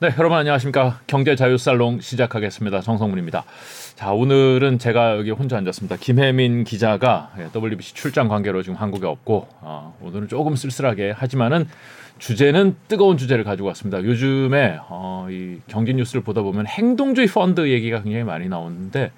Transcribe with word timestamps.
네, 0.00 0.14
여러분 0.16 0.38
안녕하십니까. 0.38 1.00
경제자유살롱 1.08 2.02
시작하겠습니다. 2.02 2.82
정성문입니다. 2.82 3.42
자, 3.96 4.12
오늘은 4.12 4.78
제가 4.78 5.18
여기 5.18 5.32
혼자 5.32 5.56
앉았습니다. 5.56 5.96
김혜민 5.96 6.62
기자가 6.62 7.32
WBC 7.52 7.94
출장 7.94 8.28
관계로 8.28 8.62
지금 8.62 8.76
한국에 8.76 9.08
없고, 9.08 9.48
어, 9.60 9.98
오늘은 10.00 10.28
조금 10.28 10.54
쓸쓸하게 10.54 11.10
하지만은 11.10 11.66
주제는 12.20 12.76
뜨거운 12.86 13.16
주제를 13.16 13.42
가지고 13.42 13.66
왔습니다. 13.68 14.04
요즘에 14.04 14.78
어, 14.88 15.26
이 15.32 15.58
경제 15.66 15.92
뉴스를 15.92 16.22
보다 16.22 16.42
보면 16.42 16.68
행동주의 16.68 17.26
펀드 17.26 17.68
얘기가 17.68 18.00
굉장히 18.04 18.22
많이 18.22 18.48
나오는데 18.48 19.10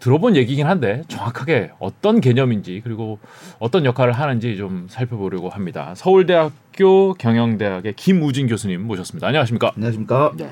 들어본 0.00 0.36
얘기긴 0.36 0.66
한데 0.66 1.02
정확하게 1.08 1.70
어떤 1.78 2.20
개념인지 2.20 2.80
그리고 2.84 3.18
어떤 3.58 3.84
역할을 3.84 4.12
하는지 4.12 4.56
좀 4.56 4.86
살펴보려고 4.88 5.48
합니다. 5.48 5.94
서울대학교 5.96 7.14
경영대학의 7.14 7.94
김우진 7.94 8.48
교수님 8.48 8.82
모셨습니다. 8.86 9.28
안녕하십니까? 9.28 9.72
안녕하십니까? 9.76 10.32
네. 10.36 10.50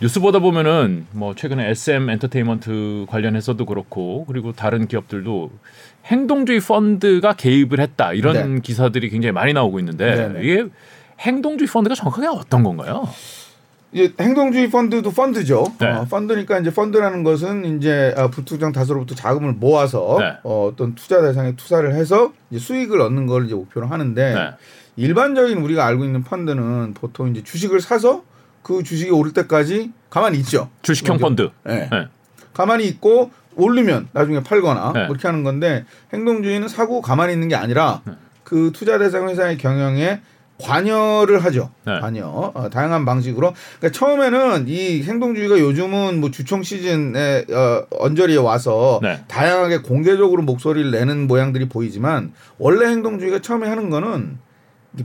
뉴스 0.00 0.20
보다 0.20 0.40
보면은 0.40 1.06
뭐 1.12 1.34
최근에 1.34 1.70
SM 1.70 2.10
엔터테인먼트 2.10 3.06
관련해서도 3.08 3.64
그렇고 3.64 4.26
그리고 4.26 4.52
다른 4.52 4.88
기업들도 4.88 5.50
행동주의 6.06 6.60
펀드가 6.60 7.32
개입을 7.32 7.80
했다 7.80 8.12
이런 8.12 8.56
네. 8.56 8.60
기사들이 8.60 9.08
굉장히 9.08 9.32
많이 9.32 9.54
나오고 9.54 9.78
있는데 9.78 10.14
네네. 10.14 10.42
이게 10.42 10.66
행동주의 11.20 11.66
펀드가 11.66 11.94
정확하게 11.94 12.26
어떤 12.26 12.62
건가요? 12.62 13.08
이제 13.96 14.12
행동주의 14.20 14.68
펀드도 14.68 15.10
펀드죠. 15.10 15.72
네. 15.80 15.86
어, 15.86 16.04
펀드니까 16.04 16.58
이제 16.58 16.70
펀드라는 16.70 17.22
것은 17.24 17.78
이제 17.78 18.14
어, 18.18 18.28
불특정 18.28 18.70
다수로부터 18.70 19.14
자금을 19.14 19.54
모아서 19.54 20.18
네. 20.20 20.36
어, 20.42 20.68
어떤 20.70 20.94
투자 20.94 21.22
대상에 21.22 21.56
투자를 21.56 21.94
해서 21.94 22.34
수익을 22.54 23.00
얻는 23.00 23.26
걸 23.26 23.46
이제 23.46 23.54
목표로 23.54 23.86
하는데 23.86 24.34
네. 24.34 24.50
일반적인 24.96 25.56
우리가 25.56 25.86
알고 25.86 26.04
있는 26.04 26.22
펀드는 26.24 26.92
보통 26.92 27.30
이제 27.30 27.42
주식을 27.42 27.80
사서 27.80 28.22
그 28.62 28.82
주식이 28.82 29.10
오를 29.10 29.32
때까지 29.32 29.92
가만히 30.10 30.40
있죠. 30.40 30.68
주식형 30.82 31.16
펀드. 31.16 31.48
네. 31.64 31.88
네. 31.90 32.08
가만히 32.52 32.86
있고 32.88 33.30
오르면 33.54 34.08
나중에 34.12 34.42
팔거나 34.42 34.92
네. 34.92 35.06
그렇게 35.06 35.26
하는 35.26 35.42
건데 35.42 35.86
행동주의는 36.12 36.68
사고 36.68 37.00
가만히 37.00 37.32
있는 37.32 37.48
게 37.48 37.54
아니라 37.54 38.02
그 38.44 38.72
투자 38.74 38.98
대상 38.98 39.26
회사의 39.30 39.56
경영에 39.56 40.20
관여를 40.58 41.44
하죠. 41.44 41.70
네. 41.84 42.00
관여 42.00 42.52
어, 42.54 42.70
다양한 42.70 43.04
방식으로. 43.04 43.52
그러니까 43.78 43.98
처음에는 43.98 44.64
이 44.68 45.02
행동주의가 45.02 45.58
요즘은 45.58 46.20
뭐 46.20 46.30
주총 46.30 46.62
시즌에 46.62 47.44
어, 47.50 47.86
언저리에 47.98 48.36
와서 48.36 49.00
네. 49.02 49.20
다양하게 49.28 49.78
공개적으로 49.78 50.42
목소리를 50.42 50.90
내는 50.90 51.26
모양들이 51.26 51.68
보이지만 51.68 52.32
원래 52.58 52.86
행동주의가 52.86 53.40
처음에 53.40 53.68
하는 53.68 53.90
거는 53.90 54.38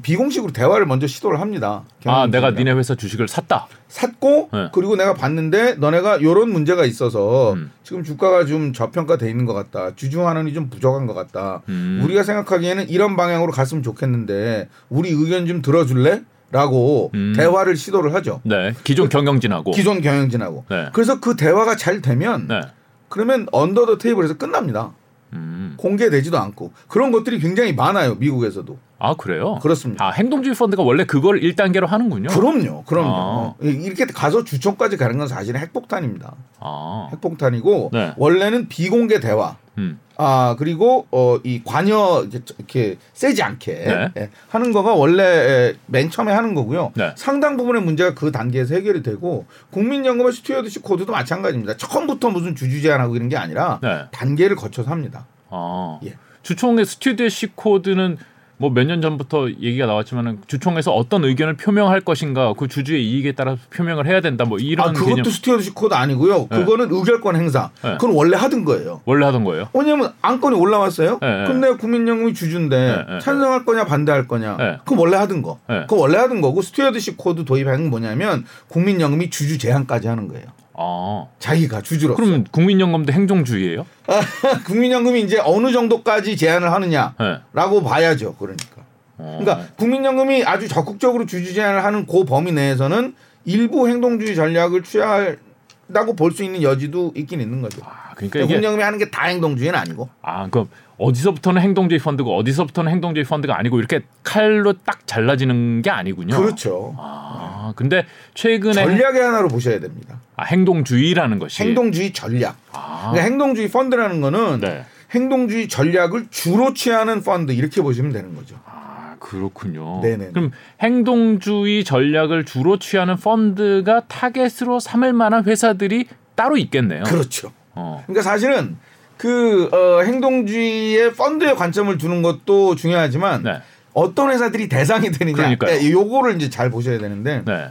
비공식으로 0.02 0.54
대화를 0.54 0.86
먼저 0.86 1.08
시도를 1.08 1.42
합니다. 1.42 1.84
아, 2.06 2.28
내가. 2.28 2.52
니네 2.52 2.72
회사 2.74 2.96
주식을 2.96 3.28
샀다. 3.28 3.68
샀고 3.88 4.50
네. 4.54 4.70
그리고 4.74 4.96
내가 4.96 5.14
봤는데 5.14 5.76
너네가 5.76 6.22
요런 6.22 6.50
문제가 6.52 6.86
있어서 6.86 7.54
음. 7.54 7.72
지금 7.84 8.04
주가가 8.04 8.46
좀 8.46 8.74
저평가돼 8.74 9.30
있는 9.30 9.46
것 9.46 9.54
같다. 9.54 9.96
주중 9.96 10.28
환원이 10.28 10.54
좀 10.54 10.70
부족한 10.70 11.08
것 11.08 11.14
같다. 11.14 11.62
음. 11.70 12.02
우리가 12.04 12.24
생각하기에는 12.24 12.90
이런 12.90 13.16
방향으로 13.16 13.52
갔으면 13.52 13.84
좋겠는데 13.84 14.70
우리 14.90 15.10
의견 15.10 15.48
좀 15.48 15.62
들어줄래? 15.62 16.22
라고 16.54 17.12
음. 17.14 17.34
대화를 17.36 17.78
시도를 17.78 18.14
하죠. 18.16 18.42
네. 18.44 18.74
기존 18.84 19.08
경영진하고. 19.08 19.72
기존 19.72 20.02
경영진하고. 20.02 20.66
네. 20.70 20.90
그래서 20.92 21.22
그 21.22 21.38
대화가 21.38 21.78
잘 21.78 22.02
되면 22.02 22.48
네. 22.48 22.60
그러면 23.08 23.48
언더 23.54 23.86
더 23.86 23.98
테이블에서 23.98 24.34
끝납니다. 24.36 24.92
음. 25.34 25.74
공개되지도 25.78 26.38
않고 26.38 26.74
그런 26.88 27.12
것들이 27.12 27.40
굉장히 27.40 27.74
많아요. 27.74 28.16
미국에서도. 28.16 28.78
아, 29.00 29.16
그래요? 29.16 29.58
그렇습니다. 29.62 30.06
아, 30.06 30.12
행동주의 30.12 30.56
펀드가 30.56 30.84
원래 30.84 31.06
그걸 31.06 31.40
1단계로 31.40 31.88
하는군요. 31.88 32.30
그럼요. 32.30 32.84
그럼요. 32.84 33.10
아. 33.10 33.56
이렇게 33.62 34.06
가서 34.06 34.44
주총까지 34.44 34.98
가는 34.98 35.18
건 35.18 35.28
사실은 35.28 35.60
핵폭탄입니다. 35.60 36.36
아. 36.60 37.08
핵폭탄이고 37.12 37.90
네. 37.94 38.14
원래는 38.18 38.68
비공개 38.68 39.20
대화 39.20 39.58
음. 39.78 40.00
아 40.18 40.56
그리고 40.60 41.08
어 41.12 41.40
이 41.44 41.62
관여 41.64 42.28
이렇게 42.32 42.98
세지 43.14 43.42
않게 43.42 43.74
네. 43.74 44.12
예, 44.18 44.30
하는 44.50 44.72
거가 44.72 44.94
원래 44.94 45.24
에, 45.24 45.74
맨 45.88 46.10
처음에 46.10 46.32
하는 46.32 46.54
거고요. 46.54 46.92
네. 46.96 47.14
상당 47.16 47.58
부분의 47.58 47.82
문제가 47.82 48.14
그 48.14 48.32
단계에서 48.32 48.76
해결이 48.76 49.02
되고 49.02 49.46
국민연금의 49.72 50.34
스튜어드십 50.34 50.84
코드도 50.84 51.12
마찬가지입니다. 51.12 51.78
처음부터 51.78 52.30
무슨 52.30 52.56
주주 52.56 52.82
제안하고 52.82 53.16
이런 53.16 53.30
게 53.30 53.38
아니라 53.38 53.80
네. 53.82 54.04
단계를 54.12 54.56
거쳐서 54.56 54.92
합니다. 54.92 55.26
아. 55.50 56.00
예. 56.06 56.16
주총의 56.44 56.86
스튜어드십 56.86 57.52
코드는 57.56 58.18
뭐 58.62 58.70
몇 58.70 58.86
년 58.86 59.02
전부터 59.02 59.50
얘기가 59.50 59.88
나왔지만은 59.88 60.42
주총에서 60.46 60.92
어떤 60.94 61.26
의견을 61.26 61.58
표명할 61.58 62.02
것인가 62.02 62.54
그 62.54 62.68
주주의 62.68 63.04
이익에 63.04 63.32
따라서 63.32 63.60
표명을 63.76 64.06
해야 64.06 64.22
된다 64.22 64.46
뭐 64.46 64.60
이런 64.60 64.90
아 64.90 64.94
그것도 64.94 65.16
개념 65.16 65.24
스튜어드십 65.24 65.74
코드 65.74 65.96
아니고요. 65.96 66.48
네. 66.50 66.58
그거는 66.58 66.92
의결권 66.92 67.36
행사. 67.36 67.72
네. 67.84 67.94
그건 67.94 68.12
원래 68.12 68.38
하던 68.38 68.64
거예요. 68.64 69.02
원래 69.06 69.26
하던 69.26 69.44
거예요. 69.44 69.70
왜냐면 69.74 70.14
안건이 70.22 70.56
올라왔어요. 70.56 71.18
네, 71.22 71.44
그럼 71.46 71.62
내가 71.62 71.78
국민연금이 71.78 72.36
주주인데 72.36 72.78
네, 72.78 73.14
네, 73.14 73.20
찬성할 73.20 73.66
거냐 73.66 73.86
반대할 73.86 74.28
거냐. 74.28 74.58
네. 74.58 74.78
그건 74.84 75.00
원래 75.00 75.18
하던 75.18 75.42
거. 75.42 75.60
네. 75.68 75.82
그건 75.82 76.00
원래 76.00 76.18
하던 76.20 76.42
거고 76.42 76.62
스튜어드십 76.62 77.18
코드 77.18 77.44
도입한 77.44 77.82
건 77.82 77.90
뭐냐면 77.90 78.46
국민연금이 78.68 79.32
주주 79.32 79.58
제안까지 79.58 80.08
하는 80.08 80.28
거예요. 80.28 80.46
아. 80.74 81.26
자기가 81.40 81.82
주주로서. 81.82 82.22
그럼 82.22 82.44
국민연금도 82.52 83.12
행동주의예요? 83.14 83.86
국민연금이 84.66 85.22
이제 85.22 85.40
어느 85.44 85.72
정도까지 85.72 86.38
제한을 86.38 86.72
하느냐라고 86.72 87.82
네. 87.82 87.84
봐야죠. 87.84 88.36
그러니까. 88.36 88.82
어. 89.18 89.38
그러니까 89.42 89.68
국민연금이 89.76 90.44
아주 90.44 90.68
적극적으로 90.68 91.26
주주 91.26 91.54
제한을 91.54 91.84
하는 91.84 92.06
그 92.08 92.24
범위 92.26 92.52
내에서는 92.52 93.14
일부 93.46 93.88
행동주의 93.88 94.36
전략을 94.36 94.84
취한다고 94.84 96.16
볼 96.16 96.32
수 96.32 96.44
있는 96.44 96.62
여지도 96.64 97.12
있긴 97.16 97.42
있는 97.42 97.62
거죠. 97.62 97.82
아, 97.84 98.14
그러니까 98.16 98.40
국민연금이 98.42 98.82
하는 98.84 98.98
게 99.00 99.10
다 99.12 99.26
행동주의는 99.26 99.78
아니고. 99.78 100.10
아, 100.22 100.48
그럼 100.50 100.70
어디서부터는 101.02 101.62
행동주의 101.62 102.00
펀드고 102.00 102.38
어디서부터는 102.38 102.92
행동주의 102.92 103.26
펀드가 103.26 103.58
아니고 103.58 103.80
이렇게 103.80 104.02
칼로 104.24 104.74
딱 104.74 105.08
잘라지는 105.08 105.82
게 105.82 105.90
아니군요. 105.90 106.38
그렇죠. 106.38 106.96
아, 106.98 107.74
근데 107.76 108.06
최근에 108.36 108.74
전략의 108.74 109.22
하나로 109.22 109.48
보셔야 109.48 109.80
됩니다. 109.80 110.20
아, 110.36 110.46
행동주의라는 110.46 111.40
것이 111.40 111.64
행동주의 111.64 112.14
전략. 112.14 112.56
아, 112.72 113.10
그러니까 113.12 113.24
행동주의 113.24 113.70
펀드라는 113.70 114.22
거는 114.22 114.60
네. 114.62 114.86
행동주의 115.12 115.68
전략을 115.68 116.28
주로 116.30 116.74
취하는 116.74 117.22
펀드 117.22 117.52
이렇게 117.52 117.82
보시면 117.82 118.12
되는 118.12 118.36
거죠. 118.36 118.60
아, 118.66 119.16
그렇군요. 119.20 120.00
네네네. 120.02 120.32
그럼 120.32 120.52
행동주의 120.82 121.84
전략을 121.84 122.46
주로 122.46 122.78
취하는 122.80 123.18
펀드가 123.18 124.02
타겟으로 124.08 124.80
삼을 124.80 125.14
만한 125.14 125.46
회사들이 125.46 126.06
따로 126.36 126.58
있겠네요. 126.58 127.04
그렇죠. 127.04 127.52
어. 127.74 128.04
그러니까 128.06 128.22
사실은 128.22 128.78
그 129.22 129.70
어, 129.72 130.02
행동주의의 130.02 131.14
펀드에 131.14 131.54
관점을 131.54 131.96
두는 132.00 132.24
것도 132.24 132.74
중요하지만 132.74 133.44
네. 133.44 133.62
어떤 133.94 134.32
회사들이 134.32 134.68
대상이 134.68 135.12
되느냐. 135.12 135.56
예, 135.70 135.92
요거를 135.92 136.38
이제 136.38 136.50
잘 136.50 136.72
보셔야 136.72 136.98
되는데 136.98 137.44
네. 137.46 137.68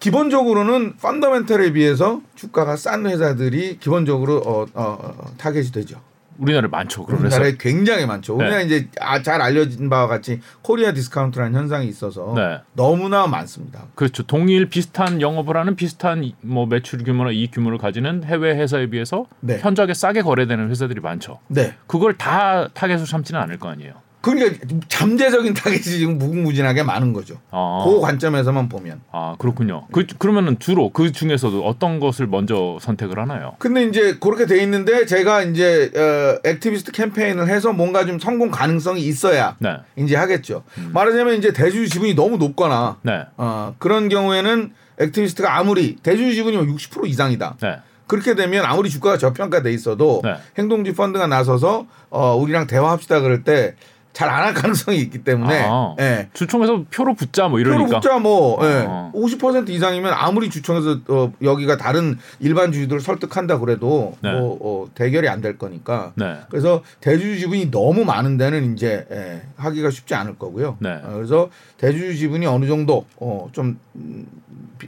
기본적으로는 0.00 0.96
펀더멘털에 0.96 1.72
비해서 1.72 2.22
주가가 2.36 2.76
싼 2.76 3.04
회사들이 3.04 3.76
기본적으로 3.80 4.38
어, 4.38 4.62
어, 4.72 4.98
어, 4.98 5.26
타겟이 5.36 5.72
되죠. 5.72 6.00
우리나라에 6.38 6.68
많죠. 6.68 7.06
우리나라에 7.08 7.56
굉장히 7.58 8.06
많죠. 8.06 8.36
네. 8.36 8.44
우리나라 8.44 8.62
이제 8.62 8.88
아, 9.00 9.22
잘 9.22 9.40
알려진 9.42 9.88
바와 9.88 10.06
같이 10.06 10.40
코리아 10.62 10.92
디스카운트라는 10.92 11.58
현상이 11.58 11.86
있어서 11.88 12.32
네. 12.36 12.60
너무나 12.74 13.26
많습니다. 13.26 13.86
그렇죠. 13.94 14.22
동일 14.24 14.68
비슷한 14.68 15.20
영업을 15.20 15.56
하는 15.56 15.76
비슷한 15.76 16.24
이- 16.24 16.34
뭐 16.42 16.66
매출 16.66 17.02
규모나 17.04 17.30
이익 17.30 17.52
규모를 17.52 17.78
가지는 17.78 18.24
해외 18.24 18.54
회사에 18.56 18.86
비해서 18.88 19.26
네. 19.40 19.58
현저하게 19.58 19.94
싸게 19.94 20.22
거래되는 20.22 20.70
회사들이 20.70 21.00
많죠. 21.00 21.38
네. 21.48 21.74
그걸 21.86 22.16
다 22.16 22.68
타겟으로 22.68 23.06
삼지는 23.06 23.40
않을 23.40 23.58
거 23.58 23.68
아니에요. 23.68 23.94
그러니까 24.26 24.66
잠재적인 24.88 25.54
타겟이 25.54 25.82
지금 25.82 26.18
무궁무진하게 26.18 26.82
많은 26.82 27.12
거죠. 27.12 27.36
아, 27.52 27.84
그 27.86 28.00
관점에서만 28.00 28.68
보면. 28.68 29.00
아 29.12 29.36
그렇군요. 29.38 29.86
그 29.92 30.04
그러면은 30.18 30.58
주로 30.58 30.90
그 30.90 31.12
중에서도 31.12 31.64
어떤 31.64 32.00
것을 32.00 32.26
먼저 32.26 32.76
선택을 32.80 33.20
하나요? 33.20 33.54
근데 33.60 33.84
이제 33.84 34.16
그렇게 34.18 34.46
돼 34.46 34.60
있는데 34.64 35.06
제가 35.06 35.42
이제 35.42 35.92
어, 35.94 36.40
activist 36.48 36.90
캠페인을 36.90 37.48
해서 37.48 37.72
뭔가 37.72 38.04
좀 38.04 38.18
성공 38.18 38.50
가능성이 38.50 39.02
있어야 39.02 39.54
네, 39.60 39.76
이제 39.94 40.16
하겠죠. 40.16 40.64
말하자면 40.92 41.36
이제 41.36 41.52
대주주 41.52 41.88
지분이 41.88 42.14
너무 42.14 42.36
높거나 42.36 42.96
네, 43.02 43.26
어, 43.36 43.76
그런 43.78 44.08
경우에는 44.08 44.72
activist가 44.98 45.56
아무리 45.56 45.94
대주주 46.02 46.34
지분이 46.34 46.56
60% 46.56 47.06
이상이다. 47.06 47.58
네. 47.62 47.76
그렇게 48.08 48.34
되면 48.34 48.64
아무리 48.64 48.88
주가가 48.90 49.18
저평가돼 49.18 49.72
있어도 49.72 50.20
네. 50.24 50.34
행동주의 50.58 50.94
펀드가 50.94 51.26
나서서 51.26 51.86
어, 52.10 52.34
우리랑 52.36 52.66
대화합시다 52.66 53.20
그럴 53.20 53.42
때 53.44 53.74
잘 54.16 54.30
안 54.30 54.44
할 54.44 54.54
가능성이 54.54 54.96
있기 55.00 55.24
때문에 55.24 55.66
아. 55.68 55.94
예. 56.00 56.28
주총에서 56.32 56.84
표로 56.90 57.12
붙자 57.14 57.48
뭐 57.48 57.60
이러니까. 57.60 57.84
표로 57.86 58.00
붙자 58.00 58.18
뭐 58.18 58.58
예. 58.66 58.86
어. 58.88 59.12
50% 59.14 59.68
이상이면 59.68 60.10
아무리 60.14 60.48
주총에서 60.48 61.00
어, 61.08 61.32
여기가 61.42 61.76
다른 61.76 62.16
일반 62.40 62.72
주주들을 62.72 63.02
설득한다 63.02 63.58
그래도 63.58 64.16
네. 64.22 64.32
뭐 64.32 64.58
어, 64.62 64.88
대결이 64.94 65.28
안 65.28 65.42
될 65.42 65.58
거니까 65.58 66.12
네. 66.14 66.38
그래서 66.48 66.82
대주주 67.02 67.38
지분이 67.40 67.70
너무 67.70 68.06
많은 68.06 68.38
데는 68.38 68.72
이제 68.72 69.06
예, 69.10 69.42
하기가 69.58 69.90
쉽지 69.90 70.14
않을 70.14 70.38
거고요. 70.38 70.78
네. 70.80 70.98
어, 71.04 71.12
그래서 71.16 71.50
대주주 71.76 72.16
지분이 72.16 72.46
어느 72.46 72.66
정도 72.66 73.04
어, 73.18 73.48
좀 73.52 73.76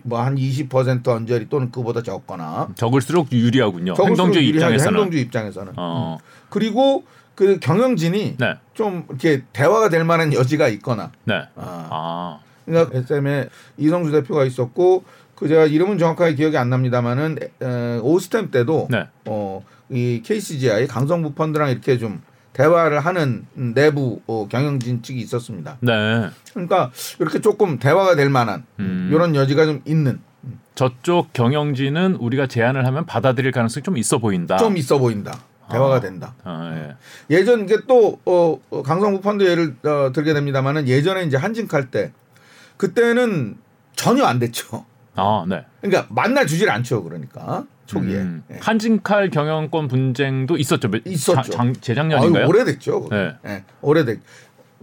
뭐 0.04 0.18
한 0.20 0.36
20% 0.36 1.06
언저리 1.08 1.48
또는 1.48 1.70
그보다 1.70 2.02
적거나 2.02 2.68
적을수록 2.74 3.32
유리하군요. 3.32 3.94
적을수록 3.94 4.08
행동주의 4.08 4.48
유리하죠, 4.48 4.66
입장에서는. 4.74 4.98
행동주의 4.98 5.22
입장에서는. 5.24 5.72
어. 5.76 6.18
그리고 6.50 7.04
그 7.38 7.60
경영진이 7.60 8.34
네. 8.36 8.56
좀 8.74 9.04
이렇게 9.08 9.44
대화가 9.52 9.90
될 9.90 10.02
만한 10.02 10.32
여지가 10.32 10.66
있거나 10.70 11.12
네. 11.22 11.34
아, 11.54 11.88
아. 11.88 12.40
그러니까 12.66 12.98
SM에 12.98 13.48
이성주 13.76 14.10
대표가 14.10 14.44
있었고 14.44 15.04
그 15.36 15.46
제가 15.46 15.66
이름은 15.66 15.98
정확하게 15.98 16.34
기억이 16.34 16.58
안 16.58 16.68
납니다만은 16.68 17.38
에, 17.62 17.98
오스템 17.98 18.50
때도 18.50 18.88
네. 18.90 19.06
어이 19.24 20.22
KCGI 20.24 20.88
강성부 20.88 21.34
펀드랑 21.34 21.70
이렇게 21.70 21.96
좀 21.96 22.22
대화를 22.54 22.98
하는 22.98 23.46
내부 23.54 24.20
어, 24.26 24.48
경영진 24.48 25.02
측이 25.02 25.20
있었습니다. 25.20 25.76
네. 25.78 26.30
그러니까 26.50 26.90
이렇게 27.20 27.40
조금 27.40 27.78
대화가 27.78 28.16
될 28.16 28.30
만한 28.30 28.64
음. 28.80 29.10
이런 29.12 29.36
여지가 29.36 29.64
좀 29.64 29.80
있는 29.84 30.18
저쪽 30.74 31.32
경영진은 31.32 32.16
우리가 32.16 32.48
제안을 32.48 32.84
하면 32.84 33.06
받아들일 33.06 33.52
가능성이 33.52 33.84
좀 33.84 33.96
있어 33.96 34.18
보인다. 34.18 34.56
좀 34.56 34.76
있어 34.76 34.98
보인다. 34.98 35.38
대화가 35.70 35.96
아. 35.96 36.00
된다. 36.00 36.34
아, 36.44 36.72
예. 37.30 37.36
예전 37.36 37.64
이게 37.64 37.76
또 37.86 38.18
어, 38.24 38.58
어, 38.70 38.82
강성부 38.82 39.20
펀드 39.20 39.44
예를 39.44 39.76
어, 39.84 40.12
들게 40.12 40.32
됩니다만은 40.34 40.88
예전에 40.88 41.24
이제 41.24 41.36
한진칼 41.36 41.90
때 41.90 42.12
그때는 42.76 43.56
전혀 43.94 44.24
안 44.24 44.38
됐죠. 44.38 44.84
아, 45.16 45.44
네. 45.48 45.64
그러니까 45.80 46.06
만나 46.10 46.44
주질 46.46 46.70
않죠. 46.70 47.02
그러니까 47.02 47.64
초기에 47.86 48.16
음. 48.18 48.44
예. 48.52 48.58
한진칼 48.60 49.30
경영권 49.30 49.88
분쟁도 49.88 50.56
있었죠. 50.56 50.88
몇- 50.88 51.02
있었죠. 51.06 51.42
자- 51.42 51.50
장- 51.50 51.72
재작년인가요? 51.74 52.42
아유, 52.44 52.48
오래됐죠. 52.48 53.08
네. 53.10 53.34
예, 53.46 53.64
오래됐. 53.80 54.20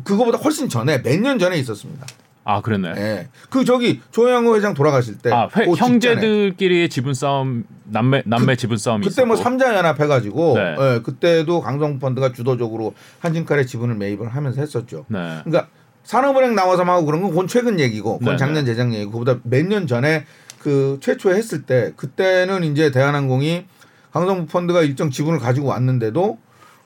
그거보다 0.04 0.38
훨씬 0.40 0.68
전에 0.68 1.02
몇 1.02 1.20
년 1.22 1.40
전에 1.40 1.58
있었습니다. 1.58 2.06
아, 2.48 2.62
그랬네. 2.62 2.94
예. 2.96 3.28
그 3.50 3.66
저기 3.66 4.02
조영호 4.12 4.56
회장 4.56 4.74
돌아가실 4.76 5.18
때 5.18 5.32
아, 5.32 5.50
회- 5.58 5.66
그. 5.66 5.72
형제들끼리의 5.74 6.90
지분 6.90 7.14
싸움, 7.16 7.66
남매 7.86 8.22
남매 8.26 8.56
지분 8.56 8.78
싸움이 8.78 9.06
그때 9.08 9.26
뭐 9.26 9.34
있었고. 9.36 9.44
삼자 9.44 9.76
연합 9.76 10.00
해가지고 10.00 10.54
네. 10.56 10.76
예, 10.80 11.00
그때도 11.02 11.62
강성 11.62 11.98
펀드가 12.00 12.32
주도적으로 12.32 12.94
한진칼의 13.20 13.66
지분을 13.66 13.96
매입을 13.96 14.30
하면서 14.30 14.62
했었죠. 14.62 15.06
네. 15.10 15.42
그러니까 15.44 15.68
산업은행 16.04 16.54
나와서 16.54 16.84
하고 16.84 17.04
그런 17.06 17.22
건 17.24 17.32
그건 17.32 17.48
최근 17.48 17.80
얘기고 17.80 18.20
그건 18.20 18.26
네네. 18.34 18.38
작년 18.38 18.66
재작 18.66 18.94
얘기고 18.94 19.12
그보다 19.12 19.40
몇 19.44 19.66
년 19.68 19.88
전에 19.88 20.26
그 20.60 21.00
최초에 21.02 21.36
했을 21.36 21.64
때 21.64 21.94
그때는 21.96 22.64
이제 22.64 22.92
대한항공이 22.92 23.66
강성부 24.14 24.46
펀드가 24.46 24.84
일정 24.84 25.10
지분을 25.10 25.40
가지고 25.40 25.68
왔는데도 25.70 26.38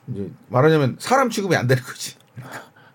이제 0.08 0.30
말하자면 0.48 0.96
사람 0.98 1.28
취급이 1.28 1.54
안 1.54 1.66
되는 1.66 1.82
거지. 1.82 2.14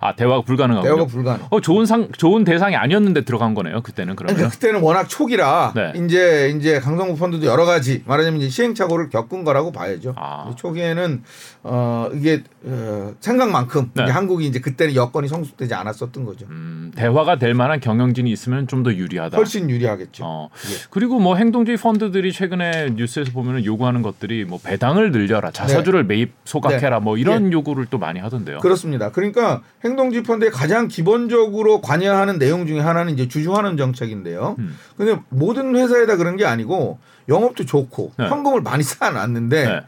아, 0.07 0.15
대화가 0.15 0.41
불가능하군요. 0.41 0.95
대화가 0.95 1.05
불가능. 1.11 1.45
어, 1.49 1.59
좋은 1.59 1.85
상 1.85 2.09
좋은 2.17 2.43
대상이 2.43 2.75
아니었는데 2.75 3.25
들어간 3.25 3.53
거네요. 3.53 3.81
그때는 3.81 4.15
그러면. 4.15 4.35
그러니까 4.35 4.55
그때는 4.55 4.81
워낙 4.81 5.07
초기라 5.09 5.73
네. 5.75 5.93
이제 5.95 6.53
이제 6.57 6.79
강성구 6.79 7.17
펀드도 7.17 7.45
여러 7.45 7.65
가지 7.65 8.03
말하자면 8.05 8.39
이제 8.41 8.49
시행착오를 8.49 9.09
겪은 9.09 9.43
거라고 9.43 9.71
봐야죠. 9.71 10.13
아. 10.15 10.53
초기에는 10.55 11.23
어 11.63 12.09
이게 12.13 12.43
어, 12.63 13.13
생각만큼 13.19 13.91
네. 13.93 14.03
이제 14.03 14.11
한국이 14.11 14.45
이제 14.47 14.59
그때는 14.59 14.95
여건이 14.95 15.27
성숙되지 15.27 15.73
않았었던 15.73 16.23
거죠. 16.25 16.45
음, 16.49 16.91
대화가 16.95 17.37
될 17.37 17.53
만한 17.53 17.79
경영진이 17.79 18.31
있으면 18.31 18.67
좀 18.67 18.85
더 18.85 18.93
유리하다. 18.93 19.35
훨씬 19.37 19.67
유리하겠죠. 19.71 20.23
어. 20.23 20.49
예. 20.53 20.75
그리고 20.91 21.17
뭐 21.19 21.37
행동주의 21.37 21.75
펀드들이 21.75 22.31
최근에 22.31 22.91
뉴스에서 22.91 23.31
보면은 23.31 23.65
요구하는 23.65 24.03
것들이 24.03 24.45
뭐 24.45 24.59
배당을 24.63 25.11
늘려라, 25.11 25.49
자사주를 25.49 26.03
매입 26.03 26.33
소각해라, 26.43 26.99
뭐 26.99 27.17
이런 27.17 27.51
요구를 27.51 27.87
또 27.89 27.97
많이 27.97 28.19
하던데요. 28.19 28.57
네. 28.57 28.61
그렇습니다. 28.61 29.11
그러니까 29.11 29.63
행 29.83 29.94
동지 29.95 30.23
펀드의 30.23 30.51
가장 30.51 30.87
기본적으로 30.87 31.81
관여하는 31.81 32.39
내용 32.39 32.65
중에 32.67 32.79
하나는 32.79 33.13
이제 33.13 33.27
주주환원 33.27 33.77
정책인데요. 33.77 34.55
음. 34.59 34.77
근데 34.97 35.19
모든 35.29 35.75
회사에다 35.75 36.17
그런 36.17 36.37
게 36.37 36.45
아니고 36.45 36.99
영업도 37.29 37.65
좋고 37.65 38.13
네. 38.17 38.27
현금을 38.27 38.61
많이 38.61 38.83
쌓아놨는데 38.83 39.65
네. 39.65 39.81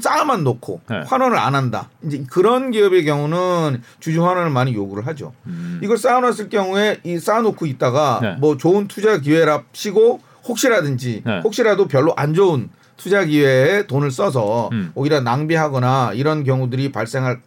쌓아만 0.00 0.44
놓고 0.44 0.80
네. 0.88 1.02
환원을 1.06 1.36
안 1.38 1.54
한다. 1.54 1.90
이제 2.04 2.24
그런 2.30 2.70
기업의 2.70 3.04
경우는 3.04 3.82
주주 4.00 4.26
환원을 4.26 4.50
많이 4.50 4.74
요구를 4.74 5.06
하죠. 5.08 5.32
음. 5.46 5.80
이걸 5.82 5.98
쌓아놨을 5.98 6.48
경우에 6.48 7.00
이 7.04 7.18
쌓아놓고 7.18 7.66
있다가 7.66 8.18
네. 8.22 8.36
뭐 8.38 8.56
좋은 8.56 8.88
투자 8.88 9.18
기회랍시고 9.18 10.20
혹시라든지 10.48 11.22
네. 11.24 11.40
혹시라도 11.42 11.86
별로 11.88 12.14
안 12.16 12.34
좋은 12.34 12.70
투자 12.96 13.24
기회에 13.24 13.86
돈을 13.86 14.10
써서 14.10 14.68
음. 14.72 14.92
오히려 14.94 15.20
낭비하거나 15.20 16.12
이런 16.14 16.44
경우들이 16.44 16.92
발생할 16.92 17.40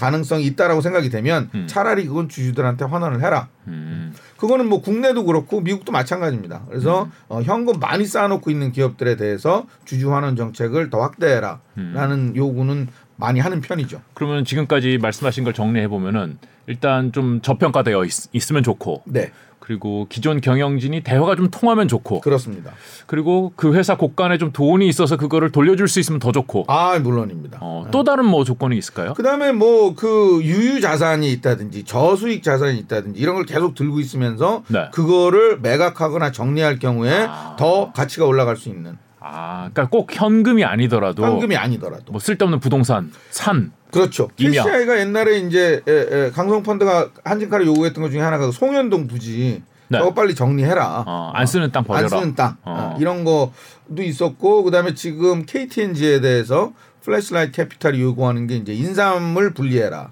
가능성이 0.00 0.44
있다라고 0.46 0.80
생각이 0.80 1.10
되면 1.10 1.50
음. 1.54 1.66
차라리 1.68 2.06
그건 2.06 2.28
주주들한테 2.28 2.86
환원을 2.86 3.22
해라. 3.22 3.48
음. 3.68 4.14
그거는 4.38 4.68
뭐 4.68 4.80
국내도 4.80 5.24
그렇고 5.24 5.60
미국도 5.60 5.92
마찬가지입니다. 5.92 6.62
그래서 6.68 7.04
음. 7.04 7.10
어, 7.28 7.42
현금 7.42 7.78
많이 7.78 8.06
쌓아놓고 8.06 8.50
있는 8.50 8.72
기업들에 8.72 9.16
대해서 9.16 9.66
주주 9.84 10.12
환원 10.12 10.34
정책을 10.34 10.90
더 10.90 11.00
확대해라라는 11.02 11.60
음. 11.76 12.32
요구는 12.34 12.88
많이 13.16 13.38
하는 13.38 13.60
편이죠. 13.60 14.00
그러면 14.14 14.44
지금까지 14.44 14.98
말씀하신 14.98 15.44
걸 15.44 15.52
정리해 15.52 15.88
보면은 15.88 16.38
일단 16.66 17.12
좀 17.12 17.40
저평가되어 17.42 18.04
있, 18.04 18.50
으면 18.50 18.62
좋고 18.62 19.02
네, 19.06 19.30
그리고 19.60 20.06
기존 20.08 20.40
경영진이 20.40 21.02
대화가 21.02 21.36
좀 21.36 21.48
통하면 21.50 21.86
좋고 21.86 22.20
그렇습니다. 22.20 22.72
그리고 23.06 23.52
그 23.54 23.74
회사 23.74 23.96
곳간에 23.96 24.38
좀 24.38 24.50
돈이 24.52 24.88
있어서 24.88 25.16
그거를 25.16 25.52
돌려줄 25.52 25.86
수 25.86 26.00
있으면 26.00 26.18
더 26.18 26.32
좋고 26.32 26.64
아 26.66 26.98
물론입니다. 26.98 27.58
어, 27.60 27.86
또 27.92 28.02
다른 28.02 28.24
뭐 28.24 28.44
조건이 28.44 28.76
있을까요? 28.76 29.14
그다음에 29.14 29.52
뭐 29.52 29.94
그 30.00 30.40
유유 30.42 30.80
자산이 30.80 31.30
있다든지 31.32 31.84
저수익 31.84 32.42
자산이 32.42 32.78
있다든지 32.78 33.20
이런 33.20 33.34
걸 33.34 33.44
계속 33.44 33.74
들고 33.74 34.00
있으면서 34.00 34.62
네. 34.68 34.88
그거를 34.92 35.60
매각하거나 35.60 36.32
정리할 36.32 36.78
경우에 36.78 37.26
아. 37.28 37.54
더 37.58 37.92
가치가 37.92 38.24
올라갈 38.24 38.56
수 38.56 38.68
있는 38.68 38.96
아, 39.20 39.68
그러니까 39.72 39.88
꼭 39.88 40.08
현금이 40.10 40.64
아니더라도 40.64 41.22
현금이 41.24 41.54
아니더라도 41.56 42.12
뭐 42.12 42.18
쓸데없는 42.18 42.60
부동산, 42.60 43.12
산, 43.28 43.72
그렇죠. 43.90 44.28
KCI가 44.36 44.98
옛날에 45.00 45.38
이제 45.38 45.82
에, 45.86 45.92
에, 45.92 46.30
강성 46.30 46.62
펀드가 46.62 47.10
한진카를 47.24 47.66
요구했던 47.66 48.02
것 48.02 48.10
중에 48.10 48.20
하나가 48.20 48.46
그 48.46 48.52
송현동 48.52 49.06
부지 49.06 49.62
네. 49.88 49.98
저거 49.98 50.14
빨리 50.14 50.34
정리해라. 50.34 51.04
어, 51.06 51.32
안 51.34 51.46
쓰는 51.46 51.72
땅 51.72 51.82
버려라. 51.84 52.04
안 52.04 52.08
쓰는 52.08 52.34
땅 52.34 52.56
어. 52.62 52.94
어, 52.94 52.96
이런 53.00 53.24
거도 53.24 54.02
있었고 54.02 54.62
그다음에 54.62 54.94
지금 54.94 55.44
KTNG에 55.44 56.20
대해서 56.20 56.72
플래시라이트 57.02 57.52
캐피탈이 57.52 58.00
요구하는 58.00 58.46
게 58.46 58.56
이제 58.56 58.72
인삼을 58.72 59.54
분리해라. 59.54 60.10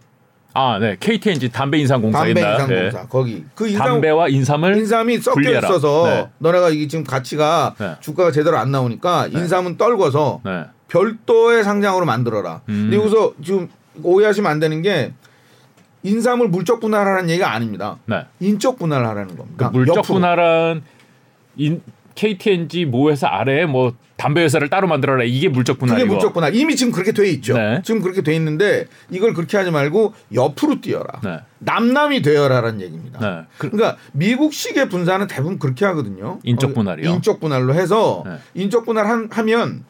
아, 0.55 0.79
네. 0.81 0.97
KT&G 0.99 1.51
담배 1.51 1.79
인상 1.79 2.01
공사 2.03 2.19
담배 2.25 2.41
있나요? 2.41 2.55
인삼 2.55 2.69
공사 2.69 3.07
거기 3.07 3.45
그 3.55 3.69
인삼 3.69 3.87
담배와 3.87 4.29
인삼을 4.29 4.77
인삼이 4.79 5.19
섞여 5.19 5.35
분리해라. 5.35 5.69
있어서 5.69 6.05
네. 6.07 6.29
너네가 6.39 6.71
이게 6.71 6.89
지금 6.89 7.05
가치가 7.05 7.77
네. 7.79 7.95
주가가 8.01 8.33
제대로 8.33 8.57
안 8.57 8.73
나오니까 8.73 9.29
인삼은 9.29 9.77
떨궈서 9.77 10.41
네. 10.45 10.65
별도의 10.89 11.65
상장으로 11.65 12.07
만들어라. 12.07 12.63
음. 12.69 12.91
여기서 12.93 13.35
지금 13.45 13.69
오해하시면 14.03 14.51
안 14.51 14.59
되는 14.59 14.83
게 14.83 15.13
인삼을 16.03 16.49
물적 16.49 16.81
분할하라는 16.81 17.31
얘기가 17.31 17.53
아닙니다. 17.53 17.99
네. 18.07 18.25
인적 18.41 18.79
분할하라는 18.79 19.29
그 19.29 19.37
겁니다. 19.37 19.71
물적. 19.71 20.03
분할은 20.03 20.83
인 21.57 21.83
KTNG 22.15 22.87
모 22.87 23.11
회사 23.11 23.29
아래에 23.29 23.67
뭐 23.67 23.95
담배 24.17 24.43
회사를 24.43 24.69
따로 24.69 24.89
만들어라. 24.89 25.23
이게 25.25 25.49
물적 25.49 25.79
그게 25.79 25.87
분할이고. 25.87 26.15
물적 26.15 26.33
분할. 26.33 26.55
이미 26.55 26.75
지금 26.75 26.93
그렇게 26.93 27.13
돼 27.13 27.29
있죠. 27.31 27.57
네. 27.57 27.81
지금 27.85 28.01
그렇게 28.01 28.23
돼 28.23 28.35
있는데 28.35 28.87
이걸 29.11 29.35
그렇게 29.35 29.57
하지 29.57 29.71
말고 29.71 30.15
옆으로 30.35 30.81
뛰어라. 30.81 31.21
네. 31.23 31.41
남남이 31.61 32.23
되어라라는 32.23 32.81
얘기입니다. 32.81 33.21
네. 33.21 33.47
그, 33.59 33.71
그러니까 33.71 33.97
미국식의 34.13 34.89
분사는 34.89 35.27
대부분 35.29 35.59
그렇게 35.61 35.85
하거든요. 35.87 36.41
인적 36.43 36.71
어, 36.71 36.75
분할이요? 36.75 37.09
인적 37.09 37.39
분할로 37.39 37.75
해서 37.75 38.25
네. 38.27 38.39
인적 38.55 38.85
분할 38.85 39.07
한, 39.07 39.29
하면 39.31 39.85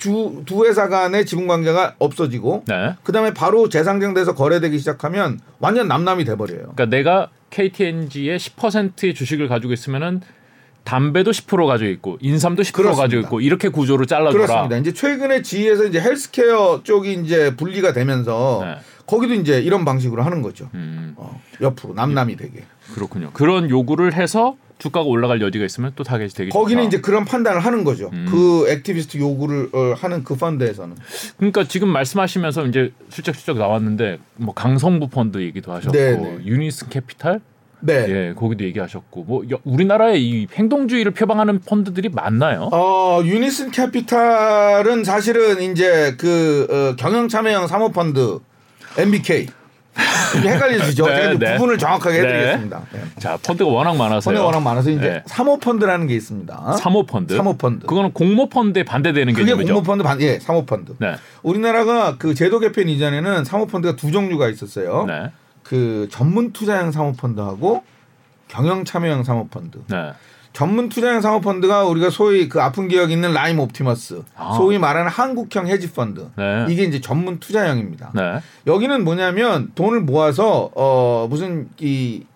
두, 0.00 0.42
두 0.44 0.66
회사 0.66 0.88
간의 0.88 1.26
지분 1.26 1.46
관계가 1.46 1.94
없어지고 1.98 2.64
네. 2.66 2.94
그다음에 3.04 3.32
바로 3.32 3.68
재상장돼서 3.68 4.34
거래되기 4.34 4.78
시작하면 4.78 5.38
완전 5.60 5.86
남남이 5.86 6.24
돼 6.24 6.36
버려요. 6.36 6.72
그러니까 6.74 6.86
내가 6.86 7.28
KT&G의 7.50 8.38
10%의 8.38 9.14
주식을 9.14 9.46
가지고 9.48 9.72
있으면은 9.72 10.22
담배도 10.84 11.30
10% 11.30 11.66
가지고 11.66 11.90
있고 11.90 12.18
인삼도 12.20 12.62
10% 12.62 12.72
그렇습니다. 12.72 13.02
가지고 13.02 13.22
있고 13.22 13.40
이렇게 13.40 13.68
구조로 13.68 14.06
잘라줘라. 14.06 14.46
그렇습니다. 14.46 14.76
이제 14.78 14.92
최근에 14.92 15.42
지에서 15.42 15.84
이제 15.84 16.00
헬스케어 16.00 16.80
쪽이 16.82 17.20
이제 17.22 17.54
분리가 17.54 17.92
되면서 17.92 18.62
네. 18.64 18.76
거기도 19.06 19.34
이제 19.34 19.60
이런 19.60 19.84
방식으로 19.84 20.22
하는 20.22 20.40
거죠. 20.40 20.70
음, 20.74 21.14
어, 21.16 21.40
옆으로 21.60 21.94
남남이 21.94 22.36
되게. 22.36 22.64
그렇군요. 22.94 23.30
그런 23.34 23.68
요구를 23.68 24.14
해서 24.14 24.56
주가가 24.80 25.06
올라갈 25.06 25.40
여지가 25.40 25.64
있으면 25.64 25.92
또 25.94 26.02
타겟이 26.02 26.30
되겠죠. 26.30 26.58
거기는 26.58 26.82
이제 26.84 27.00
그런 27.00 27.24
판단을 27.24 27.60
하는 27.60 27.84
거죠. 27.84 28.10
음. 28.12 28.26
그 28.28 28.68
activist 28.68 29.18
요구를 29.18 29.68
어, 29.72 29.94
하는 29.96 30.24
그 30.24 30.34
펀드에서는. 30.34 30.96
그러니까 31.36 31.64
지금 31.64 31.88
말씀하시면서 31.88 32.66
이제 32.66 32.92
슬쩍슬쩍 33.10 33.58
나왔는데 33.58 34.18
뭐 34.36 34.54
강성부 34.54 35.08
펀드 35.08 35.38
얘기도 35.38 35.72
하셨고 35.72 35.92
네, 35.96 36.16
네. 36.16 36.38
유니슨 36.44 36.88
캐피탈 36.88 37.40
네. 37.82 38.06
예 38.08 38.34
거기도 38.34 38.64
얘기하셨고 38.64 39.24
뭐 39.24 39.42
여- 39.50 39.58
우리나라에 39.64 40.16
이 40.18 40.46
행동주의를 40.52 41.12
표방하는 41.12 41.60
펀드들이 41.60 42.08
많나요? 42.10 42.68
어, 42.72 43.20
유니슨 43.24 43.70
캐피탈은 43.70 45.04
사실은 45.04 45.60
이제 45.62 46.14
그 46.18 46.66
어, 46.70 46.96
경영 46.96 47.28
참여형 47.28 47.66
사모 47.68 47.90
펀드 47.90 48.38
MBK 48.98 49.40
이게 49.42 49.52
헷갈리시죠? 49.96 51.06
네, 51.06 51.16
제가 51.16 51.38
네. 51.38 51.54
부분을 51.54 51.78
정확하게 51.78 52.22
네. 52.22 52.28
해드리겠습니다. 52.28 52.82
네. 52.92 53.02
자 53.18 53.36
펀드가 53.42 53.70
워낙 53.70 53.96
많아서요. 53.96 54.34
펀드가 54.34 54.44
워낙 54.46 54.60
많아서 54.60 54.90
이제 54.90 55.00
네. 55.00 55.22
사모펀드라는 55.26 56.06
게 56.06 56.14
있습니다. 56.14 56.76
사모펀드. 56.76 57.36
사모펀드. 57.36 57.86
그거는 57.86 58.12
공모펀드에 58.12 58.84
반대되는 58.84 59.32
그게 59.34 59.44
개념이죠. 59.44 59.74
공모펀드 59.74 60.04
반, 60.04 60.20
예, 60.20 60.38
사모펀드. 60.38 60.94
네. 60.98 61.16
우리나라가 61.42 62.16
그 62.18 62.34
제도 62.34 62.60
개편 62.60 62.88
이전에는 62.88 63.44
사모펀드가 63.44 63.96
두 63.96 64.12
종류가 64.12 64.48
있었어요. 64.48 65.04
네. 65.06 65.32
그 65.62 66.08
전문 66.10 66.52
투자형 66.52 66.92
사모펀드하고 66.92 67.82
경영 68.48 68.84
참여형 68.84 69.24
사모펀드. 69.24 69.78
네. 70.52 70.58
전문 70.58 70.88
투자형 70.88 71.20
사모펀드가 71.20 71.84
우리가 71.84 72.10
소위 72.10 72.48
그 72.48 72.60
아픈 72.60 72.88
기억 72.88 73.10
있는 73.10 73.32
라임 73.32 73.60
옵티머스, 73.60 74.22
아. 74.36 74.54
소위 74.54 74.78
말하는 74.78 75.10
한국형 75.10 75.68
헤지펀드. 75.68 76.30
네. 76.36 76.66
이게 76.68 76.84
이제 76.84 77.00
전문 77.00 77.38
투자형입니다. 77.38 78.10
네. 78.14 78.40
여기는 78.66 79.04
뭐냐면 79.04 79.70
돈을 79.74 80.00
모아서 80.00 80.70
어 80.74 81.26
무슨 81.30 81.68
이 81.78 82.26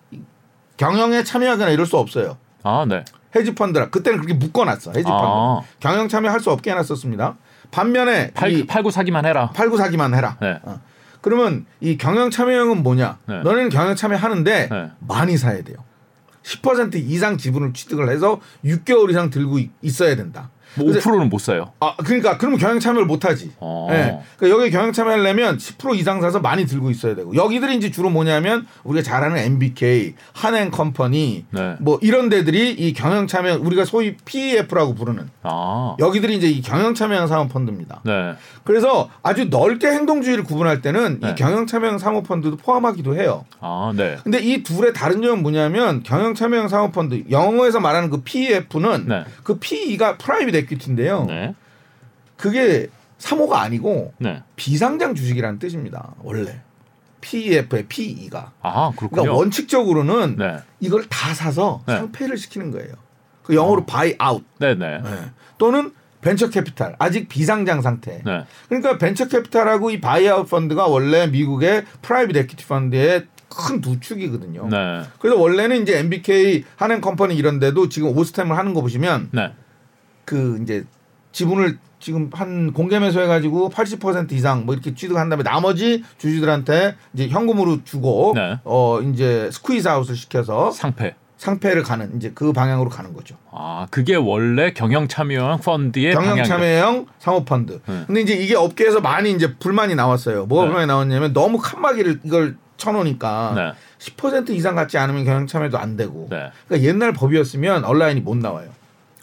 경영에 0.77 1.23
참여하거나 1.23 1.71
이럴 1.71 1.85
수 1.85 1.97
없어요. 1.97 2.37
아, 2.63 2.85
네. 2.87 3.03
헤지펀드라 3.35 3.89
그때는 3.89 4.19
그렇게 4.19 4.33
묶어놨어 4.33 4.91
헤지펀드 4.91 5.09
아. 5.11 5.61
경영 5.79 6.07
참여할 6.07 6.39
수 6.39 6.51
없게 6.51 6.71
해놨었습니다. 6.71 7.35
반면에 7.71 8.31
팔, 8.31 8.51
이 8.51 8.65
팔고 8.65 8.91
사기만 8.91 9.25
해라. 9.25 9.49
팔고 9.53 9.77
사기만 9.77 10.13
해라. 10.13 10.37
네. 10.41 10.59
어. 10.63 10.79
그러면 11.21 11.65
이 11.81 11.97
경영 11.97 12.29
참여형은 12.29 12.83
뭐냐? 12.83 13.17
네. 13.27 13.41
너네는 13.41 13.69
경영 13.69 13.95
참여하는데 13.95 14.69
네. 14.69 14.91
많이 14.99 15.37
사야 15.37 15.63
돼요. 15.63 15.77
10% 16.45 16.95
이상 16.95 17.37
지분을 17.37 17.73
취득을 17.73 18.09
해서 18.09 18.39
6개월 18.63 19.09
이상 19.09 19.29
들고 19.29 19.59
있- 19.59 19.71
있어야 19.81 20.15
된다. 20.15 20.51
뭐 20.77 20.87
5%는 20.91 21.29
못 21.29 21.39
사요. 21.39 21.71
아 21.79 21.95
그러니까 21.97 22.37
그러면 22.37 22.59
경영 22.59 22.79
참여를 22.79 23.05
못 23.05 23.25
하지. 23.25 23.51
어. 23.59 23.87
예. 23.91 24.19
그러니까 24.37 24.59
여기 24.61 24.71
경영 24.71 24.91
참여하려면 24.91 25.57
10% 25.57 25.95
이상 25.95 26.21
사서 26.21 26.39
많이 26.39 26.65
들고 26.65 26.89
있어야 26.91 27.15
되고 27.15 27.35
여기들이 27.35 27.75
이제 27.75 27.91
주로 27.91 28.09
뭐냐면 28.09 28.65
우리가 28.83 29.03
잘 29.03 29.23
아는 29.23 29.37
MBK, 29.37 30.15
한행 30.33 30.71
컴퍼니 30.71 31.45
네. 31.51 31.75
뭐 31.79 31.99
이런 32.01 32.29
데들이 32.29 32.71
이 32.71 32.93
경영 32.93 33.27
참여 33.27 33.59
우리가 33.59 33.85
소위 33.85 34.15
PEF라고 34.17 34.95
부르는 34.95 35.29
아. 35.43 35.95
여기들이 35.99 36.35
이제 36.35 36.47
이 36.47 36.61
경영 36.61 36.93
참여형 36.93 37.27
사모 37.27 37.47
펀드입니다. 37.47 38.01
네. 38.03 38.33
그래서 38.63 39.09
아주 39.21 39.45
넓게 39.45 39.87
행동주의를 39.87 40.43
구분할 40.43 40.81
때는 40.81 41.19
네. 41.21 41.29
이 41.29 41.35
경영 41.35 41.67
참여형 41.67 41.99
사모 41.99 42.23
펀드도 42.23 42.57
포함하기도 42.57 43.15
해요. 43.15 43.45
아, 43.59 43.93
네. 43.95 44.17
근데 44.23 44.39
이 44.39 44.63
둘의 44.63 44.93
다른 44.93 45.21
점은 45.21 45.41
뭐냐면 45.43 46.03
경영 46.03 46.33
참여형 46.33 46.67
사모 46.67 46.91
펀드 46.91 47.23
영어에서 47.29 47.79
말하는 47.79 48.09
그 48.09 48.21
PEF는 48.23 49.07
네. 49.07 49.23
그 49.43 49.59
PE가 49.59 50.17
private 50.17 50.55
equity인데요. 50.65 51.25
네. 51.25 51.55
그게 52.37 52.87
사모가 53.17 53.61
아니고 53.61 54.13
네. 54.17 54.43
비상장 54.55 55.15
주식이라는 55.15 55.59
뜻입니다. 55.59 56.13
원래 56.21 56.61
PEF의 57.21 57.85
PE가. 57.87 58.51
아, 58.61 58.91
그렇군요. 58.95 59.21
그러니까 59.21 59.33
원칙적으로는 59.37 60.35
네. 60.37 60.57
이걸 60.79 61.05
다 61.07 61.33
사서 61.33 61.81
네. 61.87 61.97
상폐를 61.97 62.37
시키는 62.37 62.71
거예요. 62.71 62.93
그 63.43 63.55
영어로 63.55 63.85
buy 63.85 64.15
out 64.21 64.45
네, 64.59 64.75
네. 64.75 64.99
네. 65.01 65.09
또는 65.57 65.93
벤처 66.21 66.49
캐피탈 66.49 66.95
아직 66.99 67.29
비상장 67.29 67.81
상태. 67.81 68.21
네. 68.25 68.45
그러니까 68.67 68.97
벤처 68.97 69.27
캐피탈하고 69.27 69.91
이 69.91 70.01
buyout 70.01 70.49
펀드가 70.49 70.87
원래 70.87 71.27
미국의 71.27 71.85
private 72.01 72.35
equity 72.35 72.65
fund의 72.65 73.27
큰 73.47 73.79
두 73.79 73.99
축이거든요. 73.99 74.67
네. 74.69 75.03
그래서 75.19 75.39
원래는 75.39 75.83
이제 75.83 75.99
MBK 75.99 76.65
한앤컴퍼니 76.75 77.35
이런 77.35 77.59
데도 77.59 77.89
지금 77.89 78.15
오스템을 78.17 78.57
하는 78.57 78.73
거 78.73 78.81
보시면 78.81 79.29
네. 79.31 79.53
그 80.25 80.59
이제 80.61 80.83
지분을 81.31 81.77
지금 81.99 82.29
한 82.33 82.71
공개 82.73 82.99
매수해 82.99 83.25
가지고 83.25 83.69
80% 83.69 84.31
이상 84.33 84.65
뭐 84.65 84.75
이렇게 84.75 84.93
취득한 84.93 85.29
다음에 85.29 85.43
나머지 85.43 86.03
주주들한테 86.17 86.95
이제 87.13 87.27
현금으로 87.29 87.83
주고 87.83 88.33
네. 88.35 88.59
어 88.63 88.99
이제 89.01 89.49
squeeze 89.51 89.87
out을 89.87 90.15
시켜서 90.15 90.71
상폐. 90.71 91.15
상폐를 91.37 91.83
가는 91.83 92.15
이제 92.15 92.31
그 92.33 92.53
방향으로 92.53 92.89
가는 92.89 93.13
거죠. 93.13 93.35
아, 93.51 93.87
그게 93.91 94.15
원래 94.15 94.71
경영 94.71 95.07
참여형 95.07 95.59
펀드의 95.59 96.13
경영. 96.13 96.43
참여형 96.43 97.07
사모펀드. 97.19 97.81
네. 97.85 98.03
근데 98.07 98.21
이제 98.21 98.33
이게 98.33 98.55
업계에서 98.55 99.01
많이 99.01 99.31
이제 99.31 99.53
불만이 99.55 99.95
나왔어요. 99.95 100.45
뭐가 100.45 100.63
네. 100.63 100.69
불만이 100.69 100.87
나왔냐면 100.87 101.33
너무 101.33 101.57
칸막이를 101.57 102.21
이걸 102.23 102.55
쳐놓으니까 102.77 103.53
네. 103.55 103.71
10% 103.99 104.49
이상 104.51 104.75
갖지 104.75 104.97
않으면 104.97 105.25
경영 105.25 105.47
참여도 105.47 105.77
안 105.77 105.97
되고. 105.97 106.27
네. 106.29 106.51
그러니까 106.67 106.87
옛날 106.87 107.13
법이었으면 107.13 107.83
온라인이 107.83 108.21
못 108.21 108.37
나와요. 108.37 108.69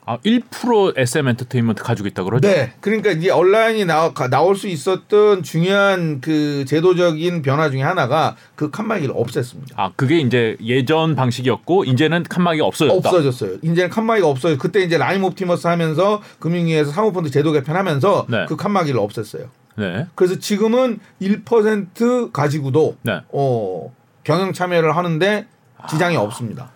아, 0.04 0.18
1% 0.18 0.98
SM 0.98 1.28
엔터테인먼트 1.28 1.82
가지고 1.84 2.08
있다 2.08 2.24
그러죠? 2.24 2.48
네. 2.48 2.72
그러니까 2.80 3.12
이제 3.12 3.30
온라인이 3.30 3.86
가- 3.86 4.28
나올 4.28 4.56
수 4.56 4.66
있었던 4.66 5.44
중요한 5.44 6.20
그 6.20 6.64
제도적인 6.66 7.42
변화 7.42 7.70
중에 7.70 7.82
하나가 7.82 8.34
그 8.56 8.70
칸막이를 8.70 9.14
없앴습니다. 9.14 9.74
아, 9.76 9.92
그게 9.94 10.18
이제 10.18 10.56
예전 10.64 11.14
방식이었고 11.14 11.84
이제는 11.84 12.24
칸막이가 12.24 12.66
없어졌다. 12.66 12.96
없어졌어요. 13.08 13.58
이제는 13.62 13.90
칸막이가 13.90 14.26
없어요. 14.26 14.58
그때 14.58 14.80
이제 14.82 14.98
라임 14.98 15.22
옵티머스 15.22 15.68
하면서 15.68 16.20
금융위에서 16.40 16.90
사모펀드 16.90 17.30
제도 17.30 17.52
개편하면서 17.52 18.26
네. 18.28 18.46
그 18.48 18.56
칸막이를 18.56 18.98
없앴어요. 19.00 19.46
네. 19.76 20.06
그래서 20.16 20.38
지금은 20.38 20.98
1% 21.20 22.32
가지고도 22.32 22.96
네. 23.02 23.20
어, 23.30 23.92
경영 24.24 24.52
참여를 24.52 24.96
하는데 24.96 25.46
지장이 25.88 26.16
없습니다. 26.16 26.70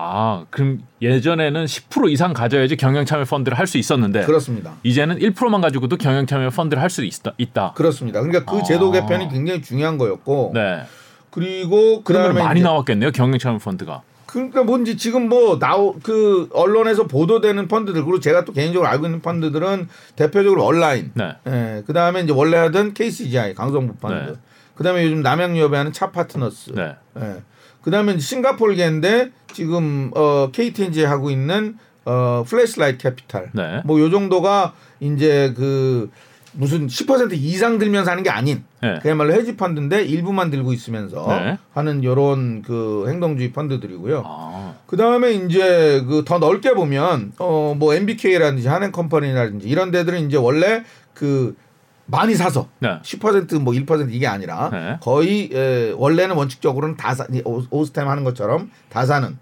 아, 0.00 0.44
그럼 0.50 0.80
예전에는 1.02 1.64
10% 1.64 2.08
이상 2.10 2.32
가져야지 2.32 2.76
경영 2.76 3.04
참여 3.04 3.24
펀드를 3.24 3.58
할 3.58 3.66
수 3.66 3.78
있었는데 3.78 4.24
그렇습니다. 4.24 4.74
이제는 4.84 5.18
1%만 5.18 5.60
가지고도 5.60 5.96
경영 5.96 6.24
참여 6.24 6.50
펀드를 6.50 6.80
할 6.80 6.88
수 6.88 7.04
있다. 7.04 7.32
있다. 7.36 7.72
그렇습니다. 7.74 8.20
그러니까 8.20 8.50
그 8.50 8.58
아. 8.58 8.62
제도 8.62 8.90
개편이 8.92 9.28
굉장히 9.28 9.60
중요한 9.60 9.98
거였고 9.98 10.52
네. 10.54 10.84
그리고 11.30 12.02
그다음에 12.04 12.40
많이 12.40 12.62
나왔겠네요. 12.62 13.10
경영 13.10 13.38
참여 13.38 13.58
펀드가. 13.58 14.02
그러니까 14.26 14.62
뭔지 14.62 14.96
지금 14.96 15.28
뭐 15.28 15.58
나오 15.58 15.96
그 16.02 16.48
언론에서 16.52 17.06
보도되는 17.06 17.66
펀드들 17.66 18.04
그리고 18.04 18.20
제가 18.20 18.44
또 18.44 18.52
개인적으로 18.52 18.88
알고 18.88 19.06
있는 19.06 19.20
펀드들은 19.20 19.88
대표적으로 20.16 20.64
얼라인 20.64 21.10
네. 21.14 21.34
예, 21.46 21.82
그다음에 21.86 22.20
이제 22.20 22.32
원래 22.32 22.56
하던 22.58 22.94
KCGI 22.94 23.54
강성부 23.54 23.94
펀드 23.96 24.30
네. 24.30 24.36
그다음에 24.76 25.04
요즘 25.04 25.22
남양유업에 25.22 25.76
하는 25.76 25.92
차파트너스 25.92 26.72
네. 26.72 26.94
예. 27.20 27.42
그다음에 27.82 28.12
이제 28.12 28.20
싱가포르계인데 28.20 29.30
지금 29.52 30.10
어 30.14 30.50
KT&G 30.52 31.04
하고 31.04 31.30
있는 31.30 31.76
어 32.04 32.44
플래시라이트 32.46 32.98
캐피탈. 32.98 33.50
네. 33.52 33.82
뭐요 33.84 34.10
정도가 34.10 34.74
이제 35.00 35.52
그 35.56 36.10
무슨 36.52 36.86
10% 36.86 37.32
이상 37.34 37.78
들면서 37.78 38.10
하는 38.10 38.22
게 38.22 38.30
아닌 38.30 38.64
네. 38.82 38.98
그야말로 39.02 39.32
헤지 39.34 39.56
펀드인데 39.56 40.04
일부만 40.04 40.50
들고 40.50 40.72
있으면서 40.72 41.26
네. 41.28 41.58
하는 41.74 42.02
요런 42.02 42.62
그 42.62 43.04
행동주의 43.08 43.52
펀드들이고요. 43.52 44.22
아. 44.26 44.74
그다음에 44.86 45.32
이제 45.32 46.02
그 46.08 46.24
더 46.24 46.38
넓게 46.38 46.72
보면 46.74 47.32
어 47.38 47.74
뭐 47.78 47.94
MBK라든지 47.94 48.66
한행 48.66 48.90
컴퍼니라든지 48.92 49.68
이런 49.68 49.90
데들은 49.90 50.26
이제 50.26 50.36
원래 50.36 50.82
그 51.14 51.54
많이 52.10 52.34
사서 52.34 52.68
네. 52.80 52.98
10%뭐 53.02 53.72
1% 53.74 54.08
이게 54.12 54.26
아니라 54.26 54.70
네. 54.70 54.96
거의 55.00 55.50
에, 55.52 55.92
원래는 55.96 56.36
원칙적으로는 56.36 56.96
다 56.96 57.14
사, 57.14 57.26
오- 57.44 57.62
오스템 57.70 58.08
하는 58.08 58.24
것처럼 58.24 58.70
다 58.88 59.04
사는 59.04 59.38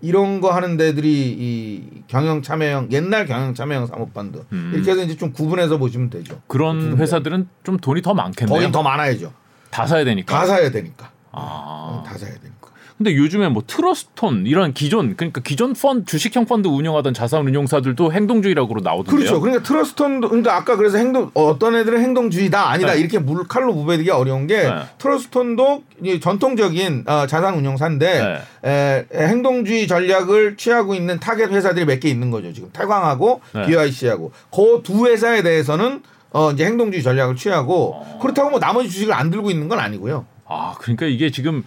이런 0.00 0.40
거 0.40 0.50
하는 0.52 0.76
데들이 0.76 1.10
이 1.38 2.02
경영 2.06 2.42
참여형 2.42 2.88
옛날 2.92 3.26
경영 3.26 3.54
참여형 3.54 3.86
사모펀드 3.86 4.44
음. 4.52 4.72
이렇게 4.74 4.90
해서 4.92 5.02
이제 5.02 5.16
좀 5.16 5.32
구분해서 5.32 5.78
보시면 5.78 6.10
되죠. 6.10 6.40
그런 6.46 6.98
회사들은 6.98 7.48
좀 7.64 7.76
돈이 7.78 8.02
더 8.02 8.14
많겠네요. 8.14 8.54
거긴 8.54 8.72
더 8.72 8.82
많아야죠. 8.82 9.32
다 9.70 9.86
사야 9.86 10.04
되니까. 10.04 10.32
다 10.36 10.46
사야 10.46 10.70
되니까. 10.70 11.10
아. 11.32 12.02
다 12.06 12.16
사야 12.18 12.32
되니까. 12.34 12.57
근데 12.98 13.14
요즘에 13.14 13.48
뭐 13.48 13.62
트러스톤 13.64 14.44
이런 14.46 14.74
기존 14.74 15.16
그러니까 15.16 15.40
기존 15.40 15.72
펀드 15.72 16.04
주식형 16.04 16.46
펀드 16.46 16.66
운영하던 16.66 17.14
자산 17.14 17.46
운용사들도 17.46 18.12
행동주의라고 18.12 18.74
나오던데요. 18.80 19.16
그렇죠. 19.16 19.40
그러니까 19.40 19.62
트러스톤도 19.62 20.28
그러니까 20.28 20.56
아까 20.56 20.74
그래서 20.74 20.98
행동 20.98 21.30
어떤 21.34 21.76
애들은 21.76 22.00
행동주의다 22.02 22.68
아니다 22.70 22.94
네. 22.94 23.00
이렇게 23.00 23.20
무 23.20 23.46
칼로 23.46 23.72
무 23.72 23.80
베듯이 23.80 24.10
어려운 24.10 24.48
게 24.48 24.64
네. 24.64 24.72
트러스톤도 24.98 25.84
이 26.02 26.18
전통적인 26.18 27.04
어, 27.06 27.26
자산 27.28 27.54
운용사인데 27.54 28.42
에, 28.64 29.06
에, 29.14 29.26
행동주의 29.28 29.86
전략을 29.86 30.56
취하고 30.56 30.94
있는 30.96 31.20
타겟 31.20 31.46
회사들이 31.46 31.86
몇 31.86 32.00
개 32.00 32.08
있는 32.08 32.30
거죠. 32.32 32.52
지금 32.52 32.68
태광하고 32.72 33.40
네. 33.54 33.66
BYC하고 33.66 34.32
그 34.50 34.82
두 34.82 35.06
회사에 35.06 35.42
대해서는 35.42 36.02
어, 36.32 36.50
이제 36.50 36.64
행동주의 36.64 37.02
전략을 37.04 37.36
취하고 37.36 37.94
어. 37.94 38.18
그렇다고 38.20 38.50
뭐 38.50 38.58
나머지 38.58 38.90
주식을 38.90 39.14
안 39.14 39.30
들고 39.30 39.50
있는 39.52 39.68
건 39.68 39.78
아니고요. 39.78 40.26
아 40.46 40.74
그러니까 40.80 41.06
이게 41.06 41.30
지금 41.30 41.62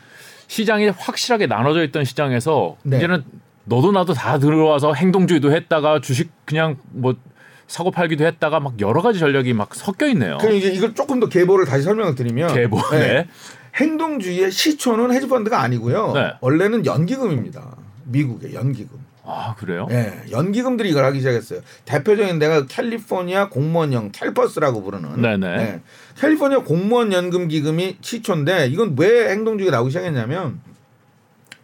시장이 0.52 0.90
확실하게 0.90 1.48
나눠져 1.48 1.82
있던 1.86 2.04
시장에서 2.04 2.76
네. 2.84 2.98
이제는 2.98 3.24
너도 3.64 3.94
나도 3.94 4.14
다 4.14 4.38
들어와서 4.38 4.94
행동주의도 4.94 5.54
했다가 5.54 6.02
주식 6.02 6.30
그냥 6.44 6.76
뭐 6.90 7.16
사고 7.68 7.90
팔기도 7.90 8.26
했다가 8.26 8.60
막 8.60 8.74
여러 8.82 9.02
가지 9.02 9.18
전략이 9.18 9.54
막 9.54 9.74
섞여 9.74 10.10
있네요. 10.10 10.38
그럼 10.40 10.56
이제 10.56 10.68
이걸 10.68 10.94
조금 10.94 11.22
더 11.22 11.30
계보를 11.30 11.66
다시 11.66 11.84
설명을 11.84 12.16
드리면 12.16 12.54
계보. 12.54 12.82
네. 12.92 13.00
네. 13.00 13.28
행동주의의 13.76 14.52
시초는 14.52 15.14
헤지펀드가 15.14 15.62
아니고요. 15.62 16.12
네. 16.12 16.34
원래는 16.42 16.86
연기금입니다. 16.86 17.78
미국의 18.04 18.54
연기금. 18.54 19.00
아 19.24 19.56
그래요? 19.56 19.88
예, 19.92 20.22
연기금들이 20.32 20.90
이걸 20.90 21.06
하기 21.06 21.20
시작했어요. 21.20 21.62
대표적인 21.86 22.40
데가 22.40 22.66
캘리포니아 22.66 23.50
공무원연금 23.50 24.12
CalPERS라고 24.12 24.82
부르는. 24.82 25.22
네네. 25.22 25.48
예, 25.48 25.82
캘리포니아 26.20 26.60
공무원 26.60 27.14
연금 27.14 27.48
기금이 27.48 27.98
시초인데 28.02 28.68
이건 28.68 28.96
왜 28.98 29.30
행동주의가 29.30 29.76
나오기 29.76 29.92
시작했냐면 29.92 30.60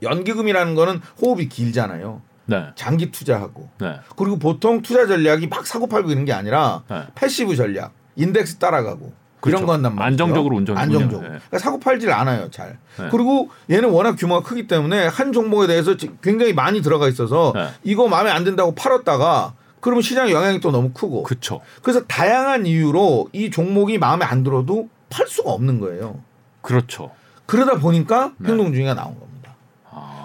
연기금이라는 0.02 0.76
거는 0.76 1.02
호흡이 1.22 1.50
길잖아요. 1.50 2.22
네. 2.46 2.68
장기 2.76 3.12
투자하고 3.12 3.70
네. 3.80 4.00
그리고 4.16 4.40
보통 4.40 4.82
투자 4.82 5.06
전략이 5.06 5.48
막 5.48 5.68
사고 5.68 5.88
팔고 5.88 6.12
이런 6.12 6.26
게 6.26 6.34
아니라 6.34 6.84
네. 6.90 7.04
passive 7.15 7.56
전략, 7.56 7.92
인덱스 8.16 8.58
따라가고. 8.58 9.12
이런 9.50 9.66
거 9.66 9.74
한단 9.74 9.96
말이죠. 9.96 10.24
안정적으로 10.24 10.56
운전이군요. 10.58 10.82
안정적으로. 10.98 11.22
네. 11.22 11.27
그러니까 11.48 11.60
사고 11.60 11.80
팔질 11.80 12.12
않아요, 12.12 12.50
잘. 12.51 12.77
네. 13.00 13.08
그리고 13.12 13.50
얘는 13.70 13.89
워낙 13.89 14.16
규모가 14.16 14.48
크기 14.48 14.68
때문에 14.68 15.08
한 15.08 15.32
종목에 15.34 15.68
대해서 15.68 15.98
지- 15.98 16.12
굉장히 16.22 16.54
많이 16.54 16.82
들어가 16.82 17.08
있어서 17.08 17.51
네. 17.56 17.68
이거 17.84 18.08
마음에 18.08 18.30
안 18.30 18.44
든다고 18.44 18.75
팔았다가 18.75 19.54
그러면 19.80 20.01
시장 20.01 20.30
영향이 20.32 20.60
또 20.60 20.72
너무 20.72 20.89
크고. 20.92 21.24
그쵸. 21.24 21.62
그래서 21.82 22.04
다양한 22.06 22.66
이유로 22.66 23.30
이 23.34 23.50
종목이 23.51 23.98
마음에 23.98 24.25
안 24.25 24.44
들어도 24.44 24.89
팔 25.10 25.27
수가 25.27 25.51
없는 25.51 25.80
거예요. 25.80 26.20
그렇죠. 26.62 27.12
그러다 27.46 27.75
보니까 27.80 28.32
네. 28.38 28.50
행동주의가 28.50 28.94
나온 28.94 29.12
겁니다. 29.20 29.26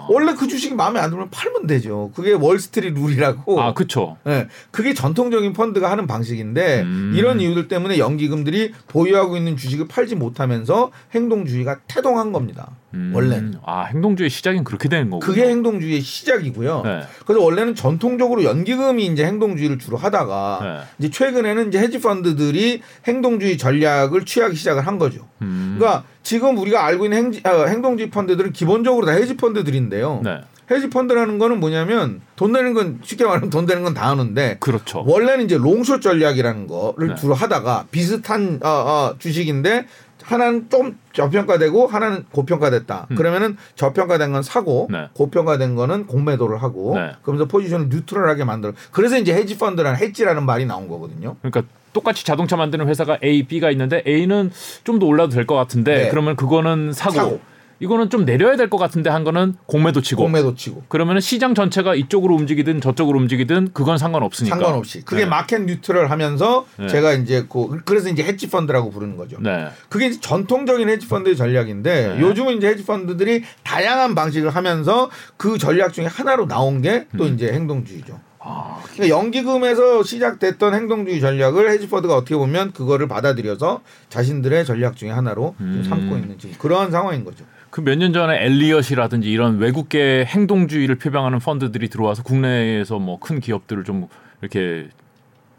아, 0.03 0.07
원래 0.09 0.33
그 0.33 0.47
주식이 0.47 0.75
마음에 0.75 0.99
안 0.99 1.09
들면 1.09 1.29
팔면 1.29 1.67
되죠. 1.67 2.11
그게 2.15 2.33
월스트리트 2.33 2.97
룰이라고. 2.99 3.61
아 3.61 3.73
그쵸. 3.73 4.17
예, 4.27 4.47
그게 4.71 4.93
전통적인 4.93 5.53
펀드가 5.53 5.89
하는 5.89 6.07
방식인데 6.07 6.81
음. 6.81 7.13
이런 7.15 7.39
이유들 7.39 7.67
때문에 7.67 7.97
연기금들이 7.97 8.73
보유하고 8.87 9.37
있는 9.37 9.57
주식을 9.57 9.87
팔지 9.87 10.15
못하면서 10.15 10.91
행동주의가 11.13 11.79
태동한 11.87 12.31
겁니다. 12.31 12.69
음, 12.93 13.11
원래는. 13.13 13.55
아 13.65 13.83
행동주의 13.85 14.29
시작은 14.29 14.63
그렇게 14.63 14.87
되는 14.89 15.09
거군요. 15.09 15.19
그게 15.25 15.47
행동주의의 15.49 16.01
시작이고요. 16.01 16.81
네. 16.85 17.01
그래서 17.25 17.43
원래는 17.43 17.75
전통적으로 17.75 18.43
연기금이 18.43 19.05
이제 19.07 19.25
행동주의를 19.25 19.79
주로 19.79 19.97
하다가 19.97 20.59
네. 20.61 20.79
이제 20.99 21.09
최근에는 21.09 21.67
이제 21.69 21.79
헤지 21.79 21.99
펀드들이 21.99 22.81
행동주의 23.07 23.57
전략을 23.57 24.25
취하기 24.25 24.55
시작을 24.55 24.85
한 24.85 24.97
거죠. 24.99 25.27
음, 25.41 25.75
그러니까 25.77 26.03
지금 26.21 26.57
우리가 26.57 26.85
알고 26.85 27.05
있는 27.05 27.17
행, 27.17 27.41
아, 27.43 27.65
행동주의 27.65 28.09
펀드들은 28.09 28.51
기본적으로 28.53 29.05
다 29.05 29.11
헤지 29.13 29.35
펀드들인데요. 29.37 30.21
네. 30.23 30.41
헤지 30.71 30.89
펀드라는 30.89 31.39
거는 31.39 31.59
뭐냐면 31.59 32.21
돈 32.37 32.53
되는 32.53 32.73
건 32.73 32.99
쉽게 33.03 33.25
말하면 33.25 33.49
돈 33.49 33.65
되는 33.65 33.83
건 33.83 33.93
다 33.93 34.09
하는데 34.09 34.55
그렇죠. 34.61 35.03
원래는 35.05 35.43
이제 35.43 35.57
롱숏 35.57 36.01
전략이라는 36.01 36.67
거를 36.67 37.09
네. 37.09 37.15
주로 37.15 37.33
하다가 37.33 37.87
비슷한 37.91 38.59
어, 38.63 38.67
어, 38.69 39.15
주식인데 39.19 39.85
하나는 40.21 40.69
좀 40.69 40.97
저평가되고 41.13 41.87
하나는 41.87 42.25
고평가됐다. 42.31 43.07
음. 43.11 43.15
그러면은 43.15 43.57
저평가된 43.75 44.31
건 44.31 44.43
사고 44.43 44.87
네. 44.91 45.09
고평가된 45.13 45.75
거는 45.75 46.07
공매도를 46.07 46.61
하고 46.63 46.95
네. 46.95 47.11
그러면서 47.23 47.45
포지션을 47.47 47.89
뉴트럴하게 47.89 48.43
만들어. 48.45 48.73
그래서 48.91 49.17
이제 49.17 49.33
헤지 49.33 49.57
펀드라는 49.57 49.99
헤지라는 49.99 50.45
말이 50.45 50.65
나온 50.65 50.87
거거든요. 50.87 51.35
그러니까 51.41 51.63
똑같이 51.91 52.25
자동차 52.25 52.55
만드는 52.55 52.87
회사가 52.87 53.19
A, 53.23 53.43
B가 53.43 53.69
있는데 53.71 54.01
A는 54.07 54.51
좀 54.83 54.99
더 54.99 55.05
올라도 55.05 55.31
될 55.31 55.45
것 55.45 55.55
같은데 55.55 56.03
네. 56.03 56.09
그러면 56.09 56.35
그거는 56.35 56.93
사고, 56.93 57.15
사고. 57.15 57.39
이거는 57.79 58.09
좀 58.09 58.25
내려야 58.25 58.55
될 58.55 58.69
것 58.69 58.77
같은데 58.77 59.09
한 59.09 59.23
거는 59.23 59.55
공매도 59.65 60.01
치고 60.01 60.23
공매도 60.23 60.55
치고 60.55 60.83
그러면 60.87 61.19
시장 61.19 61.53
전체가 61.53 61.95
이쪽으로 61.95 62.35
움직이든 62.35 62.81
저쪽으로 62.81 63.19
움직이든 63.19 63.69
그건 63.73 63.97
상관없으니까 63.97 64.55
상관없이 64.55 65.03
그게 65.03 65.23
네. 65.23 65.29
마켓 65.29 65.61
뉴트럴 65.63 66.09
하면서 66.09 66.65
네. 66.77 66.87
제가 66.87 67.13
이제 67.13 67.45
그 67.49 67.81
그래서 67.85 68.09
이제 68.09 68.23
헤지 68.23 68.49
펀드라고 68.49 68.89
부르는 68.89 69.17
거죠. 69.17 69.37
네. 69.41 69.67
그게 69.89 70.07
이제 70.07 70.19
전통적인 70.19 70.89
헤지 70.89 71.07
펀드의 71.07 71.35
전략인데 71.35 72.15
네. 72.15 72.21
요즘은 72.21 72.57
이제 72.57 72.67
헤지 72.67 72.85
펀드들이 72.85 73.43
다양한 73.63 74.15
방식을 74.15 74.49
하면서 74.49 75.09
그 75.37 75.57
전략 75.57 75.93
중에 75.93 76.05
하나로 76.05 76.47
나온 76.47 76.81
게또 76.81 77.25
음. 77.25 77.33
이제 77.33 77.51
행동주의죠. 77.51 78.19
아, 78.45 78.81
그러니까 78.93 79.07
연기금에서 79.17 80.03
시작됐던 80.03 80.73
행동주의 80.73 81.21
전략을 81.21 81.69
헤지 81.71 81.87
펀드가 81.87 82.15
어떻게 82.17 82.35
보면 82.35 82.73
그거를 82.73 83.07
받아들여서 83.07 83.81
자신들의 84.09 84.65
전략 84.65 84.97
중에 84.97 85.11
하나로 85.11 85.55
좀 85.57 85.67
음. 85.67 85.83
삼고 85.87 86.17
있는 86.17 86.37
지금 86.37 86.55
그러한 86.57 86.91
상황인 86.91 87.23
거죠. 87.23 87.45
그 87.73 87.81
몇 87.81 87.97
년 87.97 88.13
전에 88.13 88.45
엘리엇이라든지 88.45 89.31
이런 89.31 89.57
외국계 89.57 90.25
행동주의를 90.27 90.95
표방하는 90.99 91.39
펀드들이 91.39 91.89
들어와서 91.89 92.21
국내에서 92.21 92.99
뭐 92.99 93.17
큰 93.19 93.39
기업들을 93.39 93.83
좀 93.83 94.07
이렇게 94.41 94.89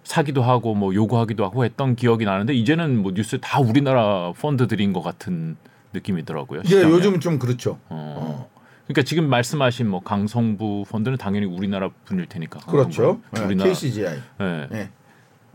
사기도 0.04 0.40
하고 0.42 0.76
뭐 0.76 0.94
요구하기도 0.94 1.44
하고 1.44 1.64
했던 1.64 1.96
기억이 1.96 2.24
나는데 2.24 2.54
이제는 2.54 3.02
뭐 3.02 3.12
뉴스 3.14 3.40
다 3.40 3.58
우리나라 3.58 4.32
펀드들인 4.32 4.92
것 4.92 5.02
같은 5.02 5.56
느낌이더라고요. 5.92 6.62
시장에. 6.62 6.84
요즘 6.92 7.18
좀 7.18 7.40
그렇죠. 7.40 7.78
어. 7.88 8.48
그러니까 8.86 9.02
지금 9.02 9.28
말씀하신 9.28 9.88
뭐 9.88 10.00
강성부 10.00 10.84
펀드는 10.88 11.18
당연히 11.18 11.46
우리나라 11.46 11.88
분일 12.04 12.26
테니까. 12.26 12.60
그렇죠. 12.60 13.20
네, 13.32 13.40
우리나라. 13.44 13.70
KCGI. 13.70 14.22
네. 14.38 14.66
네. 14.70 14.90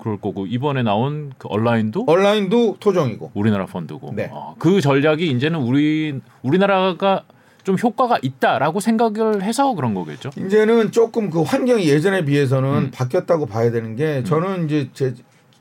그럴 0.01 0.17
거고 0.17 0.45
이번에 0.47 0.83
나온 0.83 1.33
그 1.37 1.47
온라인도 1.49 2.05
온라인도 2.07 2.77
토종이고. 2.79 3.31
우리나라 3.33 3.65
펀드고. 3.65 4.13
네. 4.15 4.29
아, 4.33 4.53
그 4.59 4.81
전략이 4.81 5.29
이제는 5.31 5.59
우리 5.59 6.19
우리나라가 6.41 7.23
좀 7.63 7.77
효과가 7.77 8.19
있다라고 8.21 8.79
생각을 8.79 9.43
해서 9.43 9.73
그런 9.75 9.93
거겠죠. 9.93 10.31
이제는 10.37 10.91
조금 10.91 11.29
그 11.29 11.41
환경이 11.41 11.87
예전에 11.87 12.25
비해서는 12.25 12.69
음. 12.69 12.91
바뀌었다고 12.91 13.45
봐야 13.45 13.69
되는 13.71 13.95
게 13.95 14.23
저는 14.23 14.65
이제 14.65 14.89
제, 14.93 15.13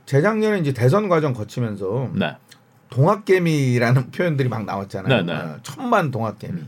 재작년에 0.07 0.59
이제 0.59 0.73
대선 0.73 1.09
과정 1.09 1.35
거치면서 1.35 2.11
네. 2.15 2.37
동학개미라는 2.91 4.11
표현들이 4.13 4.49
막 4.49 4.65
나왔잖아요. 4.65 5.23
네, 5.23 5.33
네. 5.33 5.39
어, 5.39 5.59
천만 5.63 6.11
동학개미. 6.11 6.63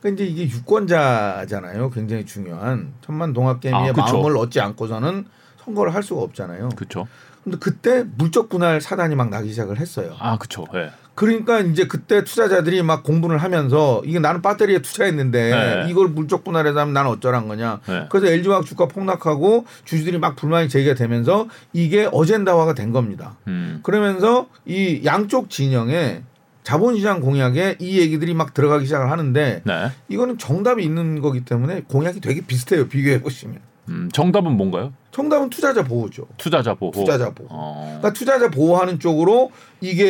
그러니까 0.00 0.22
이제 0.22 0.30
이게 0.30 0.54
유권자잖아요. 0.54 1.90
굉장히 1.90 2.26
중요한 2.26 2.92
천만 3.00 3.32
동학개미의 3.32 3.90
아. 3.90 3.92
마음을 3.92 4.36
얻지 4.36 4.60
않고서는 4.60 5.24
선거를 5.64 5.94
할 5.94 6.02
수가 6.02 6.22
없잖아요. 6.22 6.70
그렇죠. 6.76 7.06
근데 7.42 7.58
그때 7.58 8.04
물적 8.16 8.48
분할 8.48 8.80
사단이 8.80 9.14
막 9.14 9.28
나기 9.28 9.50
시작을 9.50 9.78
했어요. 9.78 10.14
아, 10.18 10.38
그렇죠. 10.38 10.66
네. 10.72 10.90
그러니까 11.14 11.60
이제 11.60 11.86
그때 11.86 12.24
투자자들이 12.24 12.82
막 12.82 13.04
공분을 13.04 13.38
하면서 13.38 14.02
이게 14.04 14.18
나는 14.18 14.42
배터리에 14.42 14.80
투자했는데 14.80 15.50
네. 15.50 15.90
이걸 15.90 16.08
물적 16.08 16.42
분할해서 16.42 16.80
하면 16.80 16.92
나는 16.92 17.10
어쩌란 17.10 17.46
거냐. 17.46 17.80
네. 17.86 18.06
그래서 18.10 18.32
LG화학 18.32 18.64
주가 18.64 18.88
폭락하고 18.88 19.64
주주들이 19.84 20.18
막 20.18 20.34
불만이 20.36 20.68
제기가 20.68 20.94
되면서 20.94 21.46
이게 21.72 22.08
어젠다화가 22.10 22.74
된 22.74 22.92
겁니다. 22.92 23.36
음. 23.46 23.80
그러면서 23.82 24.48
이 24.64 25.02
양쪽 25.04 25.50
진영에 25.50 26.22
자본시장 26.64 27.20
공약에 27.20 27.76
이 27.78 28.00
얘기들이 28.00 28.34
막 28.34 28.54
들어가기 28.54 28.86
시작을 28.86 29.10
하는데 29.10 29.62
네. 29.64 29.90
이거는 30.08 30.38
정답이 30.38 30.82
있는 30.82 31.20
거기 31.20 31.44
때문에 31.44 31.82
공약이 31.82 32.20
되게 32.20 32.40
비슷해요. 32.40 32.88
비교해 32.88 33.20
보시면. 33.20 33.58
음, 33.88 34.08
정답은 34.12 34.56
뭔가요? 34.56 34.92
정답은 35.10 35.48
투자자 35.48 35.84
보호죠. 35.84 36.26
투자자 36.38 36.74
보호. 36.74 36.90
투자자 36.90 37.30
보호. 37.30 37.46
어. 37.50 37.84
그러니까 38.00 38.12
투자자 38.12 38.50
보호하는 38.50 38.98
쪽으로 38.98 39.52
이게 39.80 40.04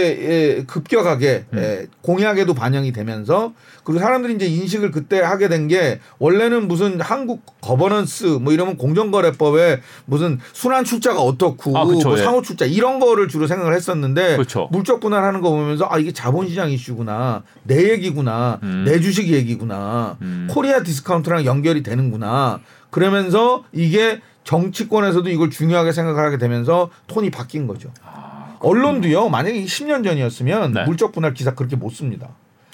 예, 0.59 0.65
급격하게 0.67 1.45
음. 1.53 1.59
예, 1.59 1.87
공약에도 2.01 2.55
반영이 2.55 2.93
되면서 2.93 3.53
그리고 3.83 4.01
사람들이 4.01 4.35
이제 4.35 4.47
인식을 4.47 4.93
그때 4.93 5.21
하게 5.21 5.49
된 5.49 5.69
게 5.69 6.01
원래는 6.19 6.69
무슨 6.69 7.01
한국 7.03 7.43
거버넌스 7.61 8.39
뭐 8.41 8.53
이러면 8.55 8.77
공정거래법에 8.79 9.81
무슨 10.07 10.39
순환 10.53 10.85
출자가 10.85 11.21
어떻고 11.21 11.77
아, 11.77 11.85
그쵸, 11.85 12.09
뭐 12.11 12.19
예. 12.19 12.23
상호 12.23 12.41
출자 12.41 12.65
이런 12.65 12.99
거를 12.99 13.29
주로 13.29 13.47
생각을 13.47 13.75
했었는데 13.75 14.37
그쵸. 14.39 14.69
물적 14.73 15.01
분할하는 15.01 15.41
거 15.43 15.51
보면서 15.51 15.87
아 15.91 15.99
이게 15.99 16.13
자본시장 16.13 16.71
이슈구나 16.71 17.43
내 17.65 17.91
얘기구나 17.91 18.59
음. 18.63 18.85
내 18.87 19.01
주식 19.01 19.29
얘기구나 19.29 20.17
음. 20.23 20.49
Korea 20.51 20.83
discount랑 20.83 21.45
연결이 21.45 21.83
되는구나 21.83 22.61
그러면서 22.95 23.65
이게 23.73 24.21
정치권에서도 24.45 25.29
이걸 25.29 25.51
중요하게 25.51 25.91
생각하게 25.91 26.39
되면서 26.39 26.91
톤이 27.09 27.33
바뀐 27.33 27.67
거죠. 27.67 27.91
아, 28.05 28.57
언론도요. 28.61 29.31
만약에 29.31 29.65
10년 29.65 30.05
전이었으면 30.05 30.73
네. 30.73 30.85
물적 30.85 31.11
분할 31.11 31.35
기사 31.35 31.57
그렇게 31.57 31.75
못 31.75 31.91
씁니다. 31.91 32.29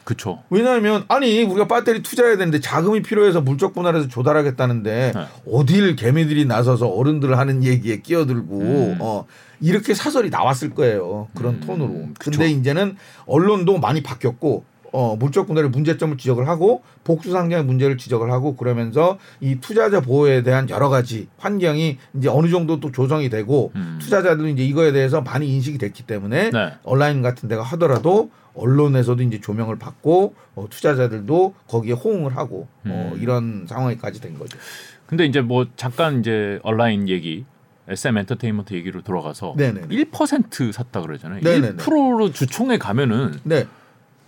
그렇죠. 0.04 0.42
왜냐하면 0.50 1.06
아니 1.08 1.42
우리가 1.42 1.68
배터리 1.68 2.02
투자해야 2.02 2.36
되는데 2.36 2.60
자금이 2.60 3.00
필요해서 3.00 3.40
물적 3.40 3.72
분할해서 3.72 4.08
조달하겠다는데 4.08 5.12
네. 5.14 5.26
어딜 5.50 5.96
개미들이 5.96 6.44
나서서 6.44 6.88
어른들 6.88 7.38
하는 7.38 7.64
얘기에 7.64 8.02
끼어들고 8.02 8.60
음. 8.60 8.98
어 9.00 9.24
이렇게 9.58 9.94
사설이 9.94 10.28
나왔을 10.28 10.74
거예요 10.74 11.28
그런 11.34 11.54
음, 11.54 11.60
톤으로. 11.60 12.08
그쵸. 12.18 12.32
근데 12.32 12.50
이제는 12.50 12.96
언론도 13.24 13.78
많이 13.78 14.02
바뀌었고 14.02 14.64
어 14.92 15.16
물적 15.16 15.46
분할의 15.46 15.70
문제점을 15.70 16.16
지적을 16.16 16.48
하고 16.48 16.82
복수 17.04 17.30
상장의 17.30 17.64
문제를 17.64 17.96
지적을 17.96 18.30
하고 18.30 18.56
그러면서 18.56 19.18
이 19.40 19.56
투자자 19.60 20.00
보호에 20.00 20.42
대한 20.42 20.68
여러 20.70 20.88
가지 20.88 21.28
환경이 21.38 21.98
이제 22.14 22.28
어느 22.28 22.48
정도 22.48 22.80
또 22.80 22.90
조성이 22.92 23.28
되고 23.28 23.72
음. 23.76 23.98
투자자들은 24.00 24.50
이제 24.50 24.64
이거에 24.64 24.92
대해서 24.92 25.20
많이 25.20 25.48
인식이 25.48 25.78
됐기 25.78 26.04
때문에 26.04 26.50
네. 26.50 26.72
온라인 26.84 27.22
같은 27.22 27.48
데가 27.48 27.62
하더라도 27.62 28.30
언론에서도 28.54 29.22
이제 29.22 29.40
조명을 29.40 29.78
받고 29.78 30.34
어, 30.54 30.66
투자자들도 30.68 31.54
거기에 31.68 31.92
호응을 31.92 32.36
하고 32.36 32.68
어, 32.86 33.12
음. 33.14 33.18
이런 33.20 33.66
상황까지 33.68 34.20
된 34.20 34.38
거죠. 34.38 34.58
근데 35.06 35.24
이제 35.24 35.40
뭐 35.40 35.66
잠깐 35.76 36.20
이제 36.20 36.60
온라인 36.62 37.08
얘기 37.08 37.44
SM 37.88 38.16
엔터테인먼트 38.18 38.74
얘기로 38.74 39.02
돌아가서 39.02 39.54
네네네. 39.56 39.88
1% 39.88 40.72
샀다 40.72 41.00
그러잖아요. 41.00 41.40
네네네. 41.42 41.76
1%로 41.76 42.30
주총에 42.32 42.78
가면은 42.78 43.34
네. 43.42 43.66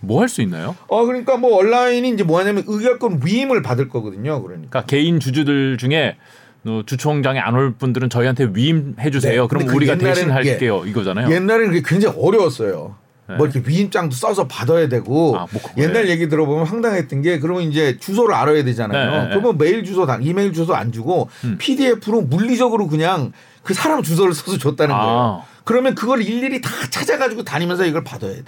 뭐 0.03 0.21
할 0.21 0.29
수 0.29 0.41
있나요? 0.41 0.75
어 0.87 1.05
그러니까 1.05 1.37
뭐 1.37 1.57
온라인이 1.57 2.07
이제 2.09 2.23
뭐냐면 2.23 2.63
의결권 2.67 3.21
위임을 3.25 3.61
받을 3.61 3.89
거거든요. 3.89 4.41
그러니까. 4.43 4.69
그러니까 4.69 4.85
개인 4.85 5.19
주주들 5.19 5.77
중에 5.77 6.17
어, 6.65 6.81
주총장에 6.85 7.39
안 7.39 7.55
올 7.55 7.73
분들은 7.73 8.09
저희한테 8.09 8.49
위임해 8.53 9.09
주세요. 9.11 9.41
네, 9.43 9.47
그럼 9.49 9.65
그 9.65 9.75
우리가 9.75 9.97
대신 9.97 10.31
할게요. 10.31 10.83
이거잖아요. 10.85 11.29
옛날에는 11.31 11.67
그게 11.73 11.81
굉장히 11.85 12.15
어려웠어요. 12.19 12.95
네. 13.29 13.35
뭐 13.35 13.47
이렇게 13.47 13.61
위임장도 13.65 14.13
써서 14.15 14.47
받아야 14.47 14.89
되고 14.89 15.37
아, 15.37 15.47
뭐. 15.51 15.61
옛날 15.77 16.09
얘기 16.09 16.27
들어보면 16.27 16.65
황당했던 16.65 17.21
게 17.21 17.39
그러면 17.39 17.63
이제 17.63 17.97
주소를 17.97 18.35
알아야 18.35 18.63
되잖아요. 18.65 19.11
네, 19.11 19.17
네, 19.17 19.23
네. 19.23 19.29
그러면 19.29 19.57
메일 19.57 19.83
주소, 19.85 20.05
다- 20.05 20.19
이메일 20.21 20.51
주소 20.51 20.73
안 20.75 20.91
주고 20.91 21.29
음. 21.45 21.55
PDF로 21.57 22.21
물리적으로 22.23 22.87
그냥 22.87 23.31
그 23.63 23.73
사람 23.73 24.01
주소를 24.03 24.33
써서 24.33 24.57
줬다는 24.57 24.93
거예요. 24.95 25.41
아. 25.41 25.45
그러면 25.63 25.95
그걸 25.95 26.21
일일이 26.21 26.59
다 26.61 26.69
찾아가지고 26.89 27.43
다니면서 27.43 27.85
이걸 27.85 28.03
받아야 28.03 28.33
돼. 28.35 28.43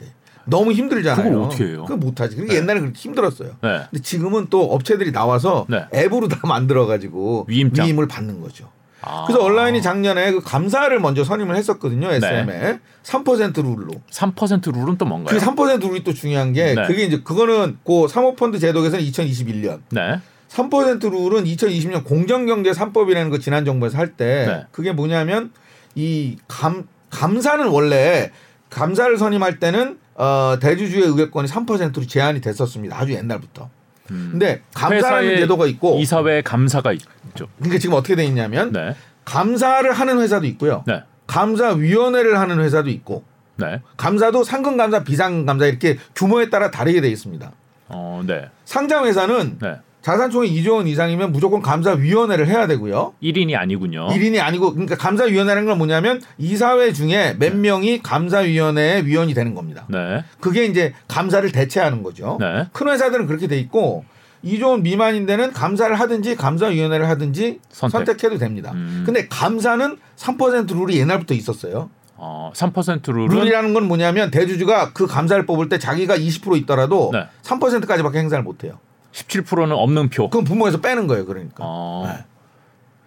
너무 0.45 0.71
힘들잖아요. 0.71 1.29
그걸 1.29 1.43
어떻게 1.45 1.65
해요? 1.65 1.81
그걸 1.83 1.97
못하지. 1.97 2.35
그러니까 2.35 2.53
네. 2.55 2.59
옛날에 2.61 2.79
그렇게 2.79 2.97
힘들었어요. 2.99 3.49
네. 3.61 3.81
근데 3.89 4.01
지금은 4.03 4.47
또 4.49 4.61
업체들이 4.73 5.11
나와서 5.11 5.65
네. 5.69 5.85
앱으로 5.93 6.27
다 6.27 6.39
만들어가지고 6.47 7.45
위임장. 7.47 7.85
위임을 7.85 8.07
받는 8.07 8.41
거죠. 8.41 8.69
아. 9.01 9.25
그래서 9.27 9.43
온라인이 9.43 9.81
작년에 9.81 10.31
그 10.31 10.41
감사를 10.41 10.97
먼저 10.99 11.23
선임을 11.23 11.55
했었거든요. 11.55 12.11
SM에 12.11 12.79
3% 13.03 13.55
룰로. 13.63 13.91
3% 14.11 14.73
룰은 14.73 14.97
또 14.97 15.05
뭔가요? 15.05 15.37
그 15.37 15.43
3% 15.45 15.79
룰이 15.87 16.03
또 16.03 16.13
중요한 16.13 16.53
게 16.53 16.73
네. 16.73 16.87
그게 16.87 17.03
이제 17.03 17.21
그거는 17.23 17.77
그 17.85 18.07
사모펀드 18.07 18.57
제도에서는 18.59 19.03
2021년 19.05 19.79
네. 19.91 20.19
3% 20.49 21.11
룰은 21.11 21.43
2020년 21.43 22.03
공정경제 22.03 22.71
3법이라는 22.71 23.29
거 23.29 23.37
지난 23.39 23.65
정부에서 23.65 23.97
할때 23.97 24.45
네. 24.47 24.63
그게 24.71 24.91
뭐냐면 24.91 25.51
이 25.95 26.37
감 26.47 26.87
감사는 27.09 27.67
원래 27.67 28.31
감사를 28.69 29.15
선임할 29.17 29.59
때는 29.59 29.97
어, 30.15 30.57
대주주의 30.59 31.03
의결권이 31.03 31.47
3%로 31.47 32.07
제한이 32.07 32.41
됐었습니다. 32.41 32.97
아주 32.97 33.13
옛날부터. 33.13 33.69
음. 34.11 34.29
근데 34.31 34.61
감사라는 34.73 35.37
제도가 35.37 35.65
있고 35.67 35.97
이사회 35.99 36.41
감사가 36.41 36.93
있죠. 36.93 37.47
그러니까 37.57 37.79
지금 37.79 37.95
어떻게 37.95 38.15
돼 38.15 38.23
있냐면 38.25 38.71
네. 38.71 38.95
감사를 39.25 39.91
하는 39.91 40.19
회사도 40.19 40.45
있고요. 40.47 40.83
네. 40.87 41.03
감사위원회를 41.27 42.39
하는 42.39 42.59
회사도 42.59 42.89
있고 42.89 43.23
네. 43.57 43.81
감사도 43.97 44.43
상근 44.43 44.77
감사, 44.77 45.03
비상 45.03 45.45
감사 45.45 45.65
이렇게 45.65 45.97
규모에 46.15 46.49
따라 46.49 46.71
다르게 46.71 47.01
돼 47.01 47.09
있습니다. 47.09 47.51
어, 47.87 48.23
네. 48.25 48.49
상장 48.65 49.05
회사는 49.05 49.57
네. 49.59 49.75
자산총액 50.05 50.51
2조 50.51 50.75
원 50.75 50.87
이상이면 50.87 51.31
무조건 51.31 51.63
감사위원회를 51.63 52.47
해야 52.47 52.67
되고요. 52.67 53.15
1인이 53.23 53.55
아니군요. 53.55 54.09
일 54.11 54.21
1인이 54.21 54.39
아니고 54.39 54.73
그러니까 54.73 54.95
감사위원회라는 54.97 55.65
건 55.67 55.79
뭐냐면 55.79 56.21
이사회 56.37 56.93
중에 56.93 57.35
몇 57.39 57.55
명이 57.55 58.03
감사위원회의 58.03 59.07
위원이 59.07 59.33
되는 59.33 59.55
겁니다. 59.55 59.87
네. 59.89 60.23
그게 60.39 60.65
이제 60.65 60.93
감사를 61.07 61.51
대체하는 61.51 62.03
거죠. 62.03 62.37
네. 62.39 62.67
큰 62.71 62.87
회사들은 62.87 63.25
그렇게 63.25 63.47
돼 63.47 63.57
있고 63.57 64.05
2조 64.43 64.69
원 64.69 64.83
미만인 64.83 65.25
데는 65.25 65.51
감사를 65.51 65.99
하든지 65.99 66.35
감사위원회를 66.35 67.09
하든지 67.09 67.61
선택. 67.69 68.05
선택. 68.05 68.23
해도 68.25 68.37
됩니다. 68.37 68.73
음. 68.75 69.01
근데 69.07 69.27
감사는 69.27 69.97
3% 70.17 70.71
룰이 70.71 70.99
옛날부터 70.99 71.33
있었어요. 71.33 71.89
어, 72.15 72.51
3% 72.53 73.11
룰은 73.11 73.29
룰이라는 73.29 73.73
건 73.73 73.87
뭐냐면 73.87 74.29
대주주가 74.29 74.93
그 74.93 75.07
감사를 75.07 75.43
뽑을 75.47 75.67
때 75.67 75.79
자기가 75.79 76.15
20% 76.15 76.57
있더라도 76.61 77.09
네. 77.11 77.25
3%까지밖에 77.41 78.19
행사를 78.19 78.43
못 78.43 78.63
해요. 78.63 78.77
17%는 79.15 79.71
없는 79.71 80.09
표. 80.09 80.29
그건 80.29 80.43
부모에서 80.43 80.81
빼는 80.81 81.07
거예요. 81.07 81.25
그러니까. 81.25 81.55
어. 81.59 82.03
네. 82.07 82.25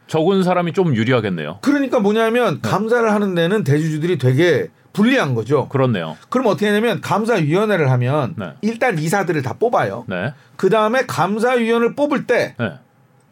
적은 0.06 0.42
사람이 0.42 0.72
좀 0.72 0.96
유리하겠네요. 0.96 1.58
그러니까 1.60 2.00
뭐냐면 2.00 2.62
감사를 2.62 3.12
하는 3.12 3.34
데는 3.34 3.62
대주주들이 3.62 4.16
되게 4.16 4.68
불리한 4.94 5.34
거죠. 5.34 5.68
그렇네요. 5.68 6.16
그럼 6.30 6.46
어떻게 6.46 6.66
하냐면 6.66 7.02
감사위원회를 7.02 7.90
하면 7.90 8.34
네. 8.38 8.54
일단 8.62 8.98
이사들을 8.98 9.42
다 9.42 9.56
뽑아요. 9.58 10.06
네. 10.08 10.32
그 10.56 10.70
다음에 10.70 11.04
감사위원을 11.06 11.94
뽑을 11.94 12.26
때 12.26 12.54
네. 12.58 12.72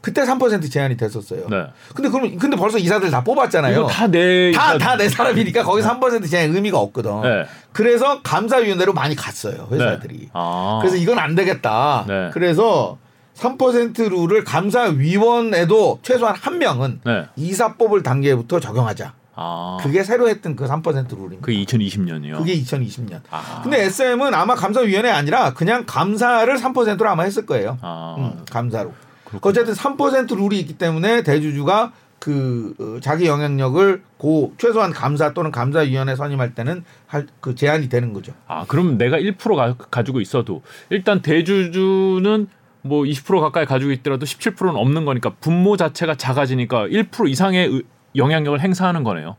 그때 0.07 0.23
3% 0.23 0.71
제한이 0.71 0.97
됐었어요. 0.97 1.49
네. 1.51 1.67
근데 1.93 2.09
그럼 2.09 2.39
근데 2.39 2.57
벌써 2.57 2.79
이사들 2.79 3.11
다 3.11 3.25
뽑았잖아요. 3.25 3.77
이거 3.77 3.87
다내 3.89 4.53
다 4.53 4.79
다 4.79 4.95
내 4.97 5.09
사람이니까 5.09 5.65
거기 5.65 5.83
3% 5.83 6.31
제한 6.31 6.55
의미가 6.55 6.79
없거든. 6.79 7.23
네. 7.23 7.45
그래서 7.73 8.23
감사위원회로 8.23 8.93
많이 8.93 9.17
갔어요 9.17 9.67
회사들이. 9.73 10.17
네. 10.19 10.29
아. 10.33 10.79
그래서 10.81 10.95
이건 10.97 11.19
안 11.19 11.35
되겠다. 11.35 12.05
네. 12.07 12.31
그래서 12.33 12.99
3% 13.37 14.09
룰을 14.09 14.45
감사위원에도 14.45 15.99
최소한 16.03 16.37
한 16.41 16.59
명은 16.59 17.01
네. 17.05 17.27
이사 17.35 17.75
뽑을 17.75 18.05
단계부터 18.05 18.61
적용하자. 18.61 19.13
아. 19.35 19.79
그게 19.83 20.05
새로 20.05 20.29
했던 20.29 20.55
그 20.55 20.67
3% 20.69 20.85
룰입니다. 21.11 21.41
그게 21.45 21.65
2020년이요. 21.65 22.39
그게 22.39 22.55
2020년. 22.61 23.21
아. 23.33 23.61
근데 23.65 23.83
SM은 23.83 24.35
아마 24.35 24.55
감사위원회 24.55 25.11
아니라 25.11 25.53
그냥 25.53 25.83
감사를 25.85 26.57
3%로 26.57 27.09
아마 27.09 27.25
했을 27.25 27.45
거예요. 27.45 27.77
아. 27.83 28.15
음, 28.19 28.45
감사로. 28.51 28.93
그렇군요. 29.27 29.51
어쨌든 29.51 29.75
3% 29.75 30.35
룰이 30.37 30.59
있기 30.61 30.79
때문에 30.79 31.23
대주주가 31.23 31.93
그 32.19 32.75
어, 32.81 33.01
자기 33.01 33.27
영향력을 33.27 34.03
고 34.17 34.55
최소한 34.57 34.91
감사 34.91 35.35
또는 35.35 35.51
감사위원회 35.51 36.17
선임할 36.17 36.55
때는 36.55 36.83
할 37.07 37.27
그 37.41 37.55
제한이 37.55 37.89
되는 37.91 38.13
거죠. 38.15 38.33
아, 38.49 38.65
그럼 38.67 38.97
내가 38.99 39.19
1% 39.19 39.55
가, 39.55 39.75
가지고 39.91 40.21
있어도 40.21 40.63
일단 40.91 41.21
대주주는 41.23 42.49
뭐 42.83 43.03
20% 43.03 43.41
가까이 43.41 43.67
가지고 43.67 43.91
있더라도 43.93 44.25
17%는 44.27 44.77
없는 44.77 45.05
거니까 45.05 45.35
분모 45.41 45.77
자체가 45.77 46.15
작아지니까 46.17 46.87
1% 46.87 47.29
이상의 47.29 47.69
의- 47.69 47.83
영향력을 48.15 48.59
행사하는 48.61 49.03
거네요. 49.05 49.37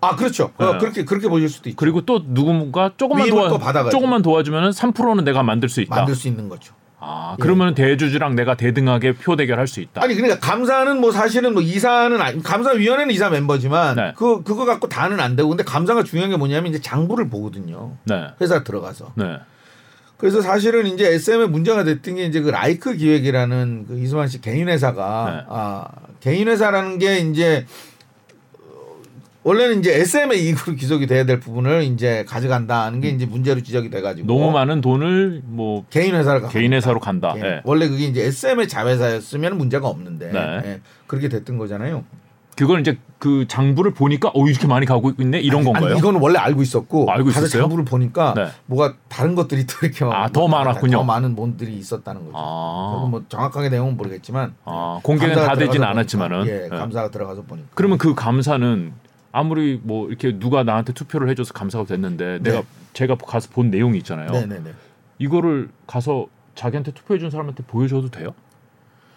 아 0.00 0.14
그렇죠. 0.14 0.52
어, 0.58 0.72
네. 0.74 0.78
그렇게 0.78 1.04
그렇게 1.04 1.28
보실 1.28 1.48
수도 1.48 1.68
있죠. 1.70 1.76
그리고 1.76 2.02
또 2.02 2.22
누군가 2.32 2.92
조금만 2.96 3.28
도와. 3.28 3.48
조금만 3.90 4.22
도와주면은 4.22 4.70
3%는 4.70 5.24
내가 5.24 5.42
만들 5.42 5.68
수 5.68 5.80
있다. 5.80 5.96
만들 5.96 6.14
수 6.14 6.28
있는 6.28 6.48
거죠. 6.48 6.72
아, 7.00 7.36
그러면 7.38 7.74
대주주랑 7.74 8.34
내가 8.34 8.56
대등하게 8.56 9.12
표 9.12 9.36
대결할 9.36 9.68
수 9.68 9.80
있다. 9.80 10.02
아니 10.02 10.14
그러니까 10.14 10.40
감사는 10.40 11.00
뭐 11.00 11.12
사실은 11.12 11.52
뭐 11.52 11.62
이사는 11.62 12.20
아니 12.20 12.42
감사위원회는 12.42 13.14
이사 13.14 13.30
멤버지만 13.30 13.96
네. 13.96 14.12
그 14.16 14.42
그거 14.42 14.64
갖고 14.64 14.88
다는 14.88 15.20
안 15.20 15.36
되고 15.36 15.48
근데 15.48 15.62
감사가 15.62 16.02
중요한 16.02 16.30
게 16.30 16.36
뭐냐면 16.36 16.72
이제 16.72 16.80
장부를 16.80 17.28
보거든요. 17.28 17.96
네. 18.04 18.28
회사 18.40 18.64
들어가서. 18.64 19.12
네. 19.14 19.38
그래서 20.16 20.40
사실은 20.42 20.86
이제 20.86 21.14
SM의 21.14 21.48
문제가 21.48 21.84
됐던 21.84 22.16
게 22.16 22.24
이제 22.24 22.40
그 22.40 22.48
라이크 22.48 22.96
기획이라는 22.96 23.86
그 23.86 23.98
이수만 24.00 24.26
씨 24.26 24.40
개인 24.40 24.68
회사가 24.68 25.30
네. 25.32 25.46
아 25.48 25.86
개인 26.18 26.48
회사라는 26.48 26.98
게 26.98 27.18
이제 27.18 27.64
어, 27.64 27.97
원래는 29.48 29.78
이제 29.78 29.98
SM의 29.98 30.44
이익으로 30.44 30.76
기속이 30.76 31.06
돼야 31.06 31.24
될 31.24 31.40
부분을 31.40 31.82
이제 31.84 32.22
가져간다는 32.28 33.00
게 33.00 33.08
이제 33.08 33.24
문제로 33.24 33.62
지적이 33.62 33.88
돼가지고 33.88 34.26
너무 34.26 34.50
많은 34.50 34.82
돈을 34.82 35.40
뭐 35.46 35.86
개인 35.88 36.14
회사를 36.14 36.48
개인 36.50 36.74
회사로 36.74 37.00
간다. 37.00 37.32
예. 37.36 37.40
예. 37.40 37.60
원래 37.64 37.88
그게 37.88 38.04
이제 38.04 38.24
SM의 38.26 38.68
자회사였으면 38.68 39.56
문제가 39.56 39.88
없는데 39.88 40.32
네. 40.32 40.60
예. 40.66 40.80
그렇게 41.06 41.30
됐던 41.30 41.56
거잖아요. 41.56 42.04
그걸 42.58 42.80
이제 42.80 42.98
그 43.18 43.46
장부를 43.48 43.94
보니까 43.94 44.32
어 44.34 44.46
이렇게 44.46 44.66
많이 44.66 44.84
가고 44.84 45.12
있네 45.18 45.40
이런 45.40 45.60
아니, 45.60 45.64
건가요? 45.64 45.86
아니, 45.92 45.98
이거는 45.98 46.20
원래 46.20 46.38
알고 46.38 46.60
있었고 46.60 47.10
알고 47.10 47.30
있었어요? 47.30 47.62
장부를 47.62 47.86
보니까 47.86 48.34
네. 48.34 48.48
뭐가 48.66 48.96
다른 49.08 49.34
것들이 49.34 49.64
또 49.66 49.86
이렇게 49.86 50.04
막- 50.04 50.14
아, 50.14 50.28
더 50.28 50.46
많았군요. 50.46 50.98
더 50.98 51.04
많은 51.04 51.34
몬들이 51.34 51.72
있었다는 51.78 52.24
거죠. 52.26 52.32
아. 52.36 53.06
뭐 53.10 53.24
정확하게 53.30 53.70
내용은 53.70 53.96
모르겠지만 53.96 54.56
아, 54.66 55.00
공개는 55.02 55.36
다 55.36 55.54
되진 55.54 55.82
않았지만은. 55.84 56.46
예, 56.48 56.64
예. 56.64 56.68
감사가 56.68 57.10
들어가서 57.10 57.42
보니까 57.44 57.68
그러면 57.74 57.96
그 57.96 58.14
감사는 58.14 58.92
아무리 59.32 59.80
뭐 59.82 60.08
이렇게 60.08 60.38
누가 60.38 60.62
나한테 60.62 60.92
투표를 60.92 61.28
해줘서 61.28 61.52
감사가 61.52 61.84
됐는데 61.84 62.40
내가 62.42 62.62
제가 62.92 63.16
가서 63.16 63.50
본 63.50 63.70
내용이 63.70 63.98
있잖아요. 63.98 64.30
네. 64.30 64.46
네네네. 64.46 64.72
이거를 65.18 65.68
가서 65.86 66.26
자기한테 66.54 66.92
투표해준 66.92 67.30
사람한테 67.30 67.62
보여줘도 67.64 68.10
돼요? 68.10 68.34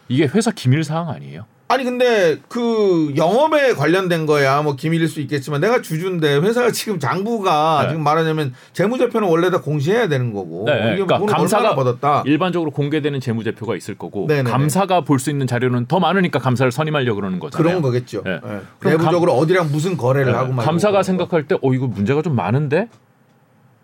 이게 0.10 0.26
회사 0.26 0.52
기밀 0.52 0.84
사항 0.84 1.10
아니에요? 1.10 1.46
아니 1.72 1.86
근데 1.86 2.38
그 2.50 3.14
영업에 3.16 3.74
관련된 3.74 4.26
거야 4.26 4.62
뭐 4.62 4.76
기밀일 4.76 5.08
수 5.08 5.22
있겠지만 5.22 5.62
내가 5.62 5.82
주주인데 5.82 6.38
회사가 6.40 6.72
지금 6.72 7.00
장부가 7.00 7.84
네. 7.84 7.90
지금 7.90 8.04
말하자면 8.04 8.54
재무제표는 8.74 9.28
원래 9.30 9.50
다 9.50 9.62
공시해야 9.62 10.10
되는 10.10 10.34
거고 10.34 10.66
네, 10.68 10.96
그러니까 10.96 11.20
감사가 11.26 11.76
받았다. 11.76 12.24
일반적으로 12.26 12.72
공개되는 12.72 13.20
재무제표가 13.22 13.76
있을 13.78 13.98
거고 13.98 14.26
네네네. 14.28 14.50
감사가 14.52 15.02
볼 15.02 15.22
수 15.22 15.30
있는 15.30 15.46
자료는 15.46 15.86
더 15.86 16.00
많으니까 16.00 16.40
감사를 16.40 16.72
선임하려고 16.72 17.16
그러는 17.18 17.38
거잖아요. 17.40 17.64
그런 17.68 17.82
거겠죠. 17.84 18.24
네. 18.26 18.32
예. 18.34 18.40
그럼 18.80 18.98
내부적으로 18.98 19.34
어디랑 19.34 19.72
무슨 19.72 19.96
거래를 19.98 20.32
네. 20.32 20.38
하고 20.38 20.52
막 20.52 20.64
감사가. 20.66 21.04
생각할 21.04 21.48
때 21.48 21.56
어 21.62 21.74
이거 21.74 21.86
문제가 21.88 22.22
좀 22.24 22.36
많은데 22.36 22.90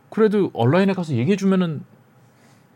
그래도 0.10 0.50
온라인에 0.54 0.93
가서 0.93 1.13
얘기해 1.13 1.36
주면은 1.38 1.82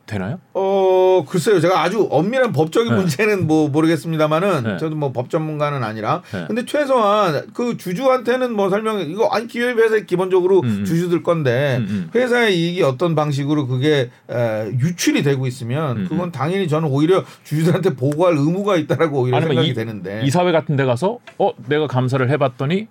되나요? 0.06 0.40
어 0.54 1.24
글쎄요 1.28 1.60
제가 1.62 1.82
아주 1.82 2.08
엄밀한 2.12 2.52
법적인 2.52 2.92
네. 2.92 2.98
문제는 3.00 3.48
뭐 3.48 3.70
모르겠습니다만은 3.70 4.64
네. 4.64 4.78
저도 4.78 4.96
뭐 4.96 5.12
법 5.14 5.30
전문가는 5.30 5.84
아니라 5.84 6.22
네. 6.34 6.46
근데 6.48 6.66
최소한 6.66 7.48
그 7.54 7.78
주주한테는 7.78 8.54
뭐 8.54 8.70
설명 8.70 9.00
이거 9.02 9.28
아니 9.32 9.48
기업 9.48 9.78
회사 9.78 10.00
기본적으로 10.00 10.60
음, 10.62 10.66
음. 10.80 10.86
주주들 10.86 11.22
건데 11.24 11.78
음, 11.80 11.86
음. 11.90 12.10
회사의 12.16 12.58
이익이 12.58 12.84
어떤 12.84 13.14
방식으로 13.16 13.68
그게 13.68 14.10
에, 14.30 14.66
유출이 14.80 15.24
되고 15.24 15.48
있으면 15.48 15.98
음, 15.98 16.06
그건 16.10 16.32
당연히 16.32 16.68
저는 16.68 16.90
오히려 16.90 17.24
주주들한테 17.44 17.96
보고할 17.96 18.36
의무가 18.38 18.76
있다라고 18.78 19.22
오히려 19.22 19.40
생각이 19.42 19.70
이- 19.70 19.74
되는데 19.74 20.22
이사회 20.26 20.52
같은 20.52 20.76
데 20.76 20.86
가서 20.86 21.20
어 21.38 21.52
내가 21.68 21.88
감사를 21.88 22.30
해봤더니 22.30 22.88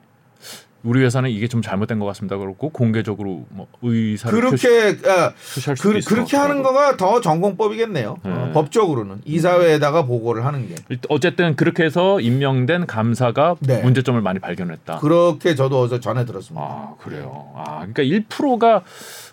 우리 0.82 1.02
회사는 1.04 1.30
이게 1.30 1.46
좀 1.48 1.60
잘못된 1.62 1.98
것 1.98 2.06
같습니다. 2.06 2.36
그렇고 2.38 2.70
공개적으로 2.70 3.44
뭐 3.50 3.66
의사를 3.82 4.40
표시, 4.40 4.66
그렇게 4.66 5.08
아, 5.08 5.32
표시할 5.54 5.76
수도 5.76 5.90
그, 5.92 6.00
그렇게 6.00 6.36
것 6.36 6.42
하는. 6.42 6.62
거가 6.62 6.96
더 6.96 7.20
전공법이겠네요. 7.20 8.16
어, 8.22 8.44
네. 8.46 8.52
법적으로는 8.52 9.20
이사회에다가 9.24 10.06
보고를 10.06 10.44
하는 10.46 10.68
게 10.68 10.74
어쨌든 11.08 11.54
그렇게 11.56 11.84
해서 11.84 12.20
임명된 12.20 12.86
감사가 12.86 13.56
네. 13.60 13.82
문제점을 13.82 14.20
많이 14.20 14.38
발견했다. 14.38 14.98
그렇게 14.98 15.54
저도 15.54 15.80
어제 15.80 16.00
전해 16.00 16.24
들었습니다. 16.24 16.64
아 16.64 16.94
그래요. 16.98 17.52
아 17.56 17.84
그러니까 17.86 18.02
1%가 18.02 18.82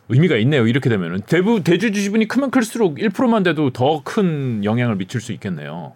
의미가 0.10 0.38
있네요. 0.38 0.68
이렇게 0.68 0.90
되면은 0.90 1.22
대부 1.28 1.64
대주 1.64 1.92
지분이 1.92 2.28
크면 2.28 2.52
클수록 2.52 2.96
1%만 2.98 3.44
돼도 3.44 3.72
더 3.72 4.02
큰 4.04 4.64
영향을 4.64 4.96
미칠 4.96 5.20
수 5.22 5.32
있겠네요. 5.34 5.94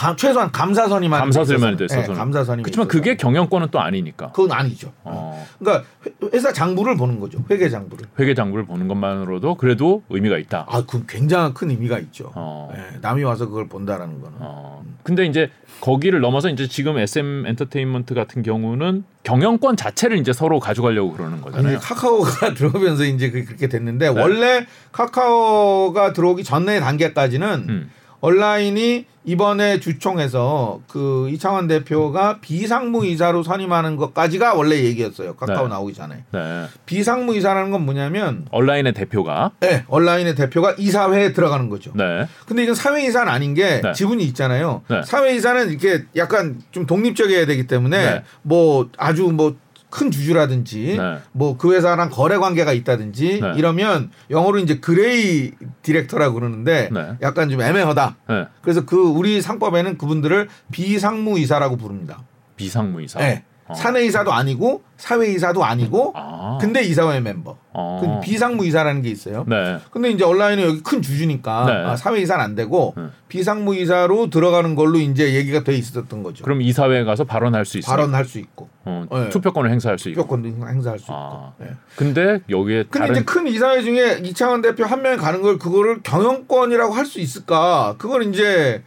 감- 0.00 0.16
최소한 0.16 0.50
감사선이만 0.50 1.28
있어서는. 1.28 1.76
돼서 1.76 2.00
네, 2.00 2.06
감사선이 2.06 2.62
그렇지만 2.62 2.88
그게 2.88 3.16
경영권은 3.16 3.68
또 3.70 3.80
아니니까. 3.80 4.32
그건 4.32 4.52
아니죠. 4.52 4.90
어, 5.04 5.46
그러니까 5.58 5.84
회- 6.06 6.28
회사 6.32 6.52
장부를 6.52 6.96
보는 6.96 7.20
거죠. 7.20 7.38
회계 7.50 7.68
장부를. 7.68 8.06
회계 8.18 8.34
장부를 8.34 8.64
보는 8.64 8.88
것만으로도 8.88 9.56
그래도 9.56 10.02
의미가 10.08 10.38
있다. 10.38 10.64
아, 10.70 10.84
그 10.86 11.04
굉장한 11.06 11.52
큰 11.52 11.70
의미가 11.70 11.98
있죠. 11.98 12.32
어. 12.34 12.70
네, 12.74 12.98
남이 13.02 13.22
와서 13.24 13.46
그걸 13.46 13.68
본다라는 13.68 14.20
거는. 14.22 14.36
어. 14.40 14.82
근데 15.02 15.26
이제 15.26 15.50
거기를 15.82 16.20
넘어서 16.20 16.48
이제 16.48 16.66
지금 16.66 16.96
SM 16.98 17.44
엔터테인먼트 17.46 18.14
같은 18.14 18.42
경우는 18.42 19.04
경영권 19.24 19.76
자체를 19.76 20.16
이제 20.18 20.32
서로 20.32 20.60
가져가려고 20.60 21.12
그러는 21.12 21.34
아니, 21.34 21.42
거잖아요. 21.42 21.78
카카오가 21.78 22.54
들어오면서 22.54 23.04
이제 23.04 23.30
그- 23.30 23.44
그렇게 23.44 23.68
됐는데 23.68 24.10
네. 24.12 24.20
원래 24.20 24.66
카카오가 24.92 26.12
들어오기 26.12 26.44
전의 26.44 26.80
단계까지는 26.80 27.66
음. 27.68 27.90
얼라인이 28.22 29.06
이번에 29.24 29.80
주총에서 29.80 30.80
그 30.88 31.28
이창환 31.30 31.68
대표가 31.68 32.38
비상무이사로 32.40 33.42
선임하는 33.42 33.96
것까지가 33.96 34.54
원래 34.54 34.76
얘기였어요. 34.84 35.36
카카오 35.36 35.64
네. 35.64 35.68
나오기 35.68 35.94
전에. 35.94 36.24
네. 36.32 36.64
비상무이사라는 36.86 37.70
건 37.70 37.84
뭐냐면 37.84 38.46
얼라인의 38.50 38.94
대표가 38.94 39.52
네, 39.60 39.84
얼라인의 39.88 40.34
대표가 40.36 40.74
이사회에 40.78 41.32
들어가는 41.32 41.68
거죠. 41.68 41.92
네. 41.94 42.26
근데 42.46 42.62
이건 42.62 42.74
사외이사는 42.74 43.30
아닌 43.30 43.54
게 43.54 43.82
네. 43.82 43.92
지분이 43.92 44.24
있잖아요. 44.24 44.82
네. 44.88 45.02
사외이사는 45.02 45.70
이렇게 45.70 46.04
약간 46.16 46.60
좀 46.70 46.86
독립적이어야 46.86 47.44
되기 47.44 47.66
때문에 47.66 47.98
네. 47.98 48.22
뭐 48.42 48.88
아주 48.96 49.24
뭐 49.24 49.54
큰 49.90 50.10
주주라든지 50.10 50.96
네. 50.96 51.18
뭐그 51.32 51.74
회사랑 51.74 52.10
거래 52.10 52.38
관계가 52.38 52.72
있다든지 52.72 53.40
네. 53.40 53.52
이러면 53.56 54.10
영어로 54.30 54.58
이제 54.58 54.78
gray 54.78 55.52
director라고 55.82 56.34
그러는데 56.34 56.88
네. 56.92 57.16
약간 57.20 57.50
좀 57.50 57.60
애매하다. 57.60 58.16
네. 58.28 58.46
그래서 58.62 58.86
그 58.86 58.96
우리 58.96 59.42
상법에는 59.42 59.98
그분들을 59.98 60.48
비상무이사라고 60.70 61.76
부릅니다. 61.76 62.22
비상무이사. 62.56 63.18
네. 63.18 63.44
어. 63.70 63.74
사내이사도 63.74 64.32
아니고 64.32 64.82
사외이사도 64.96 65.64
아니고 65.64 66.12
아. 66.16 66.58
근데 66.60 66.82
이사회 66.82 67.20
멤버. 67.20 67.56
어. 67.72 68.00
그 68.02 68.26
비상무 68.26 68.66
이사라는 68.66 69.02
게 69.02 69.10
있어요. 69.10 69.44
네. 69.48 69.78
근데 69.92 70.10
이제 70.10 70.24
얼라인은 70.24 70.64
여기 70.64 70.82
큰 70.82 71.00
주주니까 71.00 71.64
네. 71.66 71.72
아, 71.72 71.96
사외이사는 71.96 72.44
안 72.44 72.54
되고 72.54 72.94
음. 72.98 73.12
비상무 73.28 73.76
이사로 73.76 74.28
들어가는 74.28 74.74
걸로 74.74 74.98
이제 74.98 75.34
얘기가 75.34 75.62
돼 75.62 75.74
있었던 75.74 76.22
거죠. 76.22 76.42
그럼 76.44 76.62
이사회에 76.62 77.04
가서 77.04 77.24
발언할 77.24 77.64
수 77.64 77.78
있어요. 77.78 77.96
발언할 77.96 78.24
수 78.24 78.38
있고 78.38 78.68
어, 78.84 79.06
네. 79.10 79.28
투표권을 79.30 79.70
행사할 79.70 79.98
수 79.98 80.08
있고. 80.10 80.22
투표권도 80.22 80.66
행사할 80.68 80.98
수 80.98 81.06
아. 81.10 81.52
있고. 81.58 81.64
네. 81.64 81.76
근데 81.96 82.40
여기에 82.50 82.84
근데 82.90 82.98
다른 83.06 83.14
이제 83.14 83.24
큰 83.24 83.46
이사회 83.46 83.82
중에 83.82 84.20
이창원 84.24 84.62
대표 84.62 84.84
한 84.84 85.02
명이 85.02 85.16
가는 85.18 85.40
걸 85.42 85.58
그거를 85.58 86.00
경영권이라고 86.02 86.92
할 86.92 87.06
수 87.06 87.18
있을까? 87.20 87.94
그걸 87.98 88.22
이제 88.24 88.82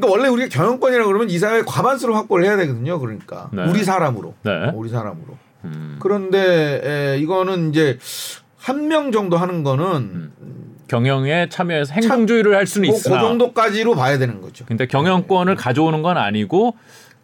그러니까 0.00 0.10
원래 0.10 0.28
우리가 0.28 0.48
경영권이라고 0.48 1.06
그러면 1.08 1.30
이 1.30 1.38
사회 1.38 1.62
과반수로 1.62 2.14
확보를 2.14 2.44
해야 2.44 2.56
되거든요. 2.56 2.98
그러니까 2.98 3.50
네. 3.52 3.64
우리 3.68 3.82
사람으로 3.84 4.34
네. 4.42 4.70
우리 4.74 4.88
사람으로. 4.88 5.36
음, 5.64 5.96
그런데 6.00 6.80
에, 7.14 7.18
이거는 7.18 7.70
이제 7.70 7.98
한 8.56 8.86
명 8.88 9.12
정도 9.12 9.36
하는 9.36 9.62
거는 9.62 10.30
경영에 10.88 11.48
참여해서 11.48 11.92
행동주의를 11.94 12.54
할 12.56 12.66
수는 12.66 12.88
뭐그 12.88 12.98
있으나 13.00 13.20
정도까지로 13.20 13.94
봐야 13.94 14.18
되는 14.18 14.40
거죠. 14.40 14.64
근데 14.66 14.86
경영권을 14.86 15.54
가져오는 15.56 16.00
건 16.02 16.16
아니고 16.16 16.76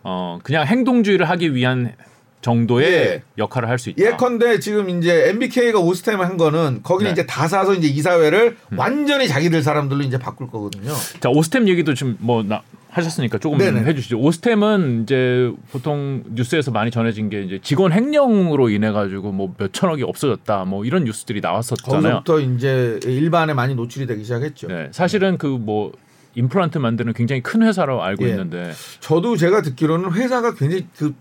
어 0.03 0.39
그냥 0.43 0.67
행동주의를 0.67 1.29
하기 1.31 1.55
위한 1.55 1.95
정도의 2.45 2.93
예. 2.93 3.23
역할을 3.39 3.69
할 3.69 3.79
수 3.79 3.91
있다. 3.91 4.05
예컨대 4.05 4.61
지금 4.61 4.89
이제 4.91 5.29
MBK가 5.31 5.81
오스템 5.81 6.21
한 6.21 6.37
거는 6.37 6.81
거기는 6.83 7.09
네. 7.09 7.13
이제 7.13 7.27
다 7.27 7.49
사서 7.49 7.75
이제 7.75 7.89
이사회를 7.89 8.57
완전히 8.77 9.27
자기들 9.27 9.63
사람들로 9.63 10.03
이제 10.03 10.19
바꿀 10.19 10.49
거거든요. 10.51 10.93
자 11.21 11.29
오스템 11.31 11.67
얘기도 11.69 11.95
지금 11.95 12.17
뭐 12.21 12.43
나, 12.43 12.63
하셨으니까 12.91 13.39
조금 13.39 13.59
네네. 13.59 13.81
해주시죠. 13.85 14.19
오스템은 14.19 15.03
이제 15.03 15.51
보통 15.73 16.23
뉴스에서 16.35 16.71
많이 16.71 16.91
전해진 16.93 17.29
게 17.31 17.43
이제 17.43 17.59
직원 17.63 17.93
횡령으로 17.93 18.69
인해 18.69 18.93
가지고 18.93 19.33
뭐 19.33 19.55
몇 19.59 19.73
천억이 19.73 20.03
없어졌다 20.05 20.65
뭐 20.67 20.85
이런 20.85 21.05
뉴스들이 21.05 21.41
나왔었잖아요. 21.41 22.23
거기서부터 22.23 22.41
이제 22.41 23.01
일반에 23.05 23.55
많이 23.55 23.75
노출이 23.75 24.07
되기 24.07 24.23
시작했죠. 24.23 24.69
네, 24.69 24.89
사실은 24.93 25.39
그뭐 25.39 25.93
임플란트 26.37 26.79
만드는 26.79 27.13
굉장히 27.15 27.43
큰 27.43 27.63
회사로 27.63 28.03
알고 28.03 28.25
예. 28.25 28.31
있는데 28.31 28.73
저도 29.01 29.37
제가 29.37 29.63
듣기로는 29.63 30.13
회사가 30.13 30.55
굉장히 30.55 30.87
그, 30.97 31.09
그 31.09 31.15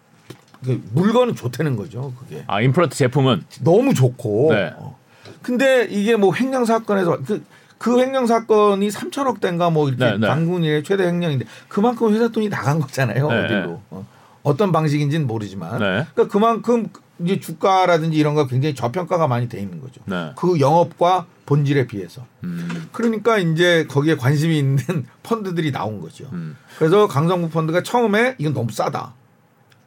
물건은 0.91 1.35
좋다는 1.35 1.75
거죠. 1.75 2.13
그게 2.19 2.43
아 2.47 2.61
임플란트 2.61 2.95
제품은 2.95 3.45
너무 3.61 3.93
좋고. 3.93 4.53
네. 4.53 4.73
어. 4.77 4.97
근데 5.41 5.87
이게 5.89 6.15
뭐 6.15 6.33
횡령 6.33 6.65
사건에서 6.65 7.19
그, 7.25 7.43
그 7.77 7.99
횡령 7.99 8.27
사건이 8.27 8.87
3천억 8.89 9.41
대인가 9.41 9.69
뭐 9.69 9.89
이렇게 9.89 10.05
네, 10.05 10.17
네. 10.17 10.27
당군일의 10.27 10.83
최대 10.83 11.05
횡령인데 11.05 11.45
그만큼 11.67 12.13
회사 12.13 12.29
돈이 12.29 12.49
나간 12.49 12.79
거잖아요. 12.79 13.27
네, 13.27 13.43
어디로. 13.43 13.81
어. 13.89 14.07
어떤 14.43 14.71
방식인지는 14.71 15.27
모르지만. 15.27 15.79
네. 15.79 16.05
그러니까 16.13 16.27
그만큼 16.27 16.89
이제 17.19 17.39
주가라든지 17.39 18.17
이런 18.17 18.35
거 18.35 18.47
굉장히 18.47 18.75
저평가가 18.75 19.27
많이 19.27 19.47
돼 19.47 19.59
있는 19.59 19.81
거죠. 19.81 20.01
네. 20.05 20.31
그 20.35 20.59
영업과 20.59 21.25
본질에 21.45 21.87
비해서. 21.87 22.25
음, 22.43 22.89
그러니까 22.91 23.37
이제 23.37 23.85
거기에 23.89 24.15
관심이 24.15 24.57
있는 24.57 24.77
펀드들이 25.23 25.71
나온 25.71 26.01
거죠. 26.01 26.25
음, 26.33 26.57
그래서 26.77 27.07
강성구 27.07 27.49
펀드가 27.49 27.83
처음에 27.83 28.35
이건 28.37 28.53
너무 28.53 28.71
싸다. 28.71 29.13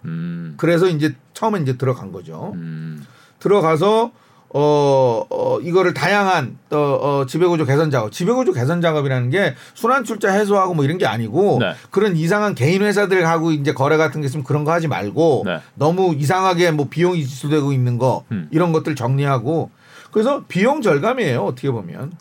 음, 0.07 0.55
그래서 0.57 0.89
이제 0.89 1.15
처음에 1.35 1.61
이제 1.61 1.77
들어간 1.77 2.13
거죠. 2.13 2.53
음, 2.55 3.05
들어가서 3.39 4.13
어, 4.59 5.27
어 5.29 5.61
이거를 5.61 5.93
다양한 5.93 6.57
어, 6.71 6.77
어 6.77 7.27
지배구조 7.27 7.67
개선 7.67 7.91
작업, 7.91 8.13
지배구조 8.13 8.53
개선 8.53 8.81
작업이라는 8.81 9.31
게 9.31 9.55
순환 9.75 10.05
출자 10.05 10.31
해소하고 10.33 10.73
뭐 10.73 10.85
이런 10.85 10.99
게 10.99 11.07
아니고 11.07 11.59
네. 11.61 11.75
그런 11.91 12.17
이상한 12.17 12.55
개인 12.55 12.83
회사들하고 12.83 13.51
이제 13.51 13.75
거래 13.75 13.97
같은 13.97 14.21
게 14.21 14.27
있으면 14.27 14.45
그런 14.45 14.65
거 14.65 14.73
하지 14.73 14.89
말고 14.89 15.43
네. 15.45 15.61
너무 15.75 16.15
이상하게 16.15 16.71
뭐 16.71 16.89
비용이 16.89 17.27
지출되고 17.27 17.73
있는 17.73 17.99
거 17.99 18.25
음. 18.31 18.49
이런 18.51 18.73
것들 18.73 18.95
정리하고 18.95 19.71
그래서 20.13 20.45
비용 20.49 20.81
절감이에요 20.81 21.41
어떻게 21.43 21.71
보면 21.71 22.13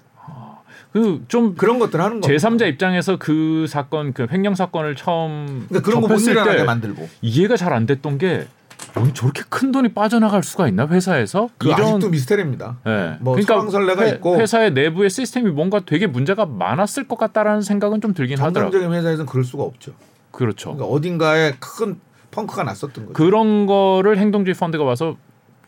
그 0.95 1.25
좀 1.27 1.55
그런 1.55 1.77
것들 1.77 1.99
하는 1.99 2.21
거. 2.21 2.27
제3자 2.27 2.67
입장에서 2.69 3.17
그 3.17 3.65
사건 3.67 4.13
그 4.13 4.27
횡령 4.31 4.55
사건을 4.55 4.95
처음 4.95 5.65
그러니까 5.67 5.81
그런 5.81 6.01
거못 6.01 6.09
접했을 6.17 6.31
일어나게 6.31 6.57
때 6.59 6.63
만들고 6.63 7.09
이해가 7.21 7.57
잘 7.57 7.73
안 7.73 7.85
됐던 7.85 8.17
게 8.17 8.47
아니, 8.93 9.13
저렇게 9.13 9.41
큰 9.49 9.73
돈이 9.73 9.89
빠져나갈 9.89 10.41
수가 10.43 10.69
있나 10.69 10.87
회사에서 10.87 11.49
그 11.57 11.73
아직도 11.73 12.09
미스테리입니다. 12.09 12.77
네. 12.85 13.17
뭐 13.19 13.39
소방설레가 13.41 14.05
있고 14.07 14.37
회사의 14.39 14.71
내부의 14.71 15.09
시스템이 15.09 15.51
뭔가 15.51 15.81
되게 15.85 16.07
문제가 16.07 16.45
많았을 16.45 17.07
것 17.09 17.17
같다라는 17.17 17.61
생각은 17.61 17.99
좀 17.99 18.13
들긴 18.13 18.37
하더라고요. 18.37 18.71
정상적인 18.71 18.97
회사에서는 18.97 19.25
그럴 19.25 19.43
수가 19.43 19.63
없죠. 19.63 19.91
그렇죠. 20.31 20.73
그러니까 20.73 20.93
어딘가에 20.95 21.55
큰 21.59 21.99
펑크가 22.31 22.63
났었던 22.63 23.07
거죠. 23.07 23.13
그런 23.13 23.65
거를 23.65 24.17
행동주의 24.17 24.53
펀드가 24.55 24.85
와서 24.85 25.17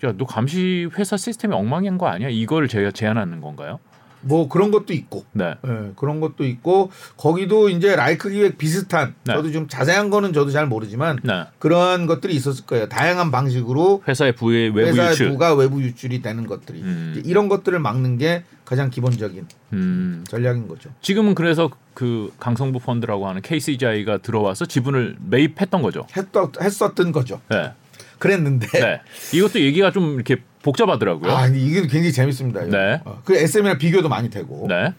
야, 0.06 0.14
너 0.18 0.26
감시 0.26 0.88
회사 0.98 1.18
시스템이 1.18 1.54
엉망인 1.56 1.98
거 1.98 2.08
아니야? 2.08 2.30
이걸 2.30 2.68
제가 2.68 2.92
제안하는 2.92 3.42
건가요? 3.42 3.80
뭐 4.28 4.48
그런 4.50 4.72
것도 4.72 4.94
있고 4.94 5.26
네. 5.32 5.56
예, 5.66 5.92
그런 5.96 6.20
것도 6.20 6.46
있고 6.46 6.92
거기도 7.16 7.70
이제 7.70 7.96
라이크 7.96 8.30
기획 8.30 8.58
비슷한 8.58 9.16
네. 9.24 9.34
저도 9.34 9.52
좀 9.52 9.68
자세한 9.68 10.10
거는 10.10 10.34
저도 10.34 10.52
잘 10.52 10.68
모르지만 10.68 11.20
네. 11.24 11.46
그러한 11.60 12.06
것들이 12.08 12.36
있었을 12.36 12.66
거예요. 12.66 12.90
다양한 12.90 13.32
방식으로 13.32 14.04
회사의 14.08 14.34
부의 14.34 14.70
외부 14.70 14.90
회사의 14.90 15.12
유출. 15.12 15.30
부가 15.30 15.54
외부 15.54 15.82
유출이 15.82 16.22
되는 16.22 16.46
것들이 16.46 16.82
음. 16.82 17.22
이런 17.26 17.50
것들을 17.50 17.78
막는 17.80 18.18
게 18.18 18.44
가장 18.66 18.90
기본적인 18.90 19.48
음. 19.74 20.26
전략인 20.28 20.68
거죠. 20.68 20.90
지금은 21.02 21.36
그래서 21.36 21.70
그 21.94 22.34
강성부 22.40 22.80
펀드라고 22.80 23.28
하는 23.28 23.42
KCGI가 23.42 24.20
들어와서 24.20 24.66
지분을 24.66 25.16
매입했던 25.20 25.82
거죠. 25.82 26.06
했던 26.16 26.52
했었던 26.62 27.12
거죠. 27.12 27.40
네. 27.50 27.72
그랬는데 28.20 28.68
네. 28.68 29.02
이것도 29.34 29.62
얘기가 29.62 29.92
좀 29.92 30.16
이렇게 30.16 30.38
복잡하더라고요. 30.68 31.32
아 31.32 31.46
근데 31.46 31.60
이게 31.60 31.82
굉장히 31.82 32.12
재밌습니다. 32.12 32.64
이거. 32.64 32.78
네. 32.78 33.02
어, 33.06 33.22
그 33.24 33.36
SM이랑 33.36 33.78
비교도 33.78 34.10
많이 34.10 34.30
되고 34.30 34.66
네. 34.68 34.94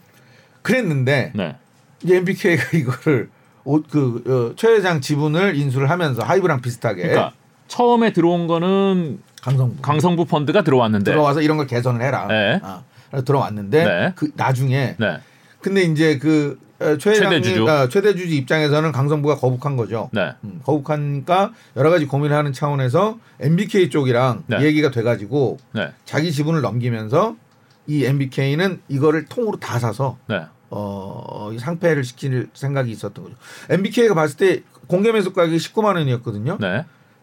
그랬는데 0.63 1.31
네. 1.35 1.55
이제 2.03 2.17
MBK가 2.17 2.63
이거를 2.77 3.29
오- 3.63 3.83
그 3.83 4.23
어, 4.51 4.55
최 4.55 4.69
회장 4.69 4.99
지분을 4.99 5.55
인수를 5.55 5.89
하면서 5.89 6.23
하이브랑 6.23 6.61
비슷하게 6.61 7.03
그러니까 7.03 7.33
처음에 7.67 8.13
들어온 8.13 8.47
거는 8.47 9.19
강성부 9.41 9.81
강성부 9.81 10.25
펀드가 10.25 10.63
들어왔는데 10.63 11.11
들어와서 11.11 11.41
이런 11.41 11.57
걸 11.57 11.67
개선을 11.67 12.01
해라. 12.01 12.25
네. 12.27 12.59
아, 12.63 12.81
들어왔는데 13.23 13.85
네. 13.85 14.13
그 14.15 14.31
나중에 14.35 14.95
네. 14.97 15.17
근데 15.61 15.83
이제 15.83 16.17
그 16.17 16.57
어, 16.61 16.68
최 16.79 17.13
최대 17.13 17.41
주주. 17.41 17.67
어, 17.67 17.89
최대 17.89 18.15
주주 18.15 18.33
입장에서는 18.33 18.91
강성부가 18.91 19.35
거북한 19.35 19.75
거죠. 19.75 20.09
네. 20.13 20.33
음, 20.43 20.61
거북하니까 20.63 21.53
여러 21.75 21.89
가지 21.89 22.05
고민을 22.05 22.35
하는 22.35 22.53
차원에서 22.53 23.19
MBK 23.39 23.89
쪽이랑 23.89 24.43
네. 24.47 24.61
얘기가 24.61 24.91
돼가지고 24.91 25.57
네. 25.73 25.91
자기 26.05 26.31
지분을 26.31 26.61
넘기면서 26.61 27.35
이 27.87 28.05
MBK는 28.05 28.81
이거를 28.87 29.25
통으로 29.25 29.57
다 29.57 29.79
사서 29.79 30.17
네. 30.27 30.41
어, 30.69 31.49
이 31.53 31.59
상패를 31.59 32.03
시킬 32.03 32.49
생각이 32.53 32.91
있었던 32.91 33.23
거죠. 33.23 33.35
MBK가 33.69 34.13
봤을 34.13 34.37
때 34.37 34.63
공개 34.87 35.11
매수 35.11 35.33
가격이 35.33 35.57
19만 35.57 35.95
원이었거든요. 35.95 36.57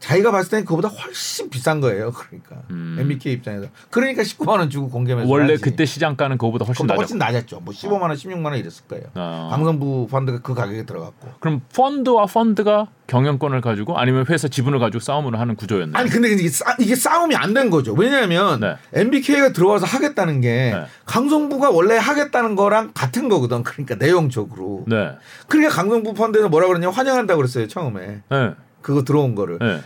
네. 0.01 0.09
자기가 0.09 0.31
봤을 0.31 0.51
때는 0.51 0.65
그보다 0.67 0.89
훨씬 0.89 1.49
비싼 1.51 1.81
거예요. 1.81 2.13
그러니까 2.13 2.57
음. 2.71 2.97
MBK 3.01 3.33
입장에서 3.33 3.67
그러니까 3.91 4.23
19만 4.23 4.49
원 4.59 4.71
주고 4.71 4.89
공개 4.89 5.15
매수 5.15 5.29
원래 5.31 5.53
하지. 5.55 5.63
그때 5.63 5.85
시장가는 5.87 6.37
그거보다 6.39 6.65
훨씬 6.65 6.87
낮았고. 6.87 7.01
훨씬 7.03 7.19
낮았죠. 7.19 7.61
뭐 7.61 7.73
15만 7.75 8.03
원, 8.03 8.13
16만 8.13 8.45
원 8.45 8.55
이랬을 8.57 8.85
거예요. 8.89 9.05
어. 9.15 9.49
강성부 9.51 10.09
펀드가 10.11 10.41
그 10.43 10.55
가격에 10.55 10.85
들어갔고. 10.87 11.29
그럼 11.41 11.61
펀드와 11.75 12.27
펀드가 12.27 12.89
경영권을 13.07 13.61
가지고 13.61 13.99
아니면 13.99 14.27
회사 14.29 14.49
지분을 14.49 14.79
가지고 14.81 15.01
싸움을 15.01 15.39
하는 15.39 15.55
구조였나요? 15.57 16.01
아니 16.01 16.11
근데 16.11 16.31
이게, 16.33 16.49
싸, 16.49 16.77
이게 16.81 16.95
싸움이 16.95 17.35
안 17.37 17.55
된 17.57 17.71
거죠. 17.71 17.95
왜냐하면 17.95 18.61
네. 18.61 18.77
MBK가 18.93 19.53
들어와서 19.53 19.87
하겠다는 19.87 20.41
게 20.43 20.73
네. 20.75 20.85
강성부가 21.07 21.71
원래 21.71 21.97
하겠다는 21.97 22.55
거랑 22.55 22.91
같은 22.93 23.29
거거든. 23.31 23.63
그러니까 23.63 23.95
내용적으로. 23.95 24.85
네. 24.87 25.13
그러니까 25.49 25.75
강성부 25.75 26.13
펀드에서 26.15 26.49
뭐라 26.51 26.67
그러냐 26.67 26.91
환영한다고 26.91 27.39
그랬어요 27.39 27.67
처음에 27.67 28.21
네. 28.29 28.51
그거 28.87 29.03
들어온 29.03 29.35
거를. 29.35 29.59
네. 29.59 29.81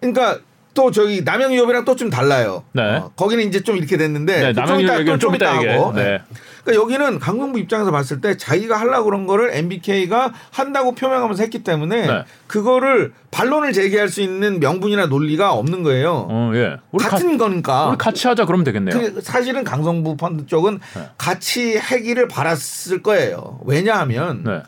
그러니까 0.00 0.38
또 0.72 0.90
저기 0.90 1.20
남영유업이랑 1.22 1.84
또 1.84 1.94
좀 1.94 2.08
달라요. 2.08 2.64
네. 2.72 2.82
어, 2.96 3.10
거기는 3.14 3.44
이제 3.46 3.62
좀 3.62 3.76
이렇게 3.76 3.98
됐는데 3.98 4.52
네. 4.54 5.04
또좀 5.04 5.34
이따. 5.34 5.52
하고. 5.52 5.92
네. 5.92 6.22
그러니까 6.64 6.82
여기는 6.82 7.18
강성부 7.18 7.58
입장에서 7.58 7.90
봤을 7.90 8.22
때 8.22 8.38
자기가 8.38 8.80
하려고 8.80 9.04
그런 9.04 9.26
거를 9.26 9.50
MBK가 9.54 10.32
한다고 10.50 10.94
표명하면서 10.94 11.42
했기 11.42 11.62
때문에 11.62 12.06
네. 12.06 12.24
그거를 12.46 13.12
반론을 13.30 13.74
제기할 13.74 14.08
수 14.08 14.22
있는 14.22 14.58
명분이나 14.58 15.06
논리가 15.06 15.52
없는 15.52 15.82
거예요. 15.82 16.26
어, 16.30 16.52
예. 16.54 16.78
같은 16.98 17.36
거니까. 17.36 17.88
우리 17.88 17.98
같이 17.98 18.26
하자 18.26 18.46
그러면 18.46 18.64
되겠네요. 18.64 18.98
그 18.98 19.20
사실은 19.20 19.64
강성부 19.64 20.16
펀드 20.16 20.46
쪽은 20.46 20.78
네. 20.94 21.08
같이 21.18 21.76
하기를 21.76 22.28
바랐을 22.28 23.02
거예요. 23.02 23.60
왜냐하면 23.66 24.44
네. 24.44 24.62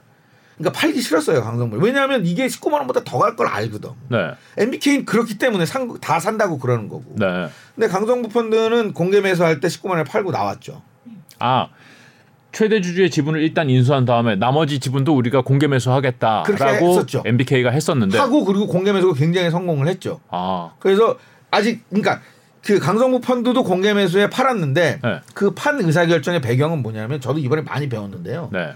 그러니까 0.58 0.78
팔기 0.80 1.00
싫었어요 1.00 1.42
강성부. 1.42 1.78
왜냐하면 1.78 2.24
이게 2.26 2.46
19만 2.46 2.74
원보다 2.74 3.02
더 3.04 3.18
갈 3.18 3.36
걸 3.36 3.46
알거든. 3.48 3.90
네. 4.08 4.30
MBK는 4.58 5.04
그렇기 5.04 5.38
때문에 5.38 5.64
산, 5.66 5.98
다 6.00 6.20
산다고 6.20 6.58
그러는 6.58 6.88
거고. 6.88 7.14
네. 7.16 7.48
근데 7.74 7.88
강성부 7.88 8.28
펀드는 8.28 8.92
공개 8.92 9.20
매수할 9.20 9.60
때 9.60 9.68
19만 9.68 9.90
원에 9.90 10.04
팔고 10.04 10.30
나왔죠. 10.30 10.82
아 11.38 11.68
최대 12.52 12.80
주주의 12.82 13.10
지분을 13.10 13.40
일단 13.40 13.70
인수한 13.70 14.04
다음에 14.04 14.36
나머지 14.36 14.78
지분도 14.78 15.16
우리가 15.16 15.40
공개 15.40 15.66
매수하겠다라고 15.66 16.88
했었죠. 16.90 17.22
MBK가 17.24 17.70
했었는데 17.70 18.18
하고 18.18 18.44
그리고 18.44 18.66
공개 18.66 18.92
매수가 18.92 19.14
굉장히 19.14 19.50
성공을 19.50 19.88
했죠. 19.88 20.20
아 20.28 20.72
그래서 20.78 21.16
아직 21.50 21.82
그러니까 21.88 22.20
그 22.62 22.78
강성부 22.78 23.20
펀드도 23.22 23.64
공개 23.64 23.92
매수에 23.94 24.28
팔았는데 24.30 25.00
네. 25.02 25.20
그판 25.34 25.80
의사 25.80 26.04
결정의 26.06 26.40
배경은 26.42 26.82
뭐냐면 26.82 27.20
저도 27.20 27.38
이번에 27.38 27.62
많이 27.62 27.88
배웠는데요. 27.88 28.50
네. 28.52 28.72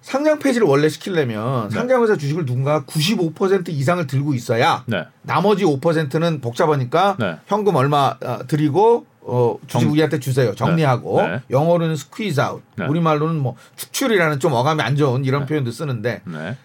상장 0.00 0.38
폐지를 0.38 0.66
원래 0.66 0.88
시키려면 0.88 1.68
네. 1.68 1.74
상장회사 1.74 2.16
주식을 2.16 2.46
누군가 2.46 2.82
95% 2.84 3.68
이상을 3.68 4.06
들고 4.06 4.34
있어야 4.34 4.84
네. 4.86 5.04
나머지 5.22 5.64
5%는 5.64 6.40
복잡하니까 6.40 7.16
네. 7.18 7.36
현금 7.46 7.74
얼마 7.76 8.16
어, 8.22 8.38
드리고 8.46 9.06
어, 9.20 9.58
주식 9.66 9.84
정- 9.84 9.92
우리한테 9.92 10.20
주세요. 10.20 10.54
정리하고 10.54 11.20
네. 11.22 11.28
네. 11.28 11.40
영어로는 11.50 11.96
squeeze 11.96 12.40
out, 12.40 12.62
네. 12.76 12.86
우리말로는 12.86 13.36
뭐 13.40 13.56
축출이라는 13.76 14.40
좀 14.40 14.52
어감이 14.54 14.80
안 14.82 14.96
좋은 14.96 15.24
이런 15.24 15.44
표현도 15.46 15.70
쓰는데 15.70 16.22
네. 16.24 16.56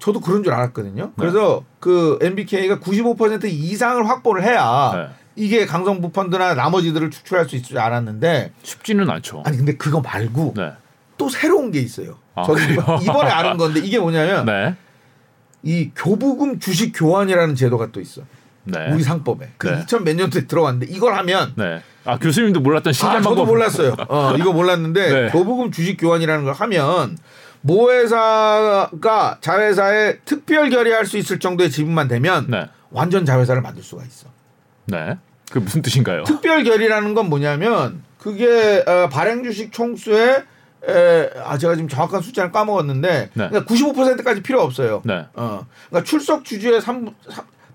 저도 0.00 0.20
그런 0.20 0.42
줄 0.42 0.52
알았거든요. 0.52 1.12
그래서 1.16 1.64
그 1.80 2.18
MBK가 2.20 2.78
95% 2.80 3.44
이상을 3.44 4.06
확보를 4.08 4.42
해야 4.42 4.92
네. 4.94 5.08
이게 5.36 5.66
강성부 5.66 6.10
펀드나 6.10 6.54
나머지들을 6.54 7.10
축출할 7.10 7.48
수 7.48 7.56
있을 7.56 7.68
줄 7.68 7.78
알았는데 7.78 8.52
쉽지는 8.62 9.08
않죠. 9.10 9.42
아니 9.46 9.56
근데 9.56 9.76
그거 9.76 10.00
말고 10.00 10.54
네. 10.56 10.72
또 11.16 11.28
새로운 11.28 11.70
게 11.70 11.78
있어요. 11.80 12.16
아, 12.34 12.42
그래요? 12.42 12.80
이번- 12.80 13.02
이번에 13.02 13.30
아는 13.30 13.56
건데 13.56 13.80
이게 13.80 13.98
뭐냐면 13.98 14.44
네. 14.46 14.74
이 15.62 15.90
교부금 15.94 16.58
주식 16.58 16.92
교환이라는 16.92 17.54
제도가 17.54 17.88
또 17.92 18.00
있어. 18.00 18.22
네. 18.64 18.90
우리 18.92 19.02
상법에. 19.02 19.50
그 19.58 19.68
네. 19.68 19.84
2000몇 19.84 20.16
년도에 20.16 20.46
들어왔는데 20.46 20.86
이걸 20.92 21.14
하면 21.18 21.52
네. 21.56 21.82
아 22.04 22.18
교수님도 22.18 22.60
몰랐던 22.60 22.92
신기한 22.92 23.18
아, 23.18 23.22
저도. 23.22 23.44
몰랐어요. 23.46 23.94
어, 24.08 24.34
이거 24.38 24.52
몰랐는데 24.52 25.22
네. 25.22 25.28
교부금 25.30 25.70
주식 25.70 25.96
교환이라는 25.98 26.44
걸 26.44 26.54
하면 26.54 27.16
모 27.60 27.90
회사가 27.92 29.38
자회사에 29.40 30.18
특별 30.24 30.70
결의할 30.70 31.06
수 31.06 31.16
있을 31.18 31.38
정도의 31.38 31.70
지분만 31.70 32.08
되면 32.08 32.46
네. 32.48 32.66
완전 32.90 33.24
자회사를 33.24 33.62
만들 33.62 33.82
수가 33.82 34.02
있어. 34.04 34.28
네. 34.86 35.16
그 35.50 35.58
무슨 35.58 35.82
뜻인가요? 35.82 36.24
특별 36.24 36.64
결의라는 36.64 37.14
건 37.14 37.28
뭐냐면 37.28 38.02
그게 38.18 38.82
어, 38.86 39.08
발행 39.10 39.42
주식 39.44 39.72
총수의 39.72 40.42
에, 40.88 41.30
아 41.44 41.56
제가 41.58 41.74
지금 41.74 41.88
정확한 41.88 42.20
숫자를 42.22 42.50
까먹었는데 42.52 43.30
네. 43.32 43.48
그러니까 43.48 43.64
95%까지 43.64 44.42
필요 44.42 44.60
없어요. 44.62 45.02
네. 45.04 45.24
어, 45.34 45.66
그러니까 45.88 46.08
출석 46.08 46.44
주주의 46.44 46.80
3 46.80 47.08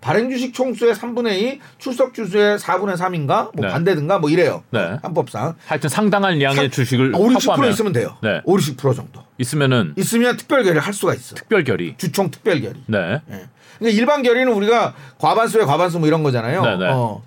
발행 0.02 0.30
주식 0.30 0.54
총수의 0.54 0.94
3분의 0.96 1.42
2, 1.42 1.60
출석 1.78 2.14
주주의 2.14 2.58
4분의 2.58 2.96
3인가 2.96 3.52
뭐 3.54 3.66
네. 3.66 3.68
반대든가 3.68 4.18
뭐 4.20 4.30
이래요. 4.30 4.64
네. 4.70 4.98
한법상 5.02 5.56
하여튼 5.66 5.90
상당한 5.90 6.42
양의 6.42 6.56
상- 6.56 6.70
주식을 6.72 7.14
5, 7.14 7.20
60% 7.20 7.34
확보하면 7.34 7.70
있으면 7.72 7.92
돼요. 7.92 8.16
네. 8.22 8.40
5, 8.46 8.56
60% 8.58 8.96
정도. 8.96 9.24
있으면은 9.38 9.94
있으면 9.98 10.38
특별 10.38 10.60
결의를 10.64 10.82
할 10.82 10.94
수가 10.94 11.14
있어. 11.16 11.36
특별 11.36 11.64
결의. 11.66 11.96
주총 11.98 12.32
특별 12.32 12.62
결의. 12.62 12.82
네. 12.86 12.98
예. 13.30 13.46
그러니까 13.78 14.00
일반 14.00 14.24
결의는 14.24 14.54
우리가 14.54 14.94
과반수에 15.18 15.66
과반수 15.66 16.00
뭐 16.00 16.08
이런 16.08 16.24
거잖아요. 16.24 16.62
네, 16.64 16.78
네. 16.78 16.86
어. 16.92 17.22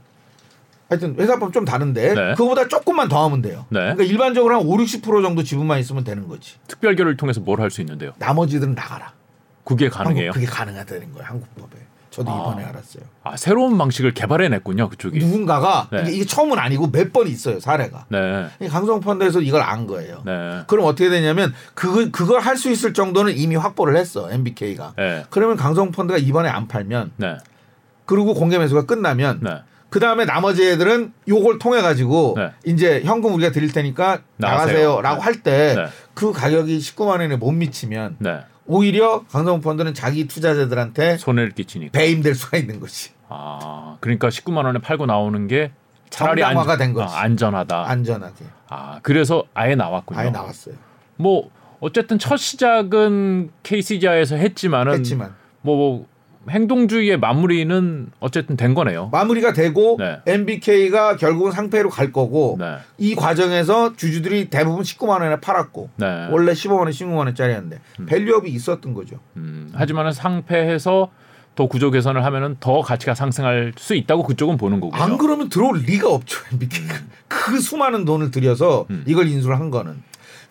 하여튼 0.92 1.16
회사법 1.18 1.54
좀 1.54 1.64
다른데 1.64 2.14
네. 2.14 2.30
그거보다 2.34 2.68
조금만 2.68 3.08
더 3.08 3.24
하면 3.24 3.40
돼요. 3.40 3.64
네. 3.70 3.80
그러니까 3.80 4.04
일반적으로 4.04 4.54
한 4.56 4.66
5, 4.66 4.76
60% 4.76 5.22
정도 5.22 5.42
지분만 5.42 5.78
있으면 5.80 6.04
되는 6.04 6.28
거지. 6.28 6.56
특별 6.68 6.94
결의를 6.96 7.16
통해서 7.16 7.40
뭘 7.40 7.60
할 7.60 7.70
수 7.70 7.80
있는데요? 7.80 8.12
나머지들은 8.18 8.74
나가라. 8.74 9.12
그게 9.64 9.88
가능해요. 9.88 10.32
그게 10.32 10.44
가능하다는 10.44 11.12
거예요. 11.12 11.26
한국법에. 11.26 11.76
저도 12.10 12.30
아. 12.30 12.40
이번에 12.40 12.64
알았어요. 12.64 13.04
아 13.24 13.38
새로운 13.38 13.78
방식을 13.78 14.12
개발해냈군요 14.12 14.90
그쪽이. 14.90 15.18
누군가가 15.18 15.88
네. 15.90 16.02
이게, 16.02 16.12
이게 16.16 16.24
처음은 16.26 16.58
아니고 16.58 16.88
몇 16.90 17.10
번 17.12 17.26
있어요 17.26 17.58
사례가. 17.58 18.04
네. 18.10 18.48
이 18.60 18.68
강성펀드에서 18.68 19.40
이걸 19.40 19.62
안 19.62 19.86
거예요. 19.86 20.20
네. 20.26 20.60
그럼 20.66 20.84
어떻게 20.84 21.08
되냐면 21.08 21.54
그걸 21.72 22.12
그걸 22.12 22.40
할 22.40 22.56
수 22.58 22.70
있을 22.70 22.92
정도는 22.92 23.34
이미 23.38 23.56
확보를 23.56 23.96
했어 23.96 24.30
MBK가. 24.30 24.92
네. 24.98 25.24
그러면 25.30 25.56
강성펀드가 25.56 26.18
이번에 26.18 26.50
안 26.50 26.68
팔면 26.68 27.12
네. 27.16 27.38
그리고 28.04 28.34
공개 28.34 28.58
매수가 28.58 28.84
끝나면 28.84 29.40
네. 29.42 29.62
그 29.92 30.00
다음에 30.00 30.24
나머지 30.24 30.66
애들은 30.66 31.12
요걸 31.28 31.58
통해 31.58 31.82
가지고 31.82 32.32
네. 32.38 32.50
이제 32.64 33.02
현금 33.04 33.34
우리가 33.34 33.52
드릴 33.52 33.70
테니까 33.72 34.20
나가세요. 34.38 34.66
나가세요라고 34.66 35.16
네. 35.16 35.22
할때 35.22 35.74
네. 35.76 35.86
그 36.14 36.32
가격이 36.32 36.78
19만 36.78 37.08
원에 37.08 37.36
못 37.36 37.52
미치면 37.52 38.16
네. 38.18 38.38
오히려 38.64 39.22
강성 39.30 39.60
펀드는 39.60 39.92
자기 39.92 40.26
투자자들한테 40.26 41.18
손해를 41.18 41.50
끼치니까. 41.50 41.90
배임될 41.92 42.34
수가 42.34 42.56
있는 42.56 42.80
거지. 42.80 43.10
아 43.28 43.98
그러니까 44.00 44.28
19만 44.28 44.64
원에 44.64 44.78
팔고 44.78 45.04
나오는 45.04 45.46
게 45.46 45.72
차라리 46.08 46.42
안, 46.42 46.54
정당화가 46.54 46.78
된 46.78 46.94
거지. 46.94 47.14
아, 47.14 47.20
안전하다. 47.20 47.84
안전하게 47.86 48.46
아 48.70 48.98
그래서 49.02 49.44
아예 49.52 49.74
나왔군요. 49.74 50.18
아예 50.18 50.30
나왔어요. 50.30 50.74
뭐 51.16 51.50
어쨌든 51.80 52.18
첫 52.18 52.38
시작은 52.38 53.50
KC지아에서 53.62 54.36
했지만은 54.36 54.94
했지만 54.94 55.34
뭐, 55.60 55.76
뭐 55.76 56.06
행동주의의 56.50 57.18
마무리는 57.18 58.10
어쨌든 58.20 58.56
된 58.56 58.74
거네요. 58.74 59.08
마무리가 59.12 59.52
되고 59.52 59.96
네. 59.98 60.20
MBK가 60.26 61.16
결국은 61.16 61.52
상폐로 61.52 61.90
갈 61.90 62.12
거고 62.12 62.56
네. 62.58 62.76
이 62.98 63.14
과정에서 63.14 63.94
주주들이 63.96 64.50
대부분 64.50 64.82
19만 64.82 65.20
원에 65.20 65.40
팔았고 65.40 65.90
네. 65.96 66.28
원래 66.30 66.52
15만 66.52 66.78
원, 66.78 66.90
16만 66.90 67.16
원짜리였는데 67.16 67.80
value-up이 68.06 68.50
있었던 68.50 68.94
거죠. 68.94 69.18
음, 69.36 69.70
하지만은 69.74 70.12
상폐해서 70.12 71.10
더 71.54 71.66
구조 71.66 71.90
개선을 71.90 72.24
하면은 72.24 72.56
더 72.60 72.80
가치가 72.80 73.14
상승할 73.14 73.72
수 73.76 73.94
있다고 73.94 74.22
그쪽은 74.22 74.56
보는 74.56 74.80
거고요. 74.80 75.00
안 75.00 75.18
그러면 75.18 75.48
들어올 75.48 75.80
리가 75.80 76.08
없죠. 76.08 76.40
MBK가 76.52 76.94
그 77.28 77.60
수많은 77.60 78.04
돈을 78.04 78.30
들여서 78.30 78.86
음. 78.90 79.04
이걸 79.06 79.28
인수를 79.28 79.58
한 79.58 79.70
거는. 79.70 80.02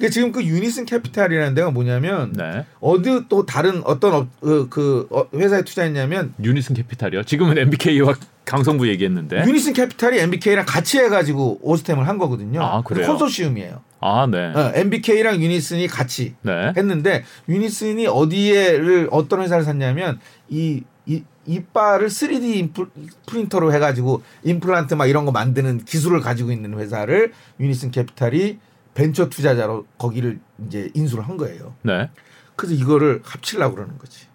그러니까 0.01 0.09
지금 0.09 0.31
그 0.31 0.43
Unison 0.43 0.86
Capital이라는 0.86 1.53
데가 1.53 1.69
뭐냐면 1.69 2.33
네. 2.33 2.65
어디 2.79 3.25
또 3.29 3.45
다른 3.45 3.83
어떤 3.85 4.13
업, 4.13 4.27
그, 4.41 4.67
그 4.69 5.07
어, 5.11 5.27
회사에 5.35 5.61
투자했냐면 5.61 6.33
Unison 6.43 6.75
Capital이요. 6.75 7.23
지금은 7.23 7.57
MBK와 7.59 8.15
강성부 8.45 8.87
얘기했는데. 8.89 9.43
유니슨 9.45 9.73
캐피탈이 9.73 10.17
MBK랑 10.17 10.65
같이 10.65 10.97
해가지고 10.97 11.59
오스템을 11.61 12.07
한 12.07 12.17
거거든요. 12.17 12.63
아, 12.63 12.82
그래요? 12.82 13.05
컨소시움이에요. 13.05 13.82
아, 13.99 14.28
네. 14.30 14.39
어, 14.39 14.71
MBK랑 14.73 15.39
Unison이 15.39 15.86
같이 15.86 16.34
네. 16.41 16.73
했는데 16.76 17.23
Unison이 17.47 18.07
어디에를 18.07 19.09
어떤 19.11 19.41
회사를 19.41 19.63
샀냐면 19.63 20.19
이, 20.49 20.82
이 21.05 21.21
이빨을 21.45 22.07
3D 22.07 22.55
인플, 22.55 22.88
프린터로 23.28 23.71
해가지고 23.73 24.23
임플란트 24.43 24.95
막 24.95 25.05
이런 25.05 25.26
거 25.26 25.32
만드는 25.32 25.86
기술을 25.86 26.21
가지고 26.21 26.51
있는 26.51 26.78
회사를 26.80 27.34
Unison 27.59 27.91
Capital이 27.91 28.57
벤처 28.93 29.29
투자자로 29.29 29.85
거기를 29.97 30.39
이제 30.67 30.89
인수를 30.93 31.27
한 31.27 31.37
거예요. 31.37 31.73
네. 31.83 32.09
그래서 32.55 32.75
이거를 32.75 33.21
합치려고 33.23 33.75
그러는 33.75 33.97
거지. 33.97 34.27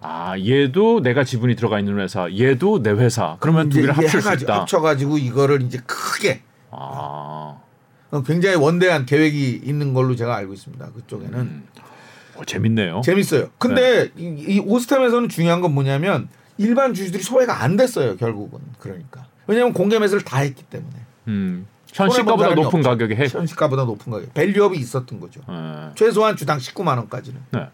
아, 0.00 0.38
얘도 0.38 1.00
내가 1.00 1.24
지분이 1.24 1.56
들어가 1.56 1.78
있는 1.78 1.98
회사, 1.98 2.30
얘도 2.30 2.82
내 2.82 2.90
회사. 2.90 3.36
그러면 3.40 3.70
두 3.70 3.80
개를 3.80 3.96
합칠 3.96 4.20
수 4.20 4.32
있다. 4.34 4.60
합쳐가지고 4.60 5.18
이거를 5.18 5.62
이제 5.62 5.78
크게 5.86 6.42
아. 6.70 7.58
어, 8.10 8.22
굉장히 8.24 8.56
원대한 8.56 9.04
계획이 9.04 9.62
있는 9.64 9.94
걸로 9.94 10.14
제가 10.14 10.36
알고 10.36 10.52
있습니다. 10.52 10.92
그쪽에는 10.92 11.38
음. 11.38 11.66
어, 12.36 12.44
재밌네요. 12.44 13.00
재밌어요. 13.02 13.50
근데 13.58 14.10
이, 14.16 14.44
이 14.48 14.60
오스템에서는 14.60 15.28
중요한 15.28 15.60
건 15.60 15.74
뭐냐면 15.74 16.28
일반 16.58 16.94
주주들이 16.94 17.22
소외가 17.22 17.62
안 17.62 17.76
됐어요. 17.76 18.16
결국은 18.16 18.60
그러니까 18.78 19.26
왜냐하면 19.46 19.72
공개 19.72 19.98
매수를 19.98 20.22
다 20.22 20.38
했기 20.38 20.62
때문에 20.64 20.94
음. 21.28 21.66
현시가보다 21.96 22.54
높은 22.54 22.78
없죠. 22.80 22.88
가격에 22.90 23.16
해. 23.16 23.26
현시가보다 23.28 23.84
높은 23.84 24.12
가격, 24.12 24.34
value-up이 24.34 24.78
있었던 24.78 25.18
거죠. 25.20 25.40
네. 25.48 25.90
최소한 25.94 26.36
주당 26.36 26.58
19만 26.58 26.96
원까지는 26.98 27.40
네. 27.52 27.68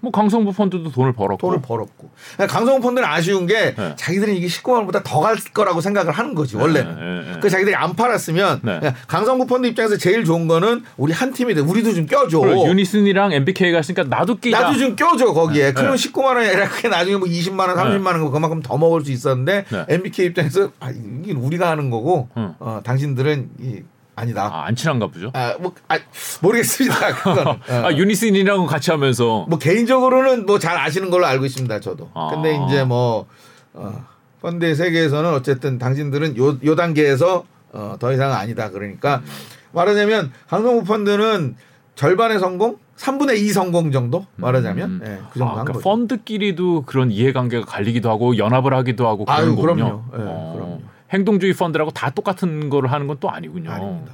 뭐 0.00 0.12
강성부 0.12 0.52
펀드도 0.52 0.90
돈을 0.92 1.12
벌었고. 1.14 1.38
돈을 1.38 1.62
벌었고 1.62 2.10
강성부 2.48 2.80
펀드는 2.80 3.08
아쉬운 3.08 3.46
게 3.46 3.74
네. 3.74 3.94
자기들은 3.96 4.34
이게 4.34 4.46
19만 4.46 4.72
원보다 4.74 5.02
더 5.02 5.20
갈 5.24 5.36
거라고 5.54 5.80
생각을 5.80 6.12
하는 6.12 6.34
거지 6.34 6.56
원래는. 6.56 6.94
네, 6.96 7.00
네, 7.00 7.32
네. 7.34 7.40
그 7.40 7.48
자기들이 7.48 7.74
안 7.74 7.96
팔았으면 7.96 8.60
네. 8.62 8.78
그냥 8.80 8.94
강성부 9.08 9.46
펀드 9.46 9.66
입장에서 9.68 9.96
제일 9.96 10.24
좋은 10.24 10.46
거는 10.46 10.84
우리 10.98 11.12
한 11.14 11.32
팀이 11.32 11.54
돼. 11.54 11.62
우리도 11.62 11.94
좀 11.94 12.04
껴줘. 12.06 12.40
Unison이랑 12.68 13.32
MBK가 13.32 13.78
있으니까 13.80 14.04
나도 14.04 14.36
끼자. 14.36 14.60
나도 14.60 14.78
좀 14.78 14.94
껴줘 14.96 15.32
거기에. 15.32 15.66
네. 15.68 15.72
그럼 15.72 15.94
19만 15.94 16.36
원이 16.36 16.46
아니라 16.48 16.68
그게 16.68 16.88
나중에 16.88 17.16
뭐 17.16 17.26
20만 17.26 17.60
원, 17.68 17.76
30만 17.76 18.06
원 18.06 18.30
그만큼 18.30 18.60
더 18.60 18.76
먹을 18.76 19.02
수 19.04 19.10
있었는데 19.12 19.64
네. 19.70 19.84
MBK 19.88 20.26
입장에서 20.26 20.70
아, 20.80 20.90
이게 20.90 21.32
우리가 21.32 21.70
하는 21.70 21.88
거고 21.88 22.28
응. 22.36 22.54
어, 22.58 22.80
당신들은 22.84 23.48
이, 23.60 23.80
아니다. 24.16 24.44
아, 24.52 24.66
안 24.66 24.76
친한가 24.76 25.08
보죠. 25.08 25.30
아, 25.34 25.54
뭐 25.60 25.72
아, 25.88 25.98
모르겠습니다. 26.42 27.14
그건. 27.16 27.46
어. 27.48 27.58
아, 27.68 27.92
유니슨이랑 27.92 28.66
같이 28.66 28.90
하면서 28.90 29.46
뭐 29.48 29.58
개인적으로는 29.58 30.46
뭐 30.46 30.58
잘 30.58 30.76
아시는 30.78 31.10
걸로 31.10 31.26
알고 31.26 31.44
있습니다. 31.44 31.80
저도. 31.80 32.10
아. 32.14 32.28
근데 32.32 32.58
이제 32.66 32.84
뭐 32.84 33.26
어, 33.72 34.04
펀드의 34.40 34.74
세계에서는 34.76 35.32
어쨌든 35.34 35.78
당신들은 35.78 36.36
요, 36.38 36.58
요 36.64 36.76
단계에서 36.76 37.44
어, 37.72 37.96
더 37.98 38.12
이상은 38.12 38.36
아니다. 38.36 38.70
그러니까 38.70 39.16
음. 39.16 39.24
말하자면 39.72 40.30
강성구 40.48 40.84
펀드는 40.84 41.56
절반의 41.96 42.38
성공, 42.38 42.76
3분의 42.96 43.38
2 43.38 43.48
성공 43.50 43.90
정도 43.90 44.24
말하자면 44.36 44.90
음. 44.90 45.00
예, 45.04 45.18
그 45.32 45.38
정도 45.40 45.52
아, 45.54 45.58
한 45.58 45.64
그러니까 45.64 45.72
거죠. 45.74 45.82
펀드끼리도 45.82 46.82
그런 46.86 47.10
이해관계가 47.10 47.66
갈리기도 47.66 48.08
하고 48.08 48.36
연합을 48.38 48.72
하기도 48.74 49.08
하고 49.08 49.24
그런 49.24 49.38
아유, 49.40 49.56
거군요. 49.56 49.74
그럼요. 49.74 50.02
예, 50.14 50.18
어, 50.18 50.52
그럼요. 50.54 50.80
행동주의 51.14 51.52
펀드라고 51.54 51.90
다 51.92 52.10
똑같은 52.10 52.68
거를 52.68 52.92
하는 52.92 53.06
건 53.06 53.14
또 53.20 53.30
아니군요. 53.30 53.70
아닙니다. 53.70 54.12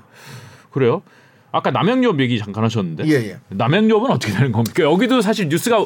그래요? 0.70 1.02
아까 1.52 1.70
남양유업 1.70 2.20
얘기 2.20 2.38
잠깐 2.38 2.62
하셨는데 2.64 3.04
예, 3.06 3.30
예. 3.30 3.38
남양유업은 3.48 4.10
어떻게 4.10 4.32
되는 4.32 4.52
겁니까? 4.52 4.84
여기도 4.84 5.20
사실 5.20 5.48
뉴스가 5.48 5.84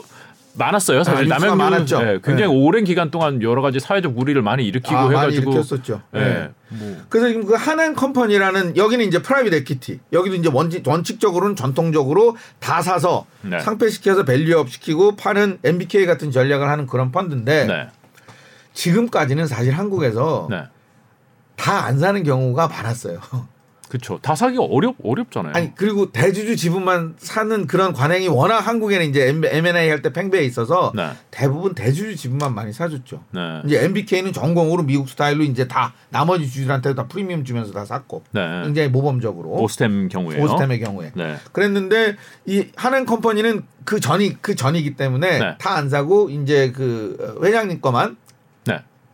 많았어요. 0.56 1.02
사실 1.04 1.32
아, 1.32 1.38
남양유업. 1.38 1.90
예, 2.02 2.20
굉장히 2.22 2.52
오랜 2.54 2.84
기간 2.84 3.10
동안 3.10 3.40
여러 3.42 3.62
가지 3.62 3.80
사회적 3.80 4.12
물의를 4.12 4.40
많이 4.42 4.66
일으키고 4.66 4.94
아, 4.94 5.04
많이 5.04 5.16
해가지고 5.16 5.52
일으켰었죠. 5.52 6.02
예, 6.16 6.20
예. 6.20 6.50
뭐 6.68 6.96
그래서 7.08 7.28
지금 7.28 7.46
그 7.46 7.54
한앤컴퍼니라는 7.54 8.76
여기는 8.76 9.04
이제 9.06 9.22
private 9.22 9.54
equity 9.54 10.00
여기도 10.12 10.34
이제 10.36 10.50
원칙, 10.52 10.86
원칙적으로는 10.86 11.56
전통적으로 11.56 12.36
다 12.58 12.82
사서 12.82 13.26
네. 13.42 13.58
상폐시켜서 13.60 14.24
밸류업 14.24 14.68
시키고 14.70 15.16
파는 15.16 15.58
MBK 15.64 16.04
같은 16.06 16.30
전략을 16.30 16.68
하는 16.68 16.86
그런 16.86 17.10
펀드인데 17.10 17.66
네, 17.66 17.88
지금까지는 18.74 19.46
사실 19.46 19.72
한국에서 19.72 20.48
네, 20.50 20.64
다 21.56 21.84
안 21.86 21.98
사는 21.98 22.22
경우가 22.22 22.68
많았어요. 22.68 23.20
그렇죠. 23.88 24.18
다 24.22 24.34
사기 24.34 24.56
어렵 24.58 24.96
어렵잖아요. 25.04 25.52
아니 25.54 25.72
그리고 25.76 26.10
대주주 26.10 26.56
지분만 26.56 27.14
사는 27.18 27.66
그런 27.68 27.92
관행이 27.92 28.26
워낙 28.26 28.58
한국에는 28.58 29.06
이제 29.08 29.28
M&A 29.28 29.88
할 29.88 30.02
때 30.02 30.12
팽배해 30.12 30.42
있어서 30.46 30.90
네, 30.96 31.10
대부분 31.30 31.74
대주주 31.74 32.16
지분만 32.16 32.54
많이 32.54 32.72
사줬죠. 32.72 33.22
네, 33.30 33.62
이제 33.66 33.84
MBK는 33.84 34.32
전공으로 34.32 34.82
미국 34.82 35.08
스타일로 35.08 35.44
이제 35.44 35.68
다 35.68 35.92
나머지 36.08 36.48
주주들한테 36.50 36.94
다 36.96 37.06
프리미엄 37.06 37.44
주면서 37.44 37.72
다 37.72 37.84
샀고 37.84 38.24
네. 38.32 38.62
굉장히 38.64 38.88
모범적으로 38.88 39.50
오스템 39.50 40.08
경우에요. 40.08 40.42
오스템의 40.42 40.80
경우에 40.80 41.12
네, 41.14 41.36
그랬는데 41.52 42.16
이 42.46 42.66
한행 42.74 43.04
컴퍼니는 43.04 43.62
그 43.84 44.00
전이 44.00 44.38
그 44.40 44.56
전이기 44.56 44.96
때문에 44.96 45.38
네. 45.38 45.54
다안 45.58 45.88
사고 45.88 46.30
이제 46.30 46.72
그 46.72 47.38
회장님 47.44 47.80
거만 47.80 48.10
네. 48.10 48.23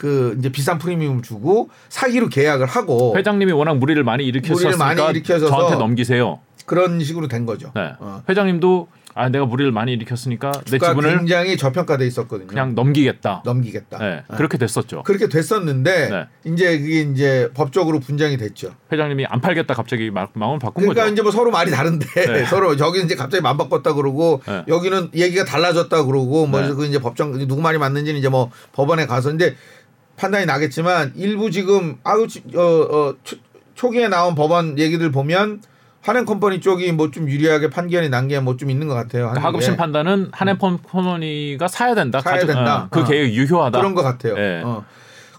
그 0.01 0.35
이제 0.39 0.49
비싼 0.51 0.79
프리미엄 0.79 1.21
주고 1.21 1.69
사기로 1.91 2.29
계약을 2.31 2.65
하고 2.65 3.15
회장님이 3.19 3.53
워낙 3.53 3.77
무리를 3.77 4.03
많이 4.03 4.25
일으켰으니까 4.25 4.79
무리를 4.79 4.79
많이 4.79 5.11
일으켜서 5.11 5.47
저한테 5.47 5.77
넘기세요. 5.77 6.41
그런 6.65 7.01
식으로 7.05 7.29
된 7.29 7.45
거죠. 7.45 7.71
네. 7.75 7.93
어. 7.99 8.23
회장님도 8.27 8.89
아 9.13 9.29
내가 9.29 9.45
무리를 9.45 9.73
많이 9.73 9.93
일으켰으니까 9.95 10.53
내 10.71 10.79
지분을 10.79 11.19
굉장히 11.19 11.57
저평가돼 11.57 12.07
있었거든요. 12.07 12.47
그냥 12.47 12.77
넘기겠다. 12.77 13.43
넘기겠다. 13.45 13.99
네, 13.99 14.23
네. 14.31 14.37
그렇게 14.37 14.57
됐었죠. 14.57 15.03
그렇게 15.03 15.29
됐었는데 15.29 16.09
네. 16.09 16.27
이제 16.45 16.79
그게 16.79 17.01
이제 17.01 17.51
법적으로 17.53 17.99
분쟁이 17.99 18.37
됐죠. 18.37 18.73
회장님이 18.93 19.27
안 19.27 19.41
팔겠다 19.41 19.75
갑자기 19.75 20.11
마- 20.13 20.29
마음을 20.33 20.61
바꾼 20.61 20.83
그러니까 20.83 21.03
거죠. 21.03 21.13
이제 21.13 21.23
뭐 21.23 21.33
서로 21.33 21.51
말이 21.51 21.73
다른데 21.73 22.07
네. 22.07 22.45
서로 22.47 22.79
여기는 22.79 23.07
이제 23.07 23.17
갑자기 23.17 23.43
맘 23.43 23.57
바꿨다 23.59 23.95
그러고 23.95 24.41
네. 24.47 24.65
여기는 24.69 25.11
얘기가 25.17 25.45
달라졌다 25.45 26.05
그러고 26.05 26.47
뭐 26.47 26.61
네. 26.61 26.69
그 26.73 26.87
이제 26.87 27.01
법정 27.01 27.33
누구 27.49 27.61
말이 27.61 27.79
맞는지는 27.79 28.19
이제 28.21 28.29
뭐 28.29 28.51
법원에 28.73 29.07
가서 29.07 29.33
이제 29.33 29.57
판단이 30.21 30.45
나겠지만 30.47 31.13
일부 31.17 31.51
지금 31.51 31.97
아우 32.05 32.29
지- 32.29 32.43
어, 32.55 32.61
어, 32.63 33.15
초, 33.25 33.37
초기에 33.75 34.09
나온 34.09 34.35
법원 34.35 34.79
얘기들 34.79 35.11
보면 35.11 35.63
한앤 36.03 36.25
컴퍼니 36.27 36.61
쪽이 36.61 36.93
뭐 36.93 37.11
좀 37.11 37.29
유리하게 37.29 37.71
판결이 37.71 38.09
난 38.11 38.29
게 38.29 38.37
뭐 38.41 38.57
좀 38.57 38.71
있는 38.71 38.87
것 38.87 38.95
같아요. 38.95 39.25
그러니까. 39.29 39.49
하급심 39.49 39.77
판단은 39.77 40.29
한앤 40.33 40.79
컴퍼니가 40.83 41.69
사야 41.69 41.95
된다. 41.95 42.21
사야 42.21 42.35
가져- 42.35 42.47
된다. 42.47 42.85
어, 42.85 42.89
그 42.91 43.01
어. 43.01 43.05
계약 43.05 43.33
유효하다. 43.33 43.79
그런 43.79 43.95
것 43.95 44.03
같아요. 44.03 44.35
네. 44.35 44.63
어. 44.65 44.85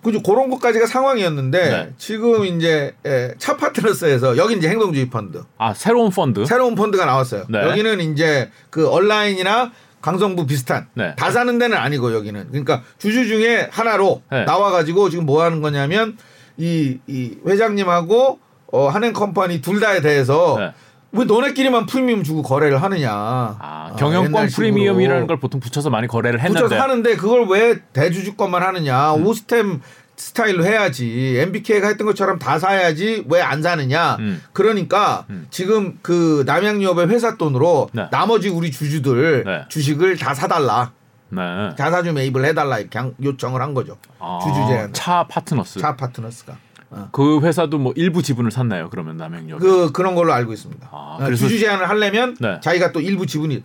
그죠 0.04 0.20
그런 0.24 0.50
것까지가 0.50 0.88
상황이었는데 0.88 1.70
네. 1.70 1.94
지금 2.00 2.44
이제 2.46 2.96
예, 3.06 3.36
차 3.38 3.56
파트너스에서 3.56 4.36
여기 4.36 4.56
이제 4.58 4.68
행동주의 4.68 5.08
펀드 5.12 5.44
아 5.60 5.76
새로운 5.76 6.10
펀드. 6.10 6.44
새로운 6.46 6.74
펀드가 6.74 7.06
나왔어요. 7.06 7.44
네. 7.50 7.60
여기는 7.70 8.00
이제 8.12 8.50
그 8.72 8.88
온라인이나 8.90 9.72
강성부 10.02 10.46
비슷한 10.46 10.88
네. 10.94 11.16
다 11.16 11.32
사는 11.32 11.58
데는 11.58 11.78
아니고 11.78 12.14
여기는 12.14 12.48
그러니까 12.50 12.82
주주 12.98 13.28
중에 13.28 13.70
하나로 13.72 14.22
네. 14.32 14.46
나와가지고 14.46 15.10
지금 15.10 15.26
뭐 15.26 15.44
하는 15.44 15.62
거냐면 15.62 16.18
이, 16.58 17.00
이 17.08 17.38
회장님하고 17.48 18.40
어, 18.72 18.88
한행 18.88 19.14
컴퍼니 19.14 19.62
둘 19.62 19.80
다에 19.80 20.02
대해서 20.02 20.56
네. 20.58 20.72
왜 21.14 21.26
너네끼리만 21.26 21.88
프리미엄 21.88 22.24
주고 22.24 22.42
거래를 22.42 22.82
하느냐. 22.82 23.12
아, 23.12 23.90
어, 23.92 23.96
경영권 23.98 24.48
식으로. 24.48 24.64
프리미엄이라는 24.64 25.28
걸 25.28 25.40
보통 25.40 25.60
붙여서 25.60 25.90
많이 25.90 26.08
거래를 26.08 26.40
했는데 26.40 26.64
붙여서 26.64 26.82
하는데 26.82 27.16
그걸 27.18 27.48
왜 27.50 27.80
대주주 27.92 28.36
것만 28.36 28.64
하느냐. 28.64 29.14
오스템 29.14 29.82
스타일로 30.26 30.64
해야지. 30.64 31.36
MBK가 31.40 31.88
했던 31.88 32.06
것처럼 32.06 32.38
다 32.38 32.60
사야지 32.60 33.26
왜 33.28 33.42
안 33.42 33.64
사느냐. 33.64 34.18
음. 34.20 34.42
그러니까 34.54 35.26
음. 35.32 35.48
지금 35.50 35.98
그 36.04 36.44
남양유업의 36.46 37.08
회사 37.10 37.38
돈으로 37.38 37.90
네. 37.92 38.08
나머지 38.12 38.50
우리 38.50 38.70
주주들 38.72 39.44
네. 39.46 39.66
주식을 39.68 40.18
다 40.18 40.34
사달라. 40.36 40.92
네. 41.30 41.42
자사주 41.76 42.14
매입을 42.14 42.46
해달라 42.46 42.78
이렇게 42.80 43.00
양- 43.00 43.16
요청을 43.22 43.62
한 43.62 43.74
거죠. 43.74 43.98
아, 44.20 44.40
주주 44.44 44.68
제한. 44.68 44.94
차 44.94 45.26
파트너스. 45.28 45.80
차 45.80 45.96
파트너스가. 45.96 46.56
어. 46.92 47.10
그 47.12 47.40
회사도 47.42 47.80
뭐 47.80 47.92
일부 47.96 48.22
지분을 48.22 48.52
샀나요? 48.52 48.90
그러면 48.92 49.18
남양유업. 49.18 49.60
그 49.60 49.92
그런 49.92 50.14
걸로 50.14 50.34
알고 50.34 50.54
있습니다. 50.54 50.88
아, 50.92 51.18
어, 51.20 51.26
주주 51.34 51.58
제한을 51.58 51.90
하려면 51.90 52.38
네. 52.40 52.60
자기가 52.62 52.92
또 52.92 53.02
일부 53.02 53.26
지분이 53.26 53.64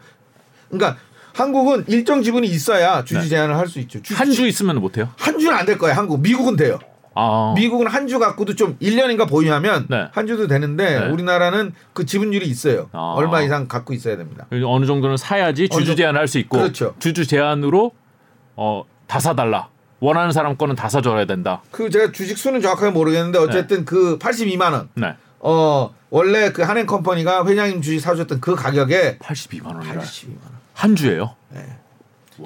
그러니까 0.71 0.97
한국은 1.37 1.85
일정 1.89 2.23
지분이 2.23 2.47
있어야 2.49 3.05
주주 3.05 3.21
네. 3.23 3.29
제한을 3.29 3.57
할 3.57 3.69
수 3.69 3.79
있죠. 3.81 4.01
주, 4.03 4.15
한주 4.15 4.47
있으면 4.47 4.81
못 4.81 4.97
해요? 4.97 5.09
한 5.19 5.39
주는 5.39 5.55
안 5.57 5.67
될 5.67 5.77
거예요. 5.79 5.95
한국 5.97 6.21
미국은 6.21 6.57
돼요. 6.57 6.79
아. 7.15 7.55
미국은 7.57 7.87
한 7.87 8.07
주 8.07 8.19
갖고도 8.19 8.55
좀 8.57 8.77
1년인가 8.79 9.29
보유하면 9.29 9.87
네. 9.89 10.07
한 10.13 10.27
주도 10.27 10.47
되는데 10.47 11.01
네. 11.01 11.07
우리나라는 11.09 11.73
그 11.93 12.05
지분율이 12.07 12.47
있어요. 12.47 12.89
아. 12.93 13.15
얼마 13.17 13.43
이상 13.43 13.67
갖고 13.69 13.93
있어야 13.95 14.17
됩니다. 14.17 14.47
어느 14.65 14.87
정도는 14.87 15.17
사야지 15.17 15.69
주주 15.69 15.97
제안을 15.97 16.21
할 16.21 16.29
수 16.29 16.39
있고 16.39 16.59
그렇죠. 16.59 16.95
주주 16.99 17.27
제안으로 17.27 17.93
어, 18.57 18.85
다 19.07 19.19
사달라. 19.19 19.69
원하는 20.01 20.31
사람 20.31 20.57
거는 20.57 20.75
다 20.77 20.89
사줘야 20.91 21.25
된다. 21.25 21.63
그 21.71 21.89
제가 21.91 22.13
주식 22.13 22.37
수는 22.39 22.61
정확하게 22.61 22.91
모르겠는데 22.93 23.39
어쨌든 23.39 23.85
그 23.87 24.19
82만 24.19 24.73
원. 24.73 24.89
네. 24.95 25.15
어 25.41 25.95
원래 26.11 26.51
그 26.53 26.63
한앤 26.63 26.87
컴퍼니가 26.87 27.47
회장님 27.47 27.81
주식 27.83 28.01
사줬던 28.01 28.41
그 28.41 28.55
가격에 28.55 29.19
82만 29.19 29.75
원이라. 29.75 30.01
82만 30.03 30.29
원. 30.45 30.57
한 30.77 30.95
주예요. 30.95 31.35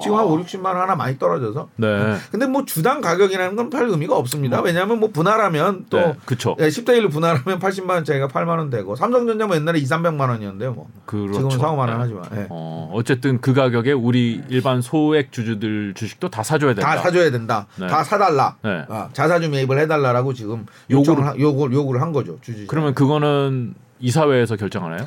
지금 0.01 0.15
한 0.15 0.23
5, 0.25 0.37
60만 0.39 0.67
원 0.67 0.77
하나 0.77 0.95
많이 0.95 1.19
떨어져서. 1.19 1.67
네. 1.75 2.15
근데 2.31 2.45
뭐 2.45 2.63
주당 2.63 3.01
가격이라는 3.01 3.57
건별 3.57 3.89
의미가 3.89 4.15
없습니다. 4.15 4.61
왜냐하면 4.61 5.01
뭐 5.01 5.09
분할하면 5.11 5.87
또 5.89 5.97
네, 5.97 6.15
그쵸. 6.23 6.55
예, 6.61 6.69
10대 6.69 6.97
1로 6.97 7.11
분할하면 7.11 7.59
80만 7.59 7.89
원짜리가 7.89 8.29
8만 8.29 8.57
원 8.57 8.69
되고 8.69 8.95
삼성전자 8.95 9.47
뭐 9.47 9.57
옛날에 9.57 9.79
2, 9.79 9.83
300만 9.83 10.29
원이었는데요. 10.29 10.71
뭐 10.71 10.87
그렇죠. 11.05 11.33
지금은 11.49 11.59
4, 11.59 11.71
5만 11.71 11.77
원 11.79 11.87
네. 11.89 11.95
하지만 11.99 12.23
예. 12.35 12.47
어, 12.49 12.89
어쨌든 12.93 13.41
그 13.41 13.53
가격에 13.53 13.91
우리 13.91 14.41
일반 14.47 14.81
소액 14.81 15.33
주주들 15.33 15.93
주식도 15.93 16.29
다 16.29 16.41
사줘야 16.41 16.73
된다. 16.73 16.95
다 16.95 17.01
사줘야 17.01 17.29
된다. 17.29 17.67
네. 17.77 17.87
다 17.87 18.01
사달라. 18.05 18.55
네. 18.63 18.85
아, 18.87 19.09
자사주 19.11 19.49
매입을 19.49 19.77
해달라라고 19.77 20.33
지금 20.33 20.65
요구를 20.89 21.27
하- 21.27 21.35
요구를 21.37 21.75
요구를 21.75 22.01
한 22.01 22.13
거죠 22.13 22.37
주주. 22.39 22.65
그러면 22.67 22.93
그거는 22.93 23.73
이사회에서 23.99 24.55
결정하나요? 24.55 25.05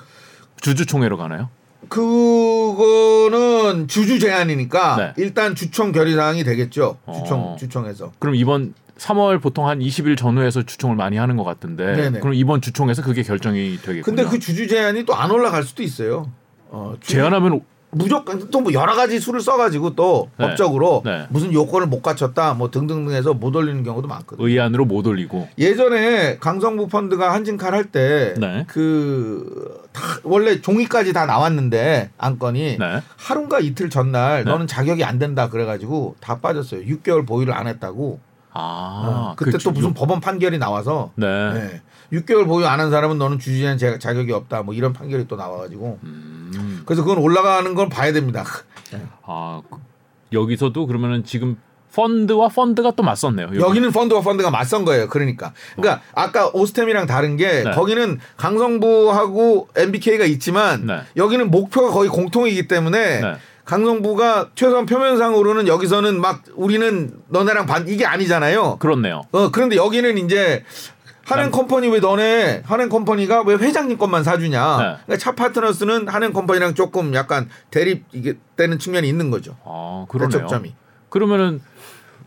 주주총회로 0.60 1.16
가나요? 1.16 1.48
그거는 1.88 3.88
주주 3.88 4.18
제한이니까 4.18 4.96
네. 4.96 5.12
일단 5.16 5.54
주총 5.54 5.92
결의 5.92 6.14
사항이 6.14 6.44
되겠죠. 6.44 6.98
어. 7.06 7.12
주총 7.22 7.56
주총에서. 7.58 8.12
그럼 8.18 8.34
이번 8.34 8.74
3월 8.98 9.40
보통 9.42 9.68
한 9.68 9.80
20일 9.80 10.16
전후에서 10.16 10.62
주총을 10.62 10.96
많이 10.96 11.16
하는 11.16 11.36
것 11.36 11.44
같은데 11.44 11.96
네네. 11.96 12.20
그럼 12.20 12.34
이번 12.34 12.60
주총에서 12.60 13.02
그게 13.02 13.22
결정이 13.22 13.78
되겠군요. 13.82 14.02
근데 14.02 14.24
그 14.24 14.38
주주 14.38 14.68
제한이 14.68 15.04
또 15.04 15.14
안 15.14 15.30
올라갈 15.30 15.62
수도 15.64 15.82
있어요. 15.82 16.30
어, 16.70 16.94
주주- 17.00 17.14
제한하면 17.14 17.60
무조건 17.94 18.50
또 18.50 18.60
뭐 18.60 18.72
여러 18.72 18.94
가지 18.94 19.20
수를 19.20 19.40
써가지고 19.40 19.94
또 19.94 20.30
네. 20.38 20.46
법적으로 20.46 21.02
네. 21.04 21.26
무슨 21.30 21.52
요건을 21.52 21.86
못 21.86 22.00
갖췄다 22.02 22.54
뭐 22.54 22.70
등등등해서 22.70 23.34
못 23.34 23.54
올리는 23.54 23.82
경우도 23.82 24.08
많거든요. 24.08 24.46
의안으로 24.46 24.84
못 24.86 25.06
올리고 25.06 25.48
예전에 25.58 26.38
강성부 26.38 26.88
펀드가 26.88 27.32
한진칼 27.32 27.74
할때 27.74 28.34
네. 28.38 28.64
그다 28.68 30.00
원래 30.24 30.60
종이까지 30.60 31.12
다 31.12 31.26
나왔는데 31.26 32.10
안건이 32.18 32.78
네. 32.78 33.02
하루인가 33.16 33.60
이틀 33.60 33.90
전날 33.90 34.44
네. 34.44 34.50
너는 34.50 34.66
자격이 34.66 35.04
안 35.04 35.18
된다 35.18 35.48
그래가지고 35.48 36.16
다 36.20 36.38
빠졌어요. 36.40 36.82
6개월 36.82 37.26
보유를 37.26 37.52
안 37.54 37.66
했다고. 37.66 38.18
아 38.56 39.30
어, 39.32 39.34
그때 39.36 39.50
그또 39.52 39.58
주- 39.58 39.70
무슨 39.72 39.94
법원 39.94 40.20
판결이 40.20 40.58
나와서 40.58 41.10
네. 41.16 41.26
네. 41.54 41.82
6개월 42.12 42.46
보유 42.46 42.66
안 42.66 42.78
한 42.78 42.90
사람은 42.90 43.18
너는 43.18 43.38
자- 43.78 43.98
자격이 43.98 44.30
없다. 44.32 44.62
뭐 44.62 44.74
이런 44.74 44.92
판결이 44.92 45.26
또 45.26 45.34
나와가지고 45.36 45.98
음. 46.04 46.33
그래서 46.86 47.02
그건 47.02 47.18
올라가는 47.18 47.74
걸 47.74 47.88
봐야 47.88 48.12
됩니다. 48.12 48.44
아 49.22 49.62
그- 49.70 49.78
여기서도 50.32 50.86
그러면은 50.86 51.24
지금 51.24 51.56
펀드와 51.94 52.48
펀드가 52.48 52.90
또 52.96 53.04
맞섰네요. 53.04 53.46
여기. 53.46 53.60
여기는 53.60 53.92
펀드와 53.92 54.20
펀드가 54.20 54.50
맞선 54.50 54.84
거예요. 54.84 55.08
그러니까. 55.08 55.52
그러니까 55.76 56.02
아까 56.12 56.48
오스템이랑 56.52 57.06
다른 57.06 57.36
게 57.36 57.62
네. 57.62 57.70
거기는 57.70 58.18
강성부하고 58.36 59.68
MBK가 59.76 60.24
있지만 60.24 60.86
네. 60.86 61.00
여기는 61.16 61.50
목표가 61.50 61.90
거의 61.92 62.08
공통이기 62.10 62.66
때문에 62.66 63.20
네. 63.20 63.34
강성부가 63.64 64.50
최소한 64.56 64.86
표면상으로는 64.86 65.68
여기서는 65.68 66.20
막 66.20 66.42
우리는 66.54 67.12
너네랑 67.28 67.66
반 67.66 67.86
이게 67.88 68.04
아니잖아요. 68.04 68.76
그렇네요. 68.78 69.22
어 69.32 69.50
그런데 69.50 69.76
여기는 69.76 70.18
이제 70.18 70.64
한앤 71.26 71.44
난- 71.46 71.52
컴퍼니 71.52 71.88
왜 71.88 72.00
너네 72.00 72.62
한앤 72.64 72.88
컴퍼니가 72.88 73.42
왜 73.42 73.54
회장님 73.54 73.96
것만 73.98 74.24
사주냐? 74.24 74.76
네. 74.76 74.82
그러니까 75.06 75.16
차 75.18 75.34
파트너스는 75.34 76.08
한앤 76.08 76.32
컴퍼니랑 76.32 76.74
조금 76.74 77.14
약간 77.14 77.48
대립 77.70 78.04
이게 78.12 78.34
되는 78.56 78.78
측면이 78.78 79.08
있는 79.08 79.30
거죠. 79.30 79.56
아 79.64 80.06
그러네요. 80.08 80.30
대척점이. 80.30 80.74
그러면은 81.08 81.60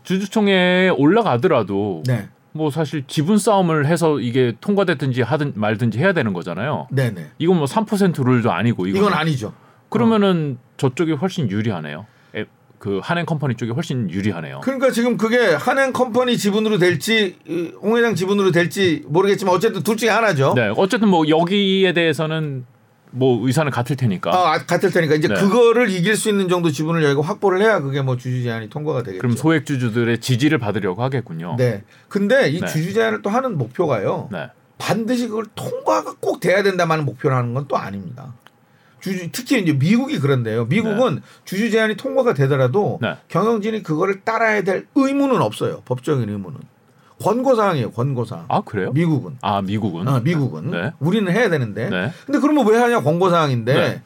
주주총회에 0.04 0.88
올라가더라도 0.90 2.02
네, 2.06 2.28
뭐 2.52 2.70
사실 2.70 3.04
지분 3.06 3.38
싸움을 3.38 3.86
해서 3.86 4.18
이게 4.20 4.54
통과됐든지 4.60 5.22
하든 5.22 5.52
말든지 5.56 5.98
해야 5.98 6.12
되는 6.12 6.32
거잖아요. 6.32 6.88
네, 6.90 7.10
네. 7.10 7.30
이건 7.38 7.58
뭐 7.58 7.66
3% 7.66 8.24
룰도 8.24 8.50
아니고 8.50 8.86
이거는. 8.86 9.06
이건 9.06 9.18
아니죠. 9.18 9.52
그러면은 9.90 10.58
저쪽이 10.76 11.12
훨씬 11.12 11.50
유리하네요. 11.50 12.06
에, 12.78 12.88
그 12.88 13.00
한앤 13.02 13.26
컴퍼니 13.26 13.56
쪽이 13.56 13.72
훨씬 13.72 14.10
유리하네요. 14.10 14.60
그러니까 14.60 14.90
지금 14.90 15.16
그게 15.16 15.38
한행 15.54 15.92
컴퍼니 15.92 16.38
지분으로 16.38 16.78
될지 16.78 17.36
이, 17.46 17.72
홍 17.82 17.96
회장 17.96 18.14
지분으로 18.14 18.52
될지 18.52 19.02
모르겠지만 19.06 19.54
어쨌든 19.54 19.82
둘 19.82 19.96
중에 19.96 20.08
하나죠. 20.10 20.54
네, 20.54 20.72
어쨌든 20.76 21.08
뭐 21.08 21.28
여기에 21.28 21.92
대해서는 21.92 22.64
뭐 23.10 23.46
의사는 23.46 23.70
같을 23.72 23.96
테니까. 23.96 24.30
아, 24.32 24.58
같을 24.66 24.90
테니까 24.90 25.14
이제 25.14 25.28
네. 25.28 25.34
그거를 25.34 25.90
이길 25.90 26.14
수 26.16 26.28
있는 26.28 26.48
정도 26.48 26.70
지분을 26.70 27.02
여기가 27.02 27.22
확보를 27.22 27.62
해야 27.62 27.80
그게 27.80 28.02
뭐 28.02 28.16
주주 28.16 28.42
제한이 28.42 28.68
통과가 28.68 29.02
되겠죠. 29.02 29.18
그럼 29.20 29.34
소액 29.34 29.64
주주들의 29.66 30.18
지지를 30.20 30.58
받으려고 30.58 31.02
하겠군요. 31.02 31.56
네. 31.58 31.84
근데 32.08 32.50
이 32.50 32.60
네. 32.60 32.66
주주 32.66 32.92
제한을 32.92 33.22
또 33.22 33.30
하는 33.30 33.56
목표가요. 33.56 34.28
네. 34.30 34.48
반드시 34.76 35.26
그걸 35.26 35.44
통과가 35.54 36.16
꼭 36.20 36.38
돼야 36.40 36.62
된다만 36.62 37.04
목표라는 37.04 37.54
건 37.54 37.66
또 37.66 37.76
아닙니다. 37.76 38.34
주주 39.00 39.30
특히 39.32 39.60
이제 39.60 39.72
미국이 39.72 40.18
그런데요. 40.18 40.66
미국은 40.66 41.22
주주 41.44 41.70
제한이 41.70 41.96
통과가 41.96 42.34
되더라도 42.34 42.98
네. 43.00 43.16
경영진이 43.28 43.82
그거를 43.82 44.22
따라야 44.22 44.62
될 44.62 44.86
의무는 44.94 45.40
없어요. 45.40 45.82
법적인 45.84 46.28
의무는 46.28 46.58
권고 47.20 47.56
사항이에요. 47.56 47.90
권고 47.90 48.24
사항. 48.24 48.46
아 48.48 48.60
그래요? 48.60 48.92
미국은. 48.92 49.38
아 49.42 49.60
미국은. 49.62 50.06
어, 50.08 50.20
미국은 50.20 50.70
네. 50.70 50.92
우리는 51.00 51.30
해야 51.32 51.48
되는데. 51.48 51.90
네. 51.90 52.12
근데 52.26 52.38
그러면 52.38 52.66
왜 52.66 52.78
하냐 52.78 53.00
권고 53.02 53.30
사항인데 53.30 53.74
네. 53.74 54.02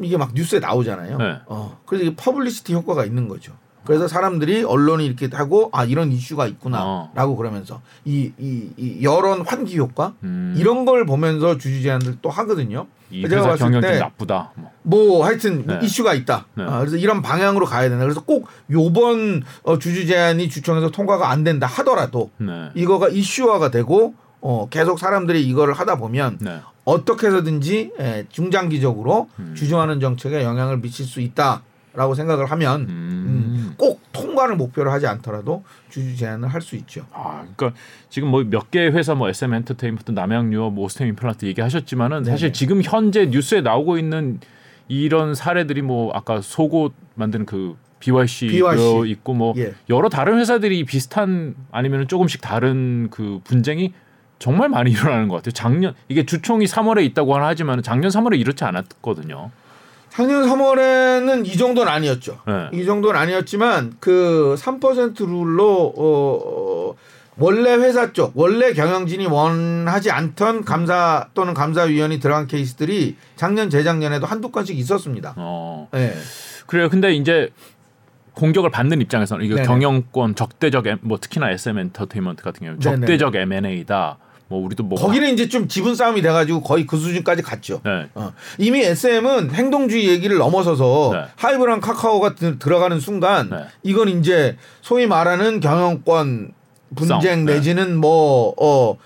이게 0.00 0.16
막 0.16 0.32
뉴스에 0.34 0.58
나오잖아요. 0.60 1.18
네. 1.18 1.36
어, 1.46 1.80
그래서 1.86 2.04
이게 2.04 2.16
publicity 2.16 2.74
효과가 2.74 3.04
있는 3.04 3.28
거죠. 3.28 3.52
그래서 3.88 4.06
사람들이 4.06 4.64
언론이 4.64 5.06
이렇게 5.06 5.30
하고 5.32 5.70
아 5.72 5.82
이런 5.86 6.12
이슈가 6.12 6.46
있구나라고 6.46 7.32
어. 7.32 7.36
그러면서 7.36 7.80
이, 8.04 8.30
이, 8.36 8.68
이 8.76 9.02
여론 9.02 9.40
환기 9.46 9.78
효과 9.78 10.12
음, 10.24 10.54
이런 10.58 10.84
걸 10.84 11.06
보면서 11.06 11.56
주주 11.56 11.80
제안들 11.80 12.18
또 12.20 12.28
하거든요. 12.28 12.86
이 13.10 13.26
제가 13.26 13.56
봤을 13.56 13.80
때 13.80 13.98
나쁘다. 13.98 14.52
뭐. 14.56 14.70
뭐 14.82 15.24
하여튼 15.24 15.66
네. 15.66 15.78
이슈가 15.82 16.12
있다. 16.12 16.44
네. 16.52 16.64
아, 16.64 16.80
그래서 16.80 16.98
이런 16.98 17.22
방향으로 17.22 17.64
가야 17.64 17.88
된다. 17.88 18.04
그래서 18.04 18.22
꼭 18.24 18.48
요번 18.70 19.42
어, 19.62 19.78
주주 19.78 20.06
제안이 20.06 20.50
주총에서 20.50 20.90
통과가 20.90 21.30
안 21.30 21.42
된다 21.42 21.66
하더라도 21.66 22.30
네. 22.36 22.68
이거가 22.74 23.08
이슈화가 23.08 23.70
되고 23.70 24.12
어, 24.42 24.68
계속 24.68 24.98
사람들이 24.98 25.42
이거를 25.46 25.72
하다 25.72 25.96
보면 25.96 26.36
네. 26.42 26.60
어떻게 26.84 27.28
해서든지 27.28 27.92
예, 28.00 28.26
중장기적으로 28.28 29.30
음. 29.38 29.54
주저하는 29.56 30.00
정책에 30.00 30.44
영향을 30.44 30.82
미칠 30.82 31.06
수 31.06 31.22
있다 31.22 31.62
라고 31.94 32.14
생각을 32.14 32.46
하면 32.46 32.82
음. 32.82 32.86
음, 32.88 33.74
꼭 33.76 34.00
통과를 34.12 34.56
목표로 34.56 34.90
하지 34.90 35.06
않더라도 35.06 35.64
주주 35.90 36.16
제한을 36.16 36.48
할 36.48 36.60
수 36.60 36.76
있죠. 36.76 37.06
아, 37.12 37.44
그러니까 37.56 37.78
지금 38.10 38.28
뭐 38.28 38.44
몇개 38.44 38.86
회사 38.88 39.14
뭐 39.14 39.28
SM 39.28 39.54
엔터테인먼트, 39.54 40.12
남양유업, 40.12 40.74
뭐 40.74 40.84
오스템 40.84 41.08
임플란트 41.08 41.46
얘기하셨지만은 41.46 42.24
사실 42.24 42.48
네네. 42.48 42.52
지금 42.52 42.82
현재 42.82 43.26
뉴스에 43.26 43.60
나오고 43.62 43.98
있는 43.98 44.40
이런 44.88 45.34
사례들이 45.34 45.82
뭐 45.82 46.12
아까 46.14 46.40
속옷 46.40 46.92
만드는 47.14 47.46
그 47.46 47.76
BYC, 48.00 48.48
BYC. 48.48 49.10
있고 49.10 49.34
뭐 49.34 49.54
예. 49.56 49.74
여러 49.88 50.08
다른 50.08 50.38
회사들이 50.38 50.84
비슷한 50.84 51.54
아니면 51.72 52.06
조금씩 52.06 52.40
다른 52.40 53.08
그 53.10 53.40
분쟁이 53.44 53.92
정말 54.38 54.68
많이 54.68 54.90
일어나는 54.92 55.28
것 55.28 55.36
같아요. 55.36 55.52
작년 55.52 55.94
이게 56.08 56.24
주총이 56.24 56.64
3월에 56.66 57.04
있다고 57.06 57.36
하지만 57.36 57.82
작년 57.82 58.10
3월에 58.10 58.38
이렇지 58.38 58.64
않았거든요. 58.64 59.50
작년 60.18 60.42
3월에는 60.46 61.46
이 61.46 61.56
정도는 61.56 61.92
아니었죠. 61.92 62.40
네. 62.44 62.70
이 62.72 62.84
정도는 62.84 63.20
아니었지만 63.20 63.98
그 64.00 64.56
3% 64.58 65.16
룰로 65.20 65.94
어, 65.96 66.40
어, 66.44 66.94
원래 67.36 67.74
회사 67.74 68.12
쪽 68.12 68.32
원래 68.34 68.72
경영진이 68.72 69.26
원하지 69.26 70.10
않던 70.10 70.64
감사 70.64 71.28
또는 71.34 71.54
감사위원이 71.54 72.18
들어간 72.18 72.48
케이스들이 72.48 73.14
작년 73.36 73.70
재작년에도 73.70 74.26
한두 74.26 74.50
건씩 74.50 74.76
있었습니다. 74.76 75.34
어. 75.36 75.88
네. 75.92 76.12
그래요. 76.66 76.88
근데 76.88 77.14
이제 77.14 77.50
공격을 78.32 78.72
받는 78.72 79.00
입장에서는 79.00 79.44
이거 79.46 79.54
네네. 79.54 79.68
경영권 79.68 80.34
적대적 80.34 80.84
뭐 81.02 81.18
특히나 81.18 81.52
SM 81.52 81.78
엔터테인먼트 81.78 82.42
같은 82.42 82.66
경우. 82.66 82.80
적대적 82.80 83.36
M&A다. 83.36 84.18
뭐 84.48 84.64
우리도 84.64 84.82
뭐 84.82 84.98
거기는 84.98 85.28
이제 85.32 85.48
좀 85.48 85.68
지분 85.68 85.94
싸움이 85.94 86.22
돼가지고 86.22 86.62
거의 86.62 86.86
그 86.86 86.96
수준까지 86.96 87.42
갔죠. 87.42 87.80
네. 87.84 88.08
어. 88.14 88.32
이미 88.56 88.82
SM은 88.82 89.50
행동주의 89.52 90.08
얘기를 90.08 90.38
넘어서서 90.38 91.10
네. 91.12 91.24
하이브랑 91.36 91.80
카카오가 91.80 92.34
드- 92.34 92.58
들어가는 92.58 92.98
순간 93.00 93.50
네. 93.50 93.64
이건 93.82 94.08
이제 94.08 94.56
소위 94.80 95.06
말하는 95.06 95.60
경영권 95.60 96.52
분쟁. 96.96 97.44
네. 97.44 97.54
내지는 97.54 97.96
뭐 97.98 98.54
어 98.58 98.96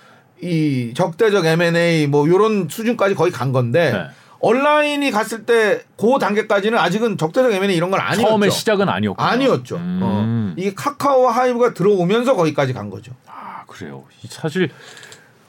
이 0.44 0.92
적대적 0.96 1.46
M&A 1.46 2.08
뭐 2.08 2.28
요런 2.28 2.66
수준까지 2.68 3.14
거의 3.14 3.30
간 3.30 3.52
건데 3.52 3.92
네. 3.92 4.06
온라인이 4.40 5.08
갔을 5.12 5.44
때 5.46 5.82
그 5.96 6.18
단계까지는 6.20 6.76
아직은 6.76 7.16
적대적 7.16 7.52
M&A 7.52 7.76
이런 7.76 7.92
건 7.92 8.00
아니었죠. 8.00 8.28
처음에 8.28 8.50
시작은 8.50 8.88
아니었고 8.88 9.22
아니었죠. 9.22 9.76
음. 9.76 10.00
어. 10.02 10.54
이게 10.56 10.74
카카오와 10.74 11.30
하이브가 11.30 11.74
들어오면서 11.74 12.34
거기까지 12.34 12.72
간 12.72 12.90
거죠. 12.90 13.12
아 13.28 13.62
그래요. 13.68 14.02
이 14.24 14.26
사실 14.28 14.70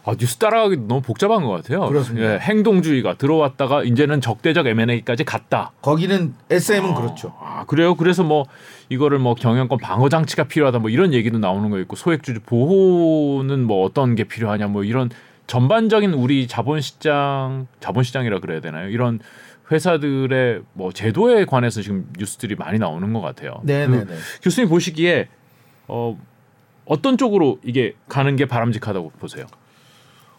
아, 0.06 0.16
뉴스 0.16 0.38
따라가기 0.38 0.78
너무 0.88 1.02
복잡한 1.02 1.44
것 1.44 1.50
같아요. 1.50 1.88
그렇습니다. 1.88 2.34
예, 2.34 2.40
행동주의가 2.40 3.16
들어왔다가 3.16 3.84
이제는 3.84 4.20
적대적 4.20 4.68
M&A까지 4.68 5.24
갔다. 5.24 5.72
거기는 5.82 6.34
SM은 6.50 6.92
어, 6.92 6.96
그렇죠. 6.96 7.34
아 7.40 7.66
그래요. 7.66 7.96
그래서 7.96 8.24
뭐 8.24 8.46
이거를 8.90 9.20
뭐 9.20 9.34
경영권 9.34 9.78
방어 9.80 10.10
장치가 10.10 10.44
필요하다 10.44 10.80
뭐 10.80 10.90
이런 10.90 11.14
얘기도 11.14 11.40
나오는 11.40 11.70
거 11.70 11.80
있고 11.80 11.96
소액주주 11.96 12.42
보호는 12.42 13.66
뭐 13.66 13.86
어떤 13.86 14.16
게 14.16 14.26
필요하냐 14.26 14.68
뭐 14.68 14.84
이런 14.84 15.10
전반적인 15.48 16.14
우리 16.14 16.48
자본시장 16.48 17.68
자본시장이라 17.80 18.40
그래야 18.40 18.60
되나요? 18.60 18.90
이런 18.90 19.20
회사들의 19.72 20.62
뭐 20.74 20.92
제도에 20.92 21.46
관해서 21.46 21.82
지금 21.82 22.10
뉴스들이 22.20 22.56
많이 22.56 22.78
나오는 22.78 23.14
것 23.14 23.22
같아요. 23.22 23.62
네, 23.64 23.88
네, 23.88 24.04
네. 24.04 24.14
교수님 24.42 24.70
보시기에 24.70 25.30
어, 25.88 26.20
어떤 26.86 27.18
쪽으로 27.18 27.60
이게 27.64 27.96
가는 28.10 28.36
게 28.36 28.46
바람직하다고 28.46 29.14
보세요? 29.20 29.46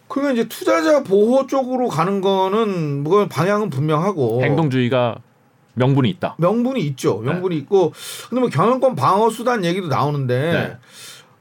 그러면 0.07 0.33
이제 0.33 0.47
투자자 0.47 1.03
보호 1.03 1.47
쪽으로 1.47 1.87
가는 1.87 2.21
거는 2.21 3.03
뭐 3.03 3.27
방향은 3.27 3.69
분명하고 3.69 4.41
행동주의가 4.43 5.17
명분이 5.73 6.09
있다. 6.09 6.35
명분이 6.37 6.79
있죠. 6.81 7.17
명분이 7.19 7.55
네. 7.55 7.61
있고 7.61 7.93
근데 8.29 8.39
뭐 8.39 8.49
경영권 8.49 8.95
방어 8.95 9.29
수단 9.29 9.65
얘기도 9.65 9.87
나오는데 9.87 10.51
네. 10.51 10.77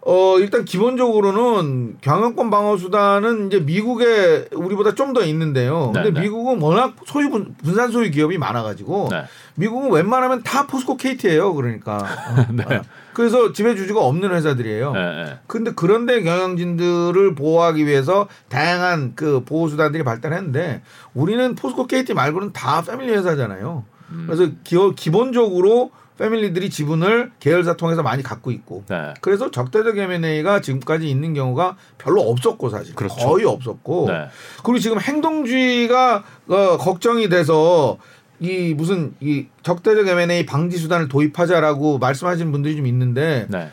어 0.07 0.39
일단 0.39 0.65
기본적으로는 0.65 1.99
경영권 2.01 2.51
방어 2.51 2.77
수단은 2.77 3.47
이제 3.47 3.61
미국에 3.61 4.49
우리보다 4.53 4.95
좀 4.95 5.15
더 5.15 5.25
있는데요. 5.25 5.93
근데 5.95 6.11
네, 6.11 6.15
네. 6.15 6.21
미국은 6.23 6.61
워낙 6.61 6.95
소유 7.07 7.31
분, 7.31 7.55
산 7.75 7.91
소유 7.93 8.11
기업이 8.11 8.37
많아가지고 8.37 9.09
네. 9.11 9.23
미국은 9.55 9.93
웬만하면 9.93 10.43
다 10.43 10.67
포스코 10.67 10.97
케이트예요. 10.97 11.55
그러니까 11.55 12.05
네. 12.51 12.81
어. 13.15 13.17
그래서 13.17 13.53
지배 13.53 13.75
주주가 13.75 14.01
없는 14.01 14.33
회사들이에요. 14.33 14.93
네. 14.93 15.39
근데 15.47 15.73
그런데 15.75 16.23
경영진들을 16.23 17.35
보호하기 17.35 17.87
위해서 17.87 18.29
다양한 18.49 19.13
그 19.15 19.45
보호 19.45 19.69
수단들이 19.69 20.05
발달했는데 20.05 20.83
우리는 21.15 21.55
포스코 21.55 21.87
케이트 21.87 22.13
말고는 22.13 22.53
다 22.53 22.83
패밀리 22.83 23.13
회사잖아요. 23.13 23.85
음. 24.11 24.25
그래서 24.27 24.53
기업 24.65 24.97
기본적으로 24.97 25.91
패밀리들이 26.19 26.71
지분을 26.71 27.33
계열사 27.41 27.77
통해서 27.77 28.03
많이 28.03 28.23
갖고 28.23 28.51
있고 28.53 28.85
네. 28.89 29.15
그래서 29.21 29.51
적대적 29.51 29.99
M&A가 29.99 30.61
지금까지 30.61 31.09
있는 31.11 31.35
경우가 31.35 31.77
별로 31.99 32.23
없었고 32.23 32.71
사실 32.71 32.95
그렇죠. 32.95 33.17
거의 33.17 33.45
없었고 33.45 34.07
네. 34.09 34.29
그리고 34.63 34.79
지금 34.79 35.01
행동주의가 35.01 36.23
어, 36.49 36.77
걱정이 36.77 37.29
돼서 37.29 37.99
이 38.41 38.75
무슨 38.75 39.15
이 39.21 39.47
적대적 39.63 40.07
M&A 40.07 40.47
방지 40.47 40.77
수단을 40.79 41.09
도입하자라고 41.09 41.99
말씀하시는 41.99 42.51
분들이 42.53 42.77
좀 42.77 42.87
있는데 42.87 43.47
네. 43.49 43.71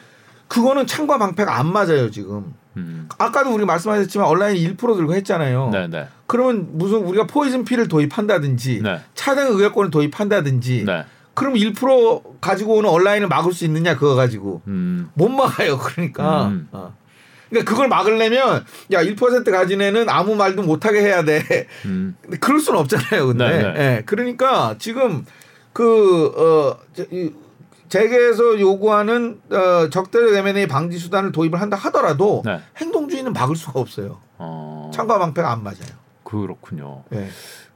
그거는 0.48 0.86
창과 0.88 1.18
방패가 1.18 1.58
안 1.58 1.72
맞아요 1.72 2.12
지금. 2.12 2.54
음. 2.78 3.10
아까도 3.18 3.54
우리 3.54 3.66
말씀하셨지만 3.66 4.28
온라인 4.28 4.56
1% 4.56 4.78
들고 4.78 5.14
했잖아요. 5.16 5.70
네, 5.72 5.88
네. 5.88 6.08
그러면 6.26 6.70
무슨 6.72 7.00
우리가 7.00 7.28
포이즌 7.28 7.66
피를 7.66 7.88
도입한다든지 7.88 8.82
네. 8.82 9.02
차등 9.14 9.48
의결권을 9.48 9.92
도입한다든지 9.92 10.86
네. 10.86 11.06
그럼 11.34 11.56
1% 11.56 12.40
가지고 12.40 12.76
오는 12.76 12.90
온라인을 12.90 13.28
막을 13.28 13.54
수 13.54 13.66
있느냐 13.66 13.96
그거 13.96 14.16
가지고 14.16 14.62
음. 14.68 15.10
못 15.14 15.30
막아요. 15.30 15.78
그러니까. 15.78 16.48
음. 16.48 16.68
어. 16.72 16.94
그러니까 17.52 17.70
그걸 17.70 17.88
막으려면 17.90 18.66
야 18.92 19.04
1% 19.04 19.52
가진 19.52 19.82
애는 19.82 20.10
아무 20.10 20.36
말도 20.36 20.64
못하게 20.64 21.02
해야 21.02 21.24
돼. 21.24 21.68
음. 21.86 22.16
근데 22.22 22.38
그럴 22.38 22.60
수는 22.60 22.80
없잖아요. 22.80 23.28
근데 23.28 23.48
네, 23.48 23.74
네. 23.74 23.80
예. 23.80 24.04
그러니까 24.06 24.76
지금 24.80 25.26
그어 25.74 26.78
재계에서 27.90 28.60
요구하는 28.60 29.42
어, 29.52 29.90
적대적 29.90 30.34
M&A 30.34 30.66
방지 30.66 30.98
수단을 30.98 31.34
도입을 31.34 31.60
한다 31.60 31.76
하더라도 31.76 32.42
네. 32.46 32.62
행동주의는 32.78 33.34
막을 33.34 33.58
수가 33.58 33.82
없어요. 33.82 34.20
어... 34.38 34.90
창과 34.94 35.20
방패가 35.20 35.52
안 35.52 35.62
맞아요. 35.62 36.00
그렇군요. 36.24 37.04
네. 37.10 37.30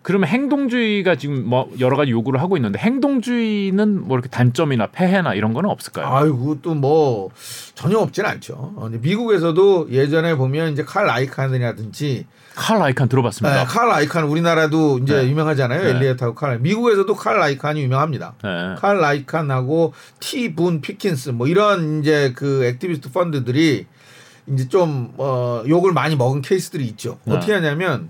그러면 0.05 0.29
행동주의가 0.29 1.15
지금 1.15 1.49
뭐 1.49 1.67
여러 1.79 1.97
가지 1.97 2.11
요구를 2.11 2.39
하고 2.39 2.57
있는데 2.57 2.77
행동주의는 2.77 4.07
뭐 4.07 4.15
이렇게 4.17 4.29
단점이나 4.29 4.85
폐해나 4.91 5.33
이런 5.33 5.51
거는 5.53 5.67
없을까요? 5.67 6.05
아이고 6.05 6.61
또 6.61 6.75
뭐 6.75 7.31
전혀 7.73 7.97
없지는 7.97 8.29
않죠. 8.29 8.53
어, 8.75 8.89
미국에서도 8.91 9.87
예전에 9.89 10.35
보면 10.35 10.73
이제 10.73 10.83
칼 10.83 11.07
아이칸이라든지 11.07 12.27
칼 12.53 12.77
아이칸 12.77 13.09
들어봤습니다. 13.09 13.61
네, 13.61 13.65
칼 13.65 13.87
아이칸 13.87 14.25
우리나라도 14.25 14.99
이제 14.99 15.23
네. 15.23 15.29
유명하잖아요. 15.29 15.81
네. 15.81 15.89
엘리엇하고 15.89 16.35
칼. 16.35 16.59
미국에서도 16.59 17.11
칼 17.15 17.39
아이칸이 17.39 17.81
유명합니다. 17.81 18.35
네. 18.43 18.75
칼 18.77 18.99
아이칸하고 18.99 19.93
티분 20.19 20.81
피켄스 20.81 21.31
뭐 21.31 21.47
이런 21.47 22.01
이제 22.01 22.31
그 22.35 22.63
activist 22.65 23.11
펀드들이 23.11 23.87
이제 24.47 24.67
좀 24.69 25.13
어, 25.17 25.63
욕을 25.67 25.93
많이 25.93 26.15
먹은 26.15 26.43
케이스들이 26.43 26.85
있죠. 26.89 27.17
네. 27.23 27.33
어떻게 27.35 27.53
하냐면 27.53 28.09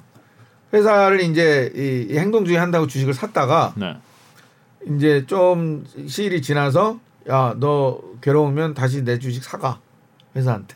회사를 0.76 1.21
이제 1.21 1.71
이 2.09 2.17
행동 2.17 2.45
주의 2.45 2.57
한다고 2.57 2.88
주식을 2.88 3.13
샀다가 3.13 3.73
네. 3.78 3.95
이제 4.88 5.26
좀 5.26 5.86
시일이 6.07 6.41
지나서 6.41 6.99
야 7.30 7.55
너 7.59 8.01
괴로우면 8.21 8.73
다시 8.76 9.03
내 9.03 9.17
주식 9.17 9.43
사가 9.43 9.80
회사한테. 10.36 10.76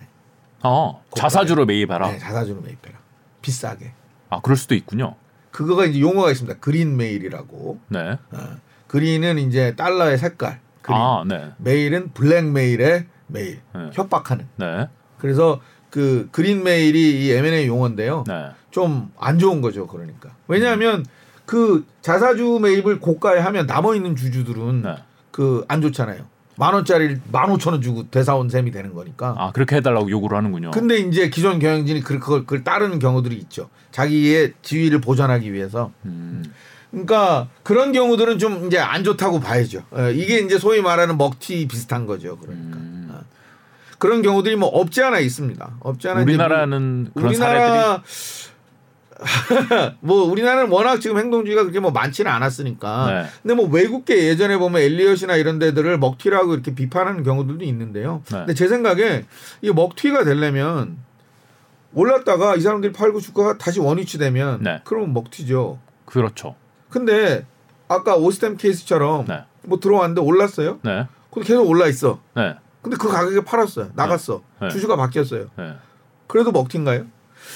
어 0.63 1.03
자사주로 1.15 1.65
매입하라. 1.65 2.11
네, 2.11 2.17
자사주로 2.17 2.61
매입해라. 2.61 2.97
비싸게. 3.41 3.91
아 4.29 4.41
그럴 4.41 4.55
수도 4.57 4.73
있군요. 4.75 5.15
그거가 5.51 5.85
이제 5.85 5.99
용어가 5.99 6.31
있습니다. 6.31 6.59
green 6.59 6.95
mail이라고. 6.97 7.79
네. 7.89 8.17
어, 8.31 8.57
green은 8.87 9.37
이제 9.37 9.75
달러의 9.75 10.17
색깔. 10.17 10.59
green. 10.81 10.99
아, 10.99 11.23
네. 11.27 11.51
mail은 11.57 12.11
blackmail의 12.13 13.05
mail. 13.27 13.61
네. 13.75 13.89
협박하는. 13.93 14.47
네. 14.55 14.87
그래서 15.17 15.59
그 15.89 16.29
green 16.31 16.63
mail이 16.63 17.25
이 17.25 17.31
M&A 17.31 17.67
용어인데요. 17.67 18.23
네. 18.27 18.49
좀 18.71 19.11
안 19.19 19.39
좋은 19.39 19.61
거죠. 19.61 19.87
그러니까 19.87 20.29
왜냐하면 20.47 21.05
그 21.45 21.85
자사주 22.01 22.59
매입을 22.61 22.99
고가에 22.99 23.39
하면 23.39 23.65
남아 23.65 23.95
있는 23.95 24.15
주주들은 24.15 24.83
네. 24.83 24.95
그안 25.31 25.81
좋잖아요. 25.81 26.25
만 26.57 26.73
원짜리 26.73 27.17
만 27.31 27.49
오천 27.51 27.73
원 27.73 27.81
주고 27.81 28.09
되사온 28.11 28.49
셈이 28.49 28.71
되는 28.71 28.93
거니까. 28.93 29.33
아 29.37 29.51
그렇게 29.51 29.77
해달라고 29.77 30.09
요구를 30.09 30.37
하는군요. 30.37 30.71
근데 30.71 30.97
이제 30.97 31.29
기존 31.29 31.57
경영진이 31.57 32.01
그걸, 32.01 32.41
그걸 32.41 32.63
따르는 32.63 32.99
경우들이 32.99 33.35
있죠. 33.37 33.69
자기의 33.91 34.53
지위를 34.61 34.99
보존하기 35.01 35.51
위해서. 35.53 35.91
음. 36.05 36.43
그러니까 36.91 37.47
그런 37.63 37.93
경우들은 37.93 38.39
좀 38.39 38.67
이제 38.67 38.77
안 38.77 39.03
좋다고 39.03 39.39
봐야죠. 39.39 39.83
예, 39.97 40.11
이게 40.13 40.39
이제 40.39 40.57
소위 40.57 40.81
말하는 40.81 41.17
먹튀 41.17 41.67
비슷한 41.67 42.05
거죠. 42.05 42.37
그러니까. 42.37 42.77
음. 42.77 43.09
어. 43.11 43.21
그런 43.97 44.21
경우들이 44.21 44.55
뭐 44.55 44.69
없지 44.69 45.01
않아 45.03 45.19
있습니다. 45.19 45.77
없지 45.79 46.09
않아 46.09 46.21
우리나라는 46.21 47.11
그런 47.13 47.29
우리나라 47.29 47.59
사례들이 47.59 48.03
뭐 49.99 50.23
우리나라는 50.23 50.71
워낙 50.71 50.99
지금 50.99 51.17
행동주의가 51.17 51.63
그렇게 51.63 51.79
뭐 51.79 51.91
많지는 51.91 52.31
않았으니까. 52.31 53.11
네. 53.11 53.29
근데 53.41 53.53
뭐 53.53 53.67
외국계 53.67 54.27
예전에 54.27 54.57
보면 54.57 54.81
엘리엇이나 54.81 55.35
이런 55.35 55.59
데들을 55.59 55.97
먹튀라고 55.97 56.53
이렇게 56.53 56.73
비판하는 56.73 57.23
경우들도 57.23 57.63
있는데요. 57.65 58.21
네. 58.25 58.37
근데 58.39 58.53
제 58.53 58.67
생각에 58.67 59.25
이 59.61 59.71
먹튀가 59.71 60.23
되려면 60.23 60.97
올랐다가 61.93 62.55
이 62.55 62.61
사람들이 62.61 62.93
팔고 62.93 63.19
주가가 63.19 63.57
다시 63.57 63.79
원위치 63.79 64.17
되면 64.17 64.61
네. 64.63 64.81
그러면 64.83 65.13
먹튀죠. 65.13 65.79
그렇죠. 66.05 66.55
근데 66.89 67.45
아까 67.87 68.15
오스템 68.15 68.57
케이스처럼 68.57 69.25
네. 69.25 69.43
뭐 69.63 69.79
들어왔는데 69.79 70.21
올랐어요. 70.21 70.79
네. 70.83 71.07
근데 71.31 71.47
계속 71.47 71.67
올라 71.67 71.87
있어. 71.87 72.19
네. 72.35 72.55
근데 72.81 72.95
그 72.97 73.09
가격에 73.09 73.43
팔았어요. 73.43 73.89
나갔어. 73.95 74.41
네. 74.61 74.69
주주가 74.69 74.95
바뀌었어요. 74.95 75.47
그래도 76.27 76.51
먹튀인가요? 76.51 77.05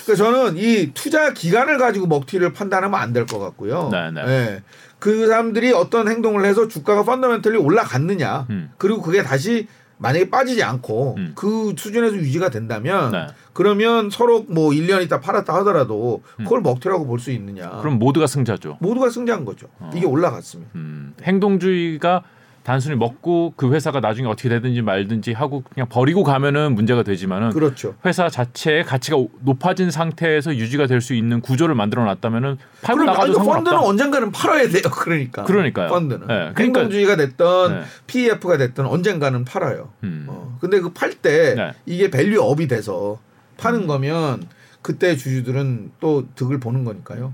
그러니까 0.05 0.23
저는 0.25 0.57
이 0.57 0.91
투자 0.93 1.33
기간을 1.33 1.77
가지고 1.77 2.07
먹튀를 2.07 2.53
판단하면 2.53 2.99
안 2.99 3.13
될 3.13 3.25
것 3.25 3.39
같고요. 3.39 3.89
네, 3.91 4.11
네. 4.11 4.25
네. 4.25 4.63
그 4.99 5.27
사람들이 5.27 5.71
어떤 5.73 6.07
행동을 6.07 6.45
해서 6.45 6.67
주가가 6.67 7.03
펀더멘털리 7.03 7.57
올라갔느냐, 7.57 8.47
음. 8.49 8.71
그리고 8.77 9.01
그게 9.01 9.21
다시 9.23 9.67
만약에 9.97 10.29
빠지지 10.29 10.63
않고 10.63 11.15
음. 11.17 11.31
그 11.35 11.73
수준에서 11.77 12.15
유지가 12.15 12.49
된다면 12.49 13.11
네. 13.11 13.27
그러면 13.53 14.09
서로 14.09 14.43
뭐 14.49 14.71
1년 14.71 15.01
있다 15.03 15.19
팔았다 15.21 15.53
하더라도 15.55 16.21
음. 16.39 16.43
그걸 16.45 16.61
먹튀라고 16.61 17.05
볼 17.05 17.19
수 17.19 17.31
있느냐. 17.31 17.69
그럼 17.79 17.99
모두가 17.99 18.27
승자죠. 18.27 18.77
모두가 18.81 19.09
승자인 19.09 19.45
거죠. 19.45 19.67
어. 19.79 19.91
이게 19.95 20.05
올라갔으면. 20.05 20.67
음. 20.75 21.13
행동주의가 21.23 22.23
단순히 22.64 22.95
먹고 22.95 23.53
그 23.55 23.74
회사가 23.74 23.99
나중에 23.99 24.28
어떻게 24.28 24.47
되든지 24.49 24.82
말든지 24.82 25.34
하고 25.34 25.64
그냥 25.74 25.88
버리고 25.89 26.24
가면은 26.24 26.76
문제가 26.76 27.03
되지만은 27.03 27.49
그렇죠. 27.51 27.95
회사 28.05 28.30
자체의 28.30 28.86
가치가 28.86 29.18
높아진 29.41 29.91
상태에서 29.91 30.55
유지가 30.55 30.88
될 30.88 31.03
수 31.03 31.14
있는 31.14 31.41
구조를 31.41 31.76
만들어 31.76 32.05
놨다면은 32.05 32.57
팔고 32.82 33.03
나가도 33.03 33.34
상관없다. 33.34 33.72
펀드는 33.72 33.78
언젠가는 33.80 34.32
팔아야 34.32 34.70
돼요. 34.70 34.84
그러니까. 34.89 35.43
그러니까요. 35.43 35.89
펀드는. 35.89 36.22
네. 36.22 36.34
그러니까 36.53 36.64
행동주의가 36.64 37.18
됐던 37.18 37.74
네. 37.74 37.84
PEF가 38.07 38.55
됐던 38.57 38.86
언젠가는 38.86 39.43
팔아요. 39.43 39.89
음. 40.03 40.26
어. 40.30 40.57
근데 40.61 40.80
그 40.80 40.93
팔때 40.93 41.55
네. 41.55 41.72
이게 41.86 42.09
밸류업이 42.09 42.70
돼서 42.70 43.20
파는 43.57 43.82
음. 43.82 43.88
거면 43.88 44.47
그때 44.82 45.18
주주들은 45.18 45.91
또 45.99 46.26
득을 46.36 46.59
보는 46.61 46.86
거니까요. 46.86 47.34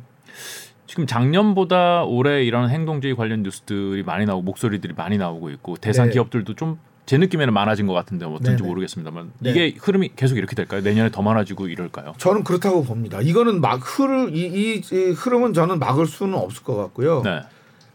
지금 0.90 1.06
작년보다 1.06 2.04
올해 2.04 2.44
이런 2.44 2.72
행동주의 2.72 3.16
관련 3.16 3.44
뉴스들이 3.44 4.02
많이 4.02 4.26
나오고 4.26 4.42
목소리들이 4.42 4.96
많이 4.98 5.20
나오고 5.20 5.52
있고 5.52 5.78
대상 5.78 6.08
네. 6.08 6.14
기업들도 6.14 6.56
좀 6.56 6.80
제 7.10 7.18
느낌에는 7.18 7.52
많아진 7.56 7.88
것 7.88 7.94
같은데 7.94 8.28
어떤지 8.28 8.58
네네. 8.58 8.68
모르겠습니다만 8.68 9.32
네. 9.40 9.50
이게 9.50 9.76
흐름이 9.80 10.12
계속 10.16 10.38
이렇게 10.38 10.56
될까요? 10.56 10.82
내년에 10.82 11.10
더 11.10 11.24
많아지고 11.24 11.68
이럴까요? 11.68 12.14
저는 12.20 12.44
그렇다고 12.44 12.84
봅니다. 12.84 13.20
이거는 13.20 13.62
막 13.62 13.80
흐를 13.82 14.36
이, 14.36 14.42
이, 14.42 14.82
이 14.92 15.12
흐름은 15.14 15.56
저는 15.56 15.80
막을 15.80 16.06
수는 16.06 16.36
없을 16.36 16.64
것 16.64 16.76
같고요. 16.76 17.24
네. 17.24 17.42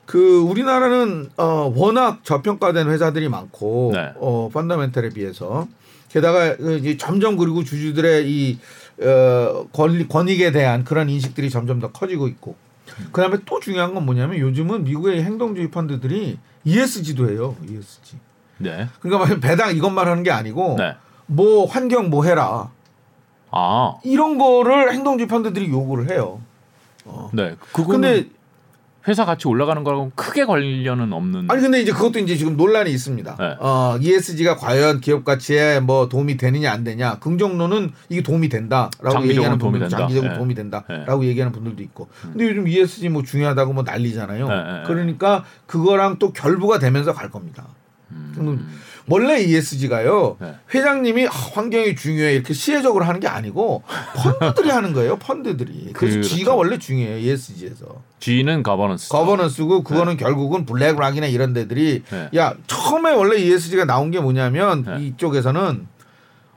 그 0.04 0.40
우리나라는 0.40 1.30
어 1.36 1.72
워낙 1.76 2.24
저평가된 2.24 2.90
회사들이 2.90 3.28
많고 3.28 3.92
네. 3.94 4.10
어 4.16 4.50
펀더멘털에 4.52 5.10
비해서 5.10 5.68
게다가 6.08 6.56
그 6.56 6.78
이제 6.78 6.96
점점 6.96 7.36
그리고 7.36 7.62
주주들의 7.62 8.28
이 8.28 8.58
어, 9.00 9.68
권리, 9.72 10.08
권익에 10.08 10.50
대한 10.50 10.82
그런 10.82 11.08
인식들이 11.08 11.50
점점 11.50 11.78
더 11.78 11.92
커지고 11.92 12.26
있고 12.26 12.56
그다음에 13.12 13.38
또 13.44 13.60
중요한 13.60 13.94
건 13.94 14.04
뭐냐면 14.04 14.38
요즘은 14.38 14.84
미국의 14.84 15.22
행동주의 15.24 15.70
펀드들이 15.70 16.38
ESG도 16.64 17.30
해요. 17.30 17.56
ESG. 17.62 18.18
네. 18.58 18.88
그러니까 19.00 19.26
막 19.26 19.40
배당 19.40 19.76
이것만 19.76 20.06
하는 20.06 20.22
게 20.22 20.30
아니고 20.30 20.76
네. 20.78 20.96
뭐 21.26 21.66
환경 21.66 22.10
뭐 22.10 22.24
해라 22.24 22.70
아, 23.50 23.94
이런 24.02 24.38
거를 24.38 24.92
행동주의 24.92 25.28
펀드들이 25.28 25.70
요구를 25.70 26.10
해요. 26.10 26.40
네. 27.32 27.56
그거는 27.72 28.00
근데 28.00 28.28
회사 29.06 29.24
가치 29.24 29.48
올라가는 29.48 29.84
거랑 29.84 30.12
크게 30.14 30.44
관련은 30.46 31.12
없는. 31.12 31.50
아니 31.50 31.60
근데 31.60 31.80
이제 31.80 31.92
그것도 31.92 32.18
이제 32.20 32.36
지금 32.36 32.56
논란이 32.56 32.90
있습니다. 32.90 33.36
네. 33.38 33.56
어, 33.60 33.98
ESG가 34.00 34.56
과연 34.56 35.00
기업 35.00 35.24
가치에 35.24 35.80
뭐 35.80 36.08
도움이 36.08 36.36
되느냐 36.36 36.72
안 36.72 36.84
되냐. 36.84 37.18
긍정론은 37.18 37.92
이게 38.08 38.22
도움이 38.22 38.48
된다라고 38.48 39.26
얘기하는 39.28 39.58
도움이 39.58 39.78
분들, 39.78 39.88
된다. 39.88 39.96
장기적으로 39.98 40.32
네. 40.32 40.38
도움이 40.38 40.54
된다라고 40.54 41.24
얘기하는 41.26 41.52
분들도 41.52 41.82
있고. 41.82 42.08
근데 42.22 42.48
요즘 42.48 42.66
ESG 42.66 43.10
뭐 43.10 43.22
중요하다고 43.22 43.74
뭐 43.74 43.82
난리잖아요. 43.82 44.48
네, 44.48 44.54
네, 44.54 44.72
네. 44.72 44.82
그러니까 44.86 45.44
그거랑 45.66 46.18
또 46.18 46.32
결부가 46.32 46.78
되면서 46.78 47.12
갈 47.12 47.30
겁니다. 47.30 47.66
음. 48.10 48.68
원래 49.08 49.40
ESG가요. 49.42 50.36
네. 50.40 50.54
회장님이 50.74 51.26
아, 51.26 51.30
환경이 51.30 51.94
중요해 51.94 52.34
이렇게 52.34 52.54
시혜적으로 52.54 53.04
하는 53.04 53.20
게 53.20 53.28
아니고 53.28 53.82
펀드들이 54.40 54.70
하는 54.70 54.92
거예요. 54.92 55.16
펀드들이. 55.18 55.92
그래서 55.92 56.16
그렇죠. 56.16 56.28
G가 56.36 56.54
원래 56.54 56.78
중요해요. 56.78 57.18
ESG에서. 57.18 58.02
G는 58.20 58.62
governance. 58.62 59.10
governance고 59.10 59.84
그거는 59.84 60.16
결국은 60.16 60.64
블랙락이나 60.64 61.26
이런 61.26 61.52
데들이 61.52 62.02
네. 62.10 62.30
야 62.36 62.54
처음에 62.66 63.12
원래 63.12 63.36
ESG가 63.36 63.84
나온 63.84 64.10
게 64.10 64.20
뭐냐면 64.20 64.84
네. 64.84 65.04
이쪽에서는 65.06 65.86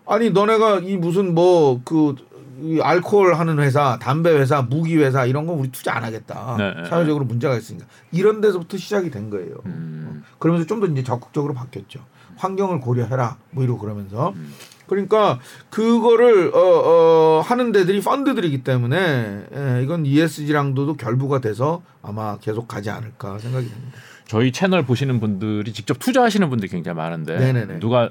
아니 0.06 0.30
너네가 0.30 0.80
이 0.80 0.96
무슨 0.96 1.36
뭐그 1.36 2.16
이 2.60 2.80
알코올 2.82 3.36
하는 3.36 3.60
회사, 3.60 4.00
담배 4.02 4.32
회사, 4.32 4.64
무기 4.64 4.98
회사 4.98 5.26
이런 5.26 5.46
거 5.46 5.54
우리 5.54 5.70
투자 5.70 5.96
안 5.96 6.04
하겠다. 6.04 6.56
네, 6.58 6.74
네, 6.82 6.90
사회적으로 6.90 7.26
문제가 7.26 7.56
있으니까 7.56 7.86
이런 8.12 8.42
데서부터 8.42 8.78
시작이 8.78 9.12
된 9.12 9.30
거예요. 9.30 9.58
음. 9.66 10.24
그러면서 10.40 10.66
좀 10.66 10.80
더 10.80 10.88
이제 10.88 11.04
적극적으로 11.04 11.54
바뀌었죠. 11.54 12.00
환경을 12.38 12.80
고려해라 12.80 13.38
뭐 13.52 13.64
이러고 13.64 13.80
그러면서 13.80 14.30
음. 14.36 14.54
그러니까 14.88 15.40
그거를 15.70 16.54
어, 16.56 16.60
어, 16.60 17.42
하는 17.42 17.74
데들이 17.74 18.02
펀드들이기 18.02 18.64
때문에 18.64 19.46
예, 19.54 19.84
이건 19.84 20.06
ESG랑도 20.06 20.96
결부가 20.96 21.40
돼서 21.42 21.82
아마 22.02 22.38
계속 22.38 22.68
가지 22.70 22.90
않을까 22.90 23.38
생각이 23.38 23.68
됩니다. 23.70 23.98
저희 24.28 24.52
채널 24.54 24.86
보시는 24.86 25.20
분들이 25.20 25.74
직접 25.74 26.00
투자하시는 26.00 26.50
분들이 26.50 26.70
굉장히 26.70 26.96
많은데 26.96 27.38
네네네. 27.38 27.80
누가 27.80 28.10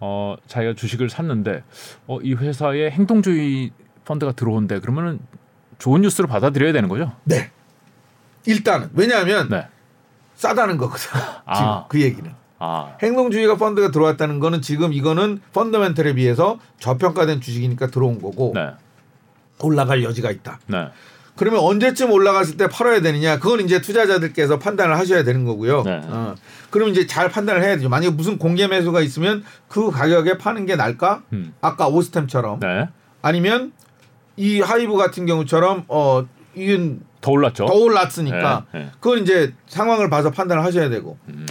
어 0.00 0.34
자기가 0.48 0.74
주식을 0.74 1.08
샀는데 1.10 1.62
어 2.08 2.18
이 2.22 2.34
회사에 2.34 2.90
행동주의 2.90 3.70
펀드가 4.04 4.32
들어온대 4.32 4.80
그러면은 4.80 5.20
좋은 5.78 6.00
뉴스로 6.02 6.26
받아들여야 6.28 6.72
되는 6.72 6.88
거죠? 6.88 7.12
네. 7.24 7.50
일단은 8.46 8.90
왜냐하면 8.94 9.48
네. 9.48 9.66
싸다는 10.34 10.76
거거든. 10.76 11.04
지금 11.10 11.32
아. 11.46 11.86
그 11.88 12.00
얘기는. 12.00 12.30
아, 12.66 12.96
행동주의가 13.02 13.56
펀드가 13.56 13.90
들어왔다는 13.90 14.40
거는 14.40 14.62
지금 14.62 14.94
이거는 14.94 15.40
펀더멘털에 15.52 16.14
비해서 16.14 16.58
저평가된 16.80 17.42
주식이니까 17.42 17.88
들어온 17.88 18.22
거고 18.22 18.52
네, 18.54 18.70
올라갈 19.60 20.02
여지가 20.02 20.30
있다. 20.30 20.60
네, 20.68 20.88
그러면 21.36 21.60
언제쯤 21.60 22.10
올라갔을 22.10 22.56
때 22.56 22.66
팔아야 22.66 23.02
되느냐? 23.02 23.38
그건 23.38 23.60
이제 23.60 23.82
투자자들께서 23.82 24.58
판단을 24.58 24.96
하셔야 24.96 25.24
되는 25.24 25.44
거고요. 25.44 25.82
네. 25.82 26.00
어. 26.04 26.34
그럼 26.70 26.88
이제 26.88 27.06
잘 27.06 27.28
판단을 27.28 27.62
해야 27.62 27.76
되죠. 27.76 27.90
만약에 27.90 28.14
무슨 28.14 28.38
공개 28.38 28.66
매수가 28.66 29.00
있으면 29.02 29.44
그 29.68 29.90
가격에 29.90 30.38
파는 30.38 30.64
게 30.64 30.74
날까? 30.76 31.22
음. 31.34 31.52
아까 31.60 31.88
오스템처럼 31.88 32.60
네. 32.60 32.88
아니면 33.20 33.72
이 34.36 34.60
하이브 34.62 34.96
같은 34.96 35.26
경우처럼 35.26 35.84
어 35.88 36.26
이건 36.54 37.00
더 37.20 37.30
올랐죠. 37.32 37.66
더 37.66 37.74
올랐으니까 37.74 38.66
네, 38.72 38.78
네. 38.78 38.90
그건 39.00 39.20
이제 39.20 39.52
상황을 39.66 40.08
봐서 40.08 40.30
판단을 40.30 40.64
하셔야 40.64 40.88
되고. 40.88 41.18
음, 41.28 41.46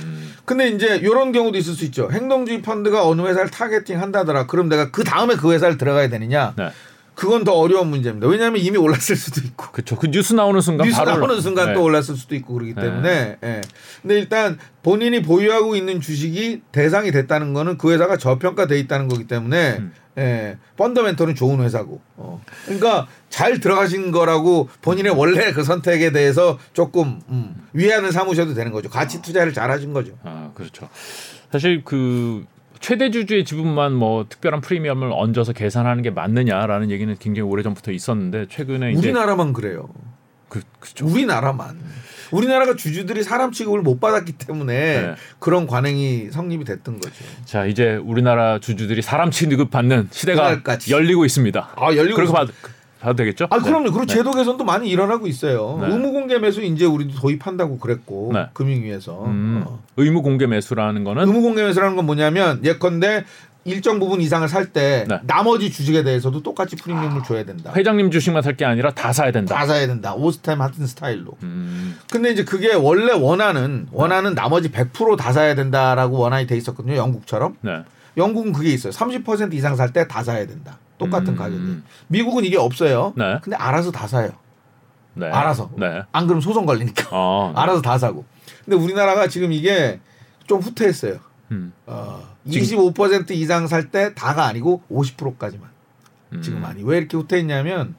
근데 0.46 0.68
이제 0.70 0.98
이런 0.98 1.32
경우도 1.32 1.58
있을 1.58 1.74
수 1.74 1.86
있죠. 1.86 2.10
행동주의 2.12 2.62
펀드가 2.62 3.08
어느 3.08 3.22
회사를 3.22 3.50
targeting 3.50 4.02
한다더라. 4.02 4.48
그럼 4.48 4.68
내가 4.70 4.92
그 4.92 5.04
다음에 5.04 5.36
그 5.36 5.52
회사를 5.54 5.78
들어가야 5.78 6.10
되느냐? 6.10 6.54
네, 6.58 6.70
그건 7.16 7.44
더 7.46 7.54
어려운 7.54 7.88
문제입니다. 7.88 8.28
왜냐하면 8.28 8.60
이미 8.60 8.78
올랐을 8.78 9.16
수도 9.16 9.40
있고. 9.42 9.68
그렇죠. 9.72 9.96
그 9.96 10.08
뉴스 10.12 10.34
나오는 10.34 10.60
순간 10.60 10.88
뉴스 10.88 11.00
나오는 11.00 11.24
올라- 11.24 11.40
순간 11.42 11.68
네. 11.70 11.74
또 11.76 11.84
올랐을 11.84 12.18
수도 12.18 12.36
있고 12.36 12.56
그렇기 12.56 12.74
네. 12.76 12.82
때문에 12.82 13.38
예. 13.44 13.62
근데 14.02 14.20
일단 14.20 14.58
본인이 14.82 15.22
보유하고 15.22 15.76
있는 15.78 16.02
주식이 16.02 16.62
대상이 16.74 17.12
됐다는 17.12 17.54
거는 17.54 17.78
그 17.78 17.92
회사가 17.94 18.18
저평가돼 18.18 18.78
있다는 18.80 19.08
거기 19.08 19.26
때문에 19.28 19.78
음. 19.80 19.94
예. 20.18 20.58
fundamental은 20.78 21.36
좋은 21.36 21.62
회사고 21.62 22.02
어. 22.18 22.42
그러니까 22.66 23.08
잘 23.30 23.60
들어가신 23.60 24.12
거라고 24.12 24.70
본인의 24.82 25.14
원래 25.14 25.52
그 25.54 25.64
선택에 25.64 26.12
대해서 26.12 26.60
조금 26.74 27.20
음, 27.30 27.56
위안을 27.74 28.12
삼으셔도 28.12 28.54
되는 28.54 28.72
거죠 28.72 28.90
가치 28.90 29.22
투자를 29.22 29.54
잘 29.54 29.72
하신 29.72 29.94
거죠 29.94 30.14
아, 30.24 30.52
그렇죠. 30.54 30.88
사실 31.52 31.84
그 31.84 32.46
최대 32.80 33.10
주주의 33.10 33.46
지분만 33.46 33.94
뭐 33.94 34.26
특별한 34.28 34.62
프리미엄을 34.62 35.12
얹어서 35.14 35.54
계산하는 35.54 36.04
게 36.04 36.10
맞느냐라는 36.10 36.92
얘기는 36.92 37.16
굉장히 37.18 37.50
오래 37.50 37.64
전부터 37.64 37.92
있었는데 37.92 38.48
최근에 38.50 38.92
이제 38.92 39.00
우리나라만 39.00 39.54
그래요 39.54 39.90
그 40.50 40.62
그렇죠. 40.80 41.08
우리나라만 41.08 41.80
우리나라가 42.34 42.76
주주들이 42.76 43.24
사람 43.24 43.52
취급을 43.52 43.82
못 43.82 44.00
받았기 44.00 44.34
때문에 44.34 45.02
네. 45.02 45.16
그런 45.40 45.68
관행이 45.68 46.30
성립이 46.32 46.66
됐던 46.66 47.00
거죠 47.00 47.24
자 47.46 47.66
이제 47.66 47.96
우리나라 47.96 48.60
주주들이 48.60 49.02
사람 49.02 49.32
취급 49.32 49.72
받는 49.72 50.10
시대가. 50.12 50.62
열리고 50.90 51.26
있습니다. 51.26 51.70
아 51.76 51.86
열리고 51.96 52.16
그렇게 52.16 52.32
있습니다. 52.32 52.54
봐도, 53.02 53.16
되겠죠? 53.16 53.48
아 53.50 53.60
그럼요. 53.60 53.92
그리고 53.92 54.06
네. 54.06 54.14
제도 54.14 54.32
개선도 54.32 54.64
많이 54.64 54.90
일어나고 54.90 55.28
있어요. 55.28 55.78
네. 55.82 55.88
의무 55.88 56.12
공개 56.14 56.40
매수 56.40 56.62
이제 56.62 56.86
우리도 56.86 57.20
도입한다고 57.20 57.80
그랬고 57.80 58.32
네. 58.34 58.48
금융위에서 58.54 59.26
음, 59.26 59.64
어. 59.66 59.84
의무 59.98 60.22
공개 60.22 60.48
매수라는 60.48 61.04
거는 61.04 61.28
의무 61.28 61.42
공개 61.42 61.64
매수라는 61.64 61.96
건 61.96 62.06
뭐냐면 62.06 62.64
예컨대 62.64 63.26
일정 63.66 64.00
부분 64.00 64.20
이상을 64.20 64.48
살때 64.50 65.06
네. 65.08 65.20
나머지 65.24 65.72
주식에 65.72 66.04
대해서도 66.04 66.44
똑같이 66.44 66.76
프리미엄을 66.76 67.24
줘야 67.24 67.46
된다. 67.46 67.72
회장님 67.76 68.12
주식만 68.12 68.42
살 68.44 68.58
게 68.58 68.66
아니라 68.66 68.92
다 68.92 69.14
사야 69.14 69.32
된다. 69.32 69.56
다 69.56 69.66
사야 69.66 69.88
된다. 69.88 70.14
오스템 70.16 70.60
같은 70.60 70.86
스타일로. 70.86 71.38
음, 71.44 71.98
근데 72.12 72.32
이제 72.32 72.44
그게 72.44 72.74
원래 72.74 73.14
원하는 73.14 73.88
원하는 73.92 74.36
나머지 74.36 74.70
100%다 74.70 75.32
사야 75.32 75.56
된다라고 75.56 76.18
원안이 76.20 76.46
돼 76.48 76.58
있었거든요. 76.58 76.96
영국처럼. 76.98 77.56
네. 77.62 77.84
영국은 78.18 78.52
그게 78.54 78.70
있어요. 78.70 78.92
30% 78.94 79.54
이상 79.54 79.76
살 79.76 79.92
때 79.94 80.08
다 80.08 80.24
사야 80.24 80.46
된다. 80.46 80.78
똑같은 80.98 81.30
음. 81.30 81.36
가격이. 81.36 81.78
미국은 82.08 82.46
이게 82.46 82.58
없어요. 82.58 83.14
네. 83.16 83.40
근데 83.42 83.56
알아서 83.58 83.92
다 83.92 84.08
사요. 84.08 84.30
네. 85.16 85.28
알아서. 85.28 85.70
네. 85.78 86.02
안 86.12 86.26
그러면 86.28 86.42
소송 86.42 86.66
걸리니까. 86.66 87.08
어, 87.12 87.54
알아서 87.58 87.82
다 87.82 87.98
사고. 87.98 88.26
근데 88.66 88.76
우리나라가 88.78 89.28
지금 89.28 89.52
이게 89.54 90.00
좀 90.48 90.60
후퇴했어요. 90.60 91.18
음, 91.52 91.72
어, 91.86 92.22
25% 92.48 93.32
이상 93.32 93.68
살 93.68 93.90
때 93.90 94.14
다가 94.14 94.46
아니고 94.46 94.82
50%까지만. 94.92 95.70
음. 96.34 96.42
지금 96.42 96.62
많이. 96.62 96.84
왜 96.84 96.98
이렇게 96.98 97.16
후퇴했냐면 97.18 97.96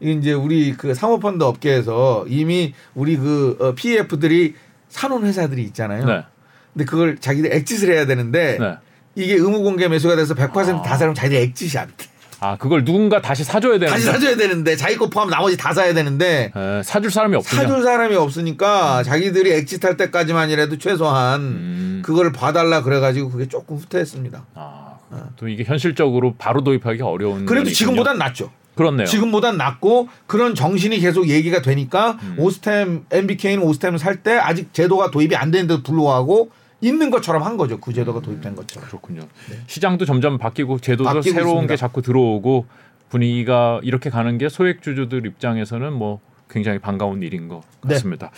이제 0.00 0.32
우리 0.32 0.74
그 0.76 0.94
사모펀드 0.94 1.44
업계에서 1.44 2.24
이미 2.28 2.74
우리 2.94 3.16
그 3.16 3.56
어, 3.60 3.74
PF들이 3.74 4.54
사놓은 4.88 5.24
회사들이 5.24 5.62
있잖아요. 5.64 6.04
네. 6.04 6.24
근데 6.72 6.84
그걸 6.84 7.18
자기들 7.18 7.52
엑짓을 7.52 7.92
해야 7.92 8.06
되는데 8.06 8.58
네. 8.58 8.76
이게 9.14 9.34
의무 9.34 9.62
공개 9.62 9.86
매수가 9.88 10.16
돼서 10.16 10.34
100%다 10.34 10.92
아. 10.92 10.96
사면 10.96 11.14
자기들 11.14 11.36
엑짓이 11.36 11.78
안 11.78 11.88
돼. 11.96 12.06
아 12.44 12.56
그걸 12.56 12.84
누군가 12.84 13.22
다시 13.22 13.44
사줘야 13.44 13.78
되는. 13.78 13.86
다시 13.86 14.04
사줘야 14.04 14.36
되는데 14.36 14.74
자기 14.74 14.96
거 14.96 15.08
포함 15.08 15.30
나머지 15.30 15.56
다 15.56 15.72
사야 15.72 15.94
되는데 15.94 16.50
에, 16.56 16.82
사줄 16.82 17.12
사람이 17.12 17.36
없군요. 17.36 17.62
사줄 17.62 17.82
사람이 17.84 18.16
없으니까 18.16 19.04
자기들이 19.04 19.52
엑짓할 19.52 19.96
때까지만이라도 19.96 20.78
최소한 20.78 21.40
음. 21.40 22.02
그걸 22.04 22.32
봐달라 22.32 22.82
그래가지고 22.82 23.30
그게 23.30 23.46
조금 23.46 23.76
후퇴했습니다. 23.76 24.44
아, 24.56 24.94
또 25.36 25.46
이게 25.46 25.62
현실적으로 25.62 26.34
바로 26.36 26.64
도입하기 26.64 27.00
어려운. 27.02 27.46
그래도. 27.46 27.70
지금보단 27.70 28.18
낫죠. 28.18 28.50
그렇네요. 28.74 29.06
지금보단 29.06 29.56
낫고 29.56 30.08
그런 30.26 30.54
정신이 30.56 30.98
계속 30.98 31.28
얘기가 31.28 31.62
되니까 31.62 32.18
음. 32.22 32.36
오스템 32.38 33.04
MBK는 33.12 33.62
오스템을 33.62 33.98
살 34.00 34.22
때 34.22 34.32
아직 34.36 34.72
제도가 34.74 35.10
도입이 35.12 35.36
안 35.36 35.50
되는데도 35.52 35.82
불구하고 35.84 36.50
있는 36.82 37.10
것처럼 37.10 37.42
한 37.42 37.56
거죠. 37.56 37.80
그 37.80 37.92
제도가 37.94 38.20
도입된 38.20 38.54
것처럼. 38.54 38.88
그렇군요. 38.88 39.22
시장도 39.66 40.04
점점 40.04 40.36
바뀌고 40.36 40.78
제도도 40.80 41.08
네. 41.08 41.14
바뀌고 41.14 41.34
새로운 41.34 41.48
있습니다. 41.54 41.72
게 41.72 41.76
자꾸 41.76 42.02
들어오고 42.02 42.66
분위기가 43.08 43.80
이렇게 43.82 44.10
가는 44.10 44.36
게 44.36 44.48
소액 44.48 44.82
주주들 44.82 45.24
입장에서는 45.24 45.92
뭐 45.92 46.20
굉장히 46.50 46.78
반가운 46.78 47.22
일인 47.22 47.48
것 47.48 47.62
네. 47.84 47.94
같습니다. 47.94 48.30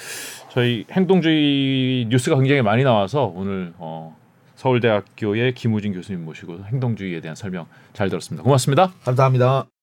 저희 0.50 0.84
행동주의 0.92 2.06
뉴스가 2.08 2.36
굉장히 2.36 2.62
많이 2.62 2.84
나와서 2.84 3.32
오늘 3.34 3.72
어, 3.78 4.16
서울대학교의 4.56 5.54
김우진 5.54 5.92
교수님 5.92 6.24
모시고 6.24 6.60
행동주의에 6.66 7.20
대한 7.20 7.34
설명 7.34 7.66
잘 7.92 8.08
들었습니다. 8.08 8.44
고맙습니다. 8.44 8.92
감사합니다. 9.04 9.73